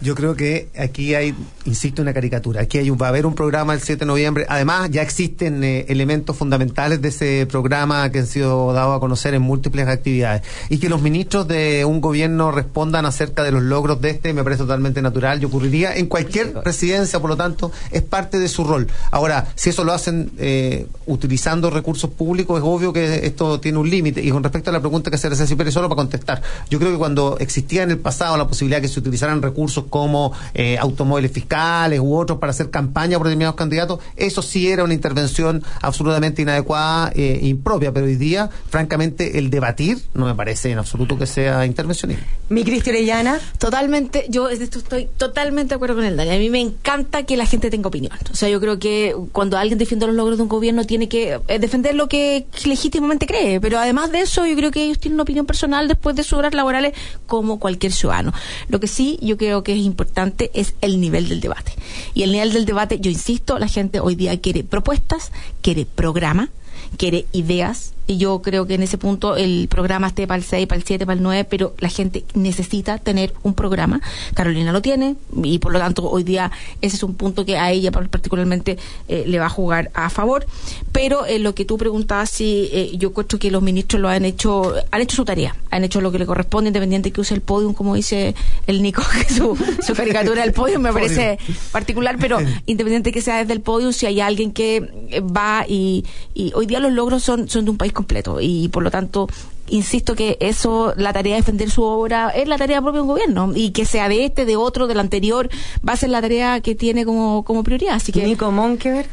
Yo 0.01 0.15
creo 0.15 0.35
que 0.35 0.69
aquí 0.79 1.15
hay, 1.15 1.35
insisto, 1.65 2.03
una 2.03 2.13
caricatura. 2.13 2.61
Aquí 2.61 2.79
hay 2.79 2.91
un, 2.91 2.99
va 3.01 3.07
a 3.07 3.09
haber 3.09 3.25
un 3.25 3.35
programa 3.35 3.73
el 3.73 3.81
7 3.81 4.01
de 4.01 4.07
noviembre. 4.07 4.45
Además, 4.49 4.91
ya 4.91 5.03
existen 5.03 5.65
eh, 5.65 5.87
elementos 5.89 6.37
fundamentales 6.37 7.01
de 7.01 7.09
ese 7.09 7.47
programa 7.47 8.11
que 8.11 8.19
han 8.19 8.27
sido 8.27 8.73
dados 8.75 8.97
a 8.97 9.01
conocer 9.01 9.33
en 9.35 9.43
múltiples 9.43 9.89
actividades. 9.89 10.43
Y 10.69 10.79
que 10.79 10.91
los 10.91 11.01
ministros 11.01 11.49
de 11.49 11.85
un 11.87 12.03
gobierno 12.03 12.53
respondan 12.53 13.07
acerca 13.07 13.43
de 13.43 13.53
los 13.53 13.63
logros 13.63 14.01
de 14.01 14.11
este 14.11 14.35
me 14.35 14.45
parece 14.45 14.63
totalmente 14.63 15.01
natural 15.01 15.41
y 15.41 15.47
ocurriría 15.47 15.97
en 15.97 16.07
cualquier 16.07 16.53
presidencia, 16.63 17.19
por 17.21 17.31
lo 17.31 17.37
tanto, 17.37 17.73
es 17.91 18.03
parte 18.03 18.39
de 18.39 18.49
su 18.49 18.65
rol. 18.65 18.87
Ahora, 19.11 19.49
si 19.55 19.71
eso 19.71 19.83
lo 19.83 19.93
hacen 19.93 20.31
eh, 20.39 20.87
utilizando 21.07 21.71
recursos 21.71 22.11
públicos, 22.11 22.59
es 22.59 22.65
obvio 22.67 22.93
que 22.93 23.27
esto 23.27 23.61
tiene 23.61 23.79
un 23.79 23.89
límite. 23.89 24.23
Y 24.23 24.31
con 24.31 24.43
respecto 24.43 24.71
a 24.71 24.73
la 24.73 24.81
pregunta 24.81 25.11
que 25.11 25.17
se 25.17 25.29
hace 25.29 25.37
Ceci 25.37 25.55
Pérez, 25.55 25.73
solo 25.73 25.89
para 25.89 25.97
contestar, 25.97 26.43
yo 26.69 26.79
creo 26.79 26.93
que 26.93 26.99
cuando 26.99 27.39
existía 27.39 27.83
en 27.83 27.91
el 27.91 27.99
pasado 27.99 28.37
la 28.37 28.47
posibilidad 28.47 28.79
de 28.79 28.83
que 28.83 28.89
se 28.89 29.01
utilizaran 29.01 29.41
recursos 29.41 29.85
como 29.89 30.33
eh, 30.55 30.79
automóviles 30.79 31.33
fiscales 31.33 32.01
u 32.01 32.17
otros 32.17 32.39
para 32.39 32.51
hacer 32.51 32.71
campaña 32.71 33.19
por 33.19 33.27
determinados 33.27 33.57
candidatos, 33.57 34.01
eso 34.17 34.43
sí 34.43 34.69
era 34.71 34.85
una 34.85 34.95
intervención 34.95 35.63
absolutamente 35.81 36.43
inadecuada 36.43 37.13
e 37.15 37.41
impropia, 37.43 37.93
pero 37.93 38.07
hoy 38.07 38.17
día, 38.17 38.51
francamente, 38.69 39.39
el 39.39 39.51
debatir 39.51 39.99
no 40.15 40.27
me 40.27 40.35
parece 40.35 40.71
en 40.71 40.79
absoluto 40.79 41.19
que 41.19 41.27
sea 41.27 41.65
intervencionismo. 41.67 42.25
Mi 42.49 42.65
Cristi 42.65 42.91
Orellana. 42.91 43.41
Totalmente, 43.59 44.27
yo 44.29 44.49
de 44.49 44.63
esto 44.63 44.79
estoy 44.79 45.09
totalmente 45.17 45.71
de 45.71 45.75
acuerdo 45.77 45.97
con 45.97 46.05
el 46.05 46.17
Dani. 46.17 46.31
A 46.31 46.39
mí 46.39 46.51
me 46.51 46.61
encanta 46.61 47.25
que 47.25 47.37
la 47.37 47.47
gente 47.47 47.71
tenga 47.71 47.89
opinión. 47.89 48.13
O 48.31 48.37
sea, 48.37 48.49
yo 48.49 48.61
creo 48.61 48.79
que 48.79 49.15
cuando 49.33 49.59
alguien 49.59 49.79
defiende 49.79 50.07
los 50.07 50.15
logros 50.15 50.37
de 50.37 50.43
un 50.43 50.49
gobierno 50.49 50.85
tiene 50.85 51.09
que 51.09 51.41
eh, 51.49 51.59
defender 51.59 51.95
lo 51.95 52.09
que 52.09 52.47
legítimamente 52.65 53.27
cree, 53.27 53.61
pero 53.61 53.79
además 53.79 54.13
de 54.13 54.21
eso 54.21 54.47
yo 54.47 54.57
creo 54.57 54.71
que 54.71 54.85
ellos 54.85 54.99
tienen 54.99 55.15
una 55.15 55.23
opinión 55.23 55.47
personal 55.47 55.89
después 55.89 56.17
de 56.17 56.23
sus 56.23 56.35
horas 56.35 56.55
laborales 56.55 56.95
como 57.27 57.59
cualquier 57.59 57.93
ciudadano. 57.93 58.33
Lo 58.69 58.81
que 58.81 58.87
sí 58.87 59.19
yo 59.21 59.37
creo 59.37 59.63
que 59.63 59.76
es 59.79 59.85
importante 59.85 60.51
es 60.55 60.75
el 60.81 61.01
nivel 61.01 61.29
del 61.29 61.41
debate. 61.41 61.73
Y 62.15 62.23
el 62.23 62.33
nivel 62.33 62.53
del 62.53 62.67
debate, 62.67 63.01
yo 63.01 63.11
insisto, 63.11 63.59
la 63.59 63.69
gente 63.69 64.01
hoy 64.01 64.15
día 64.15 64.41
quiere 64.41 64.65
propuestas, 64.65 65.33
quiere 65.63 65.87
programa, 65.87 66.51
quiere 66.97 67.27
ideas. 67.33 67.93
Y 68.07 68.19
yo 68.19 68.41
creo 68.43 68.67
que 68.67 68.75
en 68.75 68.83
ese 68.83 68.99
punto 68.99 69.37
el 69.37 69.69
programa 69.69 70.09
esté 70.09 70.27
para 70.27 70.39
el 70.39 70.45
6, 70.45 70.67
para 70.67 70.79
el 70.79 70.85
7, 70.85 71.07
para 71.07 71.17
el 71.17 71.23
9, 71.23 71.47
pero 71.49 71.75
la 71.79 71.89
gente 71.89 72.25
necesita 72.35 72.99
tener 72.99 73.35
un 73.43 73.55
programa. 73.55 74.01
Carolina 74.35 74.73
lo 74.73 74.83
tiene 74.83 75.17
y 75.43 75.59
por 75.59 75.73
lo 75.73 75.79
tanto 75.79 76.09
hoy 76.09 76.23
día 76.23 76.51
ese 76.81 76.97
es 76.97 77.03
un 77.03 77.15
punto 77.15 77.45
que 77.45 77.57
a 77.57 77.71
ella 77.71 77.91
particularmente 77.91 78.79
eh, 79.09 79.25
le 79.27 79.39
va 79.39 79.47
a 79.47 79.51
jugar 79.51 79.91
a 79.95 80.11
favor. 80.11 80.47
Pero 80.93 81.27
eh, 81.27 81.39
lo 81.39 81.55
que 81.55 81.65
tú 81.65 81.79
preguntabas, 81.79 82.31
si 82.31 82.69
eh, 82.73 82.93
yo 82.97 83.13
creo 83.13 83.27
que 83.39 83.51
los 83.51 83.63
ministros 83.63 84.01
lo 84.01 84.09
han 84.09 84.25
hecho, 84.25 84.75
han 84.91 85.01
hecho 85.01 85.17
su 85.17 85.25
tarea. 85.25 85.57
han 85.71 85.85
hecho 85.85 86.01
lo 86.01 86.13
que 86.13 86.19
le 86.19 86.27
corresponde, 86.27 86.69
independiente 86.69 87.11
que 87.11 87.21
use 87.21 87.35
el 87.35 87.41
podium, 87.41 87.75
como 87.75 87.95
dice 87.95 88.35
el 88.67 88.83
Nico, 88.83 89.03
que 89.27 89.33
su, 89.33 89.57
su 89.85 89.95
caricatura 89.95 90.43
del 90.43 90.53
podium 90.53 90.83
me 90.83 90.93
parece 90.93 91.39
particular, 91.73 92.17
pero 92.19 92.39
independiente 92.67 93.13
que 93.13 93.21
sea 93.21 93.39
desde 93.39 93.53
el 93.53 93.61
podium, 93.61 93.93
si 93.93 94.07
hay 94.07 94.21
alguien 94.21 94.53
que 94.53 94.91
eh, 95.11 95.21
va 95.21 95.65
y, 95.69 96.05
y 96.35 96.53
hoy 96.55 96.67
día 96.67 96.81
los 96.81 96.93
logros 96.93 97.23
son, 97.23 97.49
son 97.49 97.65
de 97.65 97.71
un 97.71 97.77
país 97.77 97.93
completo 97.97 98.41
y 98.41 98.69
por 98.69 98.83
lo 98.83 98.91
tanto 98.91 99.27
insisto 99.69 100.15
que 100.15 100.37
eso, 100.41 100.95
la 100.97 101.13
tarea 101.13 101.35
de 101.35 101.41
defender 101.41 101.71
su 101.71 101.83
obra 101.83 102.31
es 102.31 102.47
la 102.49 102.57
tarea 102.57 102.81
propia 102.81 102.99
de 102.99 103.03
un 103.03 103.09
gobierno 103.09 103.53
y 103.55 103.71
que 103.71 103.85
sea 103.85 104.09
de 104.09 104.25
este, 104.25 104.45
de 104.45 104.57
otro, 104.57 104.87
del 104.87 105.01
anterior, 105.01 105.49
va 105.87 105.95
a 105.95 105.97
ser 105.97 106.11
la 106.11 106.21
tarea 106.21 106.61
que 106.61 106.75
tiene 106.75 107.05
como, 107.05 107.45
como 107.45 107.65
prioridad. 107.65 107.95
Así 107.95 108.13
que 108.13 108.25
Nico 108.25 108.51
Monkever. 108.51 109.07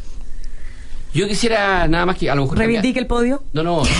Yo 1.13 1.27
quisiera 1.27 1.87
nada 1.87 2.07
más 2.07 2.17
que 2.17 2.27
a 2.27 2.33
lo 2.33 2.41
mejor 2.43 2.57
reivindique 2.57 2.99
el 2.99 3.05
podio. 3.05 3.43
No, 3.53 3.61
no. 3.63 3.83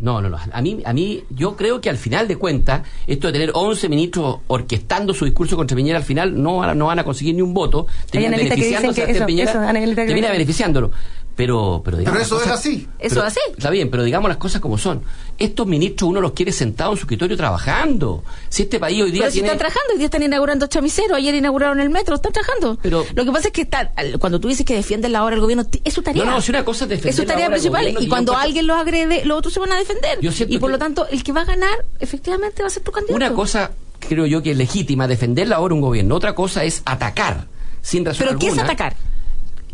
No, 0.00 0.22
no, 0.22 0.30
no. 0.30 0.38
A 0.50 0.62
mí 0.62 0.80
a 0.86 0.94
mí 0.94 1.24
yo 1.28 1.56
creo 1.56 1.80
que 1.80 1.90
al 1.90 1.98
final 1.98 2.26
de 2.26 2.36
cuentas 2.36 2.82
esto 3.06 3.26
de 3.26 3.34
tener 3.34 3.50
11 3.52 3.88
ministros 3.90 4.38
orquestando 4.46 5.12
su 5.12 5.26
discurso 5.26 5.56
contra 5.56 5.76
Piñera 5.76 5.98
al 5.98 6.04
final 6.04 6.40
no, 6.40 6.74
no 6.74 6.86
van 6.86 6.98
a 7.00 7.04
conseguir 7.04 7.34
ni 7.34 7.42
un 7.42 7.52
voto, 7.52 7.86
termina 8.10 8.36
beneficiándose 8.38 9.02
a 9.02 9.26
Piñera, 9.26 9.72
termina 9.94 10.30
beneficiándolo. 10.30 10.90
Pero, 11.36 11.80
pero, 11.84 11.96
digamos, 11.96 12.20
pero 12.20 12.38
eso 12.38 12.42
es 12.44 12.50
así. 12.50 12.86
Eso 12.98 13.20
es 13.20 13.26
así. 13.26 13.40
Está 13.56 13.70
bien, 13.70 13.90
pero 13.90 14.02
digamos 14.02 14.28
las 14.28 14.36
cosas 14.36 14.60
como 14.60 14.76
son. 14.76 15.02
Estos 15.38 15.66
ministros 15.66 16.10
uno 16.10 16.20
los 16.20 16.32
quiere 16.32 16.52
sentados 16.52 16.92
en 16.92 16.98
su 16.98 17.02
escritorio 17.04 17.36
trabajando. 17.36 18.22
Si 18.50 18.64
este 18.64 18.78
país 18.78 19.02
hoy 19.02 19.10
día 19.10 19.22
pero 19.22 19.32
tiene... 19.32 19.48
si 19.48 19.52
están 19.52 19.58
trabajando, 19.58 19.92
hoy 19.92 19.98
día 19.98 20.04
están 20.06 20.22
inaugurando 20.22 20.66
chamiceros, 20.66 21.16
ayer 21.16 21.34
inauguraron 21.34 21.80
el 21.80 21.88
metro, 21.88 22.16
están 22.16 22.32
trabajando. 22.32 22.78
Pero 22.82 23.06
lo 23.14 23.24
que 23.24 23.32
pasa 23.32 23.48
es 23.48 23.52
que 23.54 23.62
está, 23.62 23.90
cuando 24.18 24.38
tú 24.38 24.48
dices 24.48 24.66
que 24.66 24.74
defienden 24.74 25.12
la 25.12 25.24
obra 25.24 25.36
del 25.36 25.40
gobierno, 25.40 25.64
es 25.82 25.94
su 25.94 26.02
tarea. 26.02 26.24
No, 26.24 26.32
no, 26.32 26.40
si 26.42 26.50
una 26.50 26.64
cosa 26.64 26.84
es 26.84 26.90
defender 26.90 27.10
Es 27.10 27.16
su 27.16 27.24
tarea 27.24 27.48
principal. 27.48 27.84
Gobierno, 27.84 28.00
y 28.02 28.08
cuando 28.08 28.36
alguien 28.36 28.66
los 28.66 28.76
agrede, 28.76 29.24
los 29.24 29.38
otros 29.38 29.54
se 29.54 29.60
van 29.60 29.72
a 29.72 29.76
defender. 29.76 30.18
y 30.20 30.58
por 30.58 30.68
que... 30.68 30.72
lo 30.72 30.78
tanto, 30.78 31.06
el 31.08 31.22
que 31.22 31.32
va 31.32 31.42
a 31.42 31.46
ganar, 31.46 31.86
efectivamente, 32.00 32.62
va 32.62 32.66
a 32.66 32.70
ser 32.70 32.82
tu 32.82 32.90
candidato. 32.90 33.16
Una 33.16 33.32
cosa, 33.32 33.70
creo 33.98 34.26
yo, 34.26 34.42
que 34.42 34.50
es 34.50 34.56
legítima, 34.58 35.08
defender 35.08 35.48
la 35.48 35.60
obra 35.60 35.70
de 35.70 35.74
un 35.76 35.80
gobierno. 35.80 36.14
Otra 36.16 36.34
cosa 36.34 36.64
es 36.64 36.82
atacar, 36.84 37.46
sin 37.80 38.04
razón 38.04 38.18
¿Pero 38.18 38.30
alguna. 38.32 38.46
qué 38.46 38.58
es 38.58 38.62
atacar? 38.62 38.96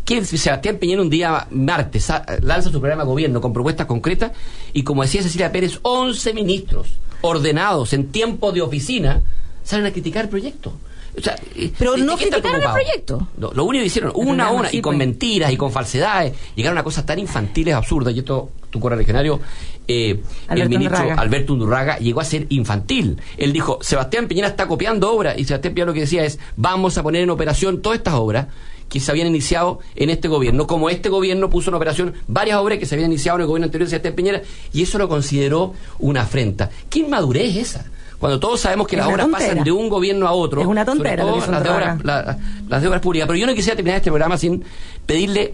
Que 0.07 0.23
Sebastián 0.23 0.77
Piñera 0.77 1.01
un 1.01 1.09
día 1.09 1.47
martes 1.51 2.07
lanza 2.41 2.71
su 2.71 2.79
programa 2.79 3.03
de 3.03 3.09
gobierno 3.09 3.41
con 3.41 3.51
propuestas 3.51 3.87
concretas 3.87 4.31
y 4.71 4.83
como 4.83 5.01
decía 5.01 5.21
Cecilia 5.21 5.51
Pérez, 5.51 5.79
11 5.81 6.33
ministros 6.33 6.87
ordenados 7.19 7.91
en 7.91 8.07
tiempo 8.07 8.53
de 8.53 8.61
oficina 8.61 9.21
salen 9.65 9.85
a 9.85 9.91
criticar 9.91 10.23
el 10.23 10.29
proyecto. 10.29 10.71
O 11.17 11.21
sea, 11.21 11.35
pero 11.77 11.97
no 11.97 12.15
criticaron 12.15 12.61
el 12.61 12.71
proyecto. 12.71 13.27
No, 13.35 13.51
lo 13.51 13.65
único 13.65 13.81
que 13.81 13.87
hicieron, 13.87 14.13
una 14.15 14.47
a 14.47 14.51
una, 14.51 14.69
y 14.71 14.81
con 14.81 14.97
mentiras 14.97 15.51
y 15.51 15.57
con 15.57 15.71
falsedades, 15.71 16.33
llegaron 16.55 16.77
a 16.77 16.83
cosas 16.83 17.05
tan 17.05 17.19
infantiles, 17.19 17.73
absurdas. 17.73 18.15
Y 18.15 18.19
esto, 18.19 18.51
tu 18.69 18.79
correligionario, 18.79 19.41
eh, 19.89 20.21
el 20.49 20.69
ministro 20.69 20.99
Undurraga. 20.99 21.21
Alberto 21.21 21.53
Undurraga, 21.53 21.97
llegó 21.97 22.21
a 22.21 22.23
ser 22.23 22.45
infantil. 22.49 23.19
Él 23.35 23.51
dijo, 23.51 23.79
Sebastián 23.81 24.27
Piñera 24.27 24.47
está 24.47 24.67
copiando 24.67 25.11
obras, 25.11 25.37
y 25.37 25.43
Sebastián 25.43 25.73
Piñera 25.73 25.87
lo 25.87 25.93
que 25.93 26.01
decía 26.01 26.23
es, 26.23 26.39
vamos 26.55 26.97
a 26.97 27.03
poner 27.03 27.23
en 27.23 27.31
operación 27.31 27.81
todas 27.81 27.97
estas 27.97 28.13
obras 28.13 28.47
que 28.89 28.99
se 28.99 29.11
habían 29.11 29.27
iniciado 29.27 29.79
en 29.95 30.09
este 30.09 30.27
gobierno, 30.27 30.67
como 30.67 30.89
este 30.89 31.09
gobierno 31.09 31.49
puso 31.49 31.69
en 31.69 31.75
operación 31.75 32.13
varias 32.27 32.57
obras 32.57 32.79
que 32.79 32.85
se 32.85 32.95
habían 32.95 33.11
iniciado 33.11 33.37
en 33.37 33.41
el 33.41 33.47
gobierno 33.47 33.65
anterior 33.65 33.87
de 33.87 33.89
Sebastián 33.91 34.15
Piñera, 34.15 34.41
y 34.73 34.83
eso 34.83 34.97
lo 34.97 35.09
consideró 35.09 35.73
una 35.99 36.21
afrenta. 36.21 36.69
¿Qué 36.89 36.99
inmadurez 36.99 37.55
es 37.55 37.69
esa? 37.69 37.85
Cuando 38.19 38.39
todos 38.39 38.59
sabemos 38.59 38.87
que 38.87 38.95
es 38.95 38.99
las 38.99 39.07
obras 39.07 39.27
tontera. 39.27 39.49
pasan 39.49 39.63
de 39.63 39.71
un 39.71 39.89
gobierno 39.89 40.27
a 40.27 40.31
otro, 40.31 40.61
es 40.61 40.67
una 40.67 40.85
tontera 40.85 41.23
sobre 41.23 41.39
todo 41.39 41.51
las, 41.51 41.63
de 41.63 41.69
obras, 41.69 42.03
la, 42.03 42.37
las 42.67 42.81
de 42.81 42.87
obras 42.87 43.01
públicas. 43.01 43.27
Pero 43.27 43.37
yo 43.37 43.45
no 43.45 43.53
quisiera 43.53 43.75
terminar 43.75 43.97
este 43.97 44.09
programa 44.09 44.37
sin 44.37 44.63
pedirle, 45.05 45.53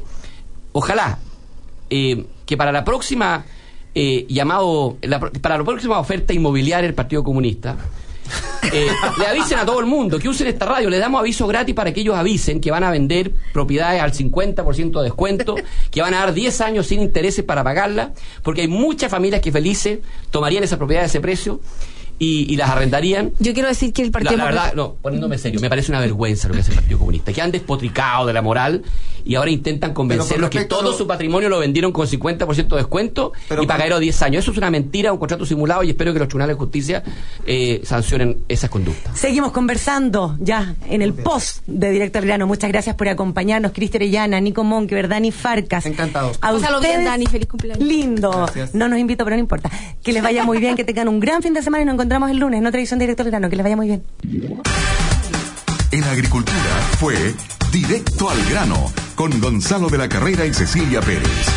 ojalá, 0.72 1.20
eh, 1.90 2.26
que 2.46 2.56
para 2.56 2.72
la 2.72 2.86
próxima 2.86 3.44
eh, 3.96 4.26
llamado, 4.30 4.98
la, 5.02 5.20
para 5.20 5.58
la 5.58 5.64
próxima 5.64 6.00
oferta 6.00 6.34
inmobiliaria 6.34 6.86
del 6.86 6.96
Partido 6.96 7.24
Comunista, 7.24 7.76
eh, 8.71 8.88
le 9.17 9.28
avisen 9.28 9.59
a 9.59 9.65
todo 9.65 9.80
el 9.80 9.86
mundo 9.86 10.19
que 10.19 10.30
usen 10.30 10.47
esta 10.47 10.65
radio. 10.65 10.89
Le 10.89 10.97
damos 10.97 11.19
aviso 11.19 11.47
gratis 11.47 11.76
para 11.76 11.93
que 11.93 12.01
ellos 12.01 12.15
avisen 12.15 12.59
que 12.59 12.71
van 12.71 12.84
a 12.84 12.91
vender 12.91 13.32
propiedades 13.53 14.01
al 14.01 14.11
50% 14.11 14.97
de 14.99 15.03
descuento, 15.03 15.55
que 15.91 16.01
van 16.01 16.13
a 16.13 16.19
dar 16.19 16.34
10 16.34 16.61
años 16.61 16.88
sin 16.88 17.01
intereses 17.01 17.43
para 17.43 17.63
pagarla, 17.63 18.13
porque 18.41 18.61
hay 18.61 18.67
muchas 18.67 19.11
familias 19.11 19.41
que 19.41 19.51
felices 19.51 19.99
tomarían 20.32 20.63
esa 20.63 20.78
propiedad 20.78 21.03
a 21.03 21.07
ese 21.07 21.19
precio. 21.19 21.59
Y, 22.20 22.51
y, 22.53 22.55
las 22.55 22.70
arrendarían. 22.70 23.32
Yo 23.39 23.53
quiero 23.53 23.68
decir 23.68 23.91
que 23.91 24.01
el 24.01 24.11
Partido 24.11 24.38
La, 24.38 24.45
la 24.45 24.51
verdad, 24.51 24.74
no, 24.76 24.95
poniéndome 25.01 25.38
serio, 25.38 25.59
me 25.59 25.70
parece 25.70 25.91
una 25.91 25.99
vergüenza 25.99 26.47
lo 26.47 26.53
que 26.53 26.61
hace 26.61 26.72
el 26.72 26.78
Partido 26.78 26.99
Comunista, 26.99 27.34
que 27.34 27.41
han 27.41 27.51
despotricado 27.51 28.26
de 28.26 28.34
la 28.34 28.41
moral 28.41 28.84
y 29.26 29.36
ahora 29.36 29.51
intentan 29.51 29.93
convencerlos 29.93 30.49
que 30.49 30.66
todo 30.66 30.82
lo... 30.84 30.93
su 30.93 31.07
patrimonio 31.07 31.49
lo 31.49 31.59
vendieron 31.59 31.91
con 31.91 32.07
50% 32.07 32.68
de 32.68 32.76
descuento 32.76 33.34
Pero 33.47 33.64
y 33.64 33.68
pagaron 33.68 34.01
10 34.01 34.22
años. 34.22 34.43
Eso 34.43 34.51
es 34.51 34.57
una 34.57 34.70
mentira, 34.70 35.14
un 35.14 35.20
contrato 35.20 35.45
simulado 35.45 35.84
y 35.84 35.89
espero 35.89 36.14
que 36.14 36.20
los 36.20 36.28
tribunales 36.28 36.55
de 36.55 36.59
justicia 36.59 37.03
eh, 37.45 37.82
sancionen 37.84 38.39
esas 38.47 38.70
conductas. 38.70 39.18
Seguimos 39.18 39.51
conversando 39.51 40.38
ya 40.39 40.76
en 40.89 41.01
el 41.01 41.14
post 41.14 41.64
de 41.68 41.91
Directo 41.91 42.20
al 42.20 42.26
Grano. 42.26 42.47
Muchas 42.47 42.70
gracias 42.72 42.95
por 42.95 43.07
acompañarnos, 43.07 43.72
Cristi 43.72 43.97
Orellana, 43.97 44.39
Nico 44.39 44.64
Monque, 44.64 45.01
Dani 45.03 45.32
Farcas. 45.32 45.86
Encantado. 45.86 46.32
A 46.41 46.53
ustedes, 46.53 46.82
bien, 46.82 47.05
Dani, 47.05 47.26
feliz 47.26 47.47
cumpleaños. 47.47 47.86
Lindo. 47.86 48.32
Gracias. 48.32 48.76
No 48.76 48.88
nos 48.88 48.99
invito, 48.99 49.24
pero 49.24 49.36
no 49.36 49.41
importa. 49.41 49.70
Que 50.03 50.11
les 50.11 50.24
vaya 50.24 50.43
muy 50.43 50.59
bien, 50.59 50.76
que 50.76 50.84
tengan 50.84 51.07
un 51.07 51.20
gran 51.20 51.41
fin 51.41 51.53
de 51.53 51.61
semana 51.61 51.84
y 51.84 51.86
nos 51.86 51.95
encontramos 52.04 52.32
el 52.32 52.38
lunes 52.38 52.60
en 52.60 52.66
otra 52.68 52.82
edición 52.82 52.99
Directo 52.99 53.24
al 53.24 53.30
Grano. 53.30 53.49
Que 53.49 53.56
les 53.56 53.64
vaya 53.64 53.78
muy 53.78 53.88
bien. 53.88 54.04
En 55.91 56.04
agricultura 56.04 56.58
fue 56.99 57.16
Directo 57.72 58.30
al 58.30 58.43
Grano 58.49 58.91
con 59.16 59.39
Gonzalo 59.39 59.88
de 59.88 59.97
la 59.97 60.10
Carrera 60.10 60.45
y 60.45 60.54
Cecilia 60.54 60.99
Pérez. 60.99 61.47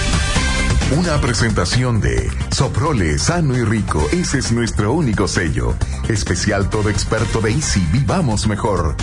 Una 0.97 1.21
presentación 1.21 2.01
de 2.01 2.31
Soprole 2.55 3.19
sano 3.19 3.57
y 3.57 3.65
rico, 3.65 4.07
ese 4.13 4.39
es 4.39 4.53
nuestro 4.53 4.93
único 4.93 5.27
sello. 5.27 5.75
Especial 6.09 6.71
todo 6.71 6.91
experto 6.91 7.41
de 7.41 7.51
Easy, 7.51 7.85
vivamos 7.93 8.47
mejor. 8.47 8.95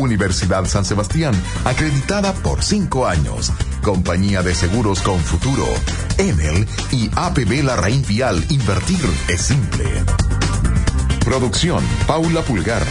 Universidad 0.00 0.64
San 0.64 0.84
Sebastián, 0.84 1.34
acreditada 1.64 2.32
por 2.32 2.64
cinco 2.64 3.06
años. 3.06 3.52
Compañía 3.82 4.42
de 4.42 4.52
seguros 4.52 5.00
con 5.02 5.20
futuro. 5.20 5.64
Enel 6.18 6.66
y 6.90 7.08
APB 7.14 7.62
Larraín 7.62 8.04
Vial, 8.08 8.44
invertir 8.48 8.98
es 9.28 9.42
simple. 9.42 10.04
Producción, 11.28 11.84
Paula 12.06 12.40
Pulgar. 12.40 12.82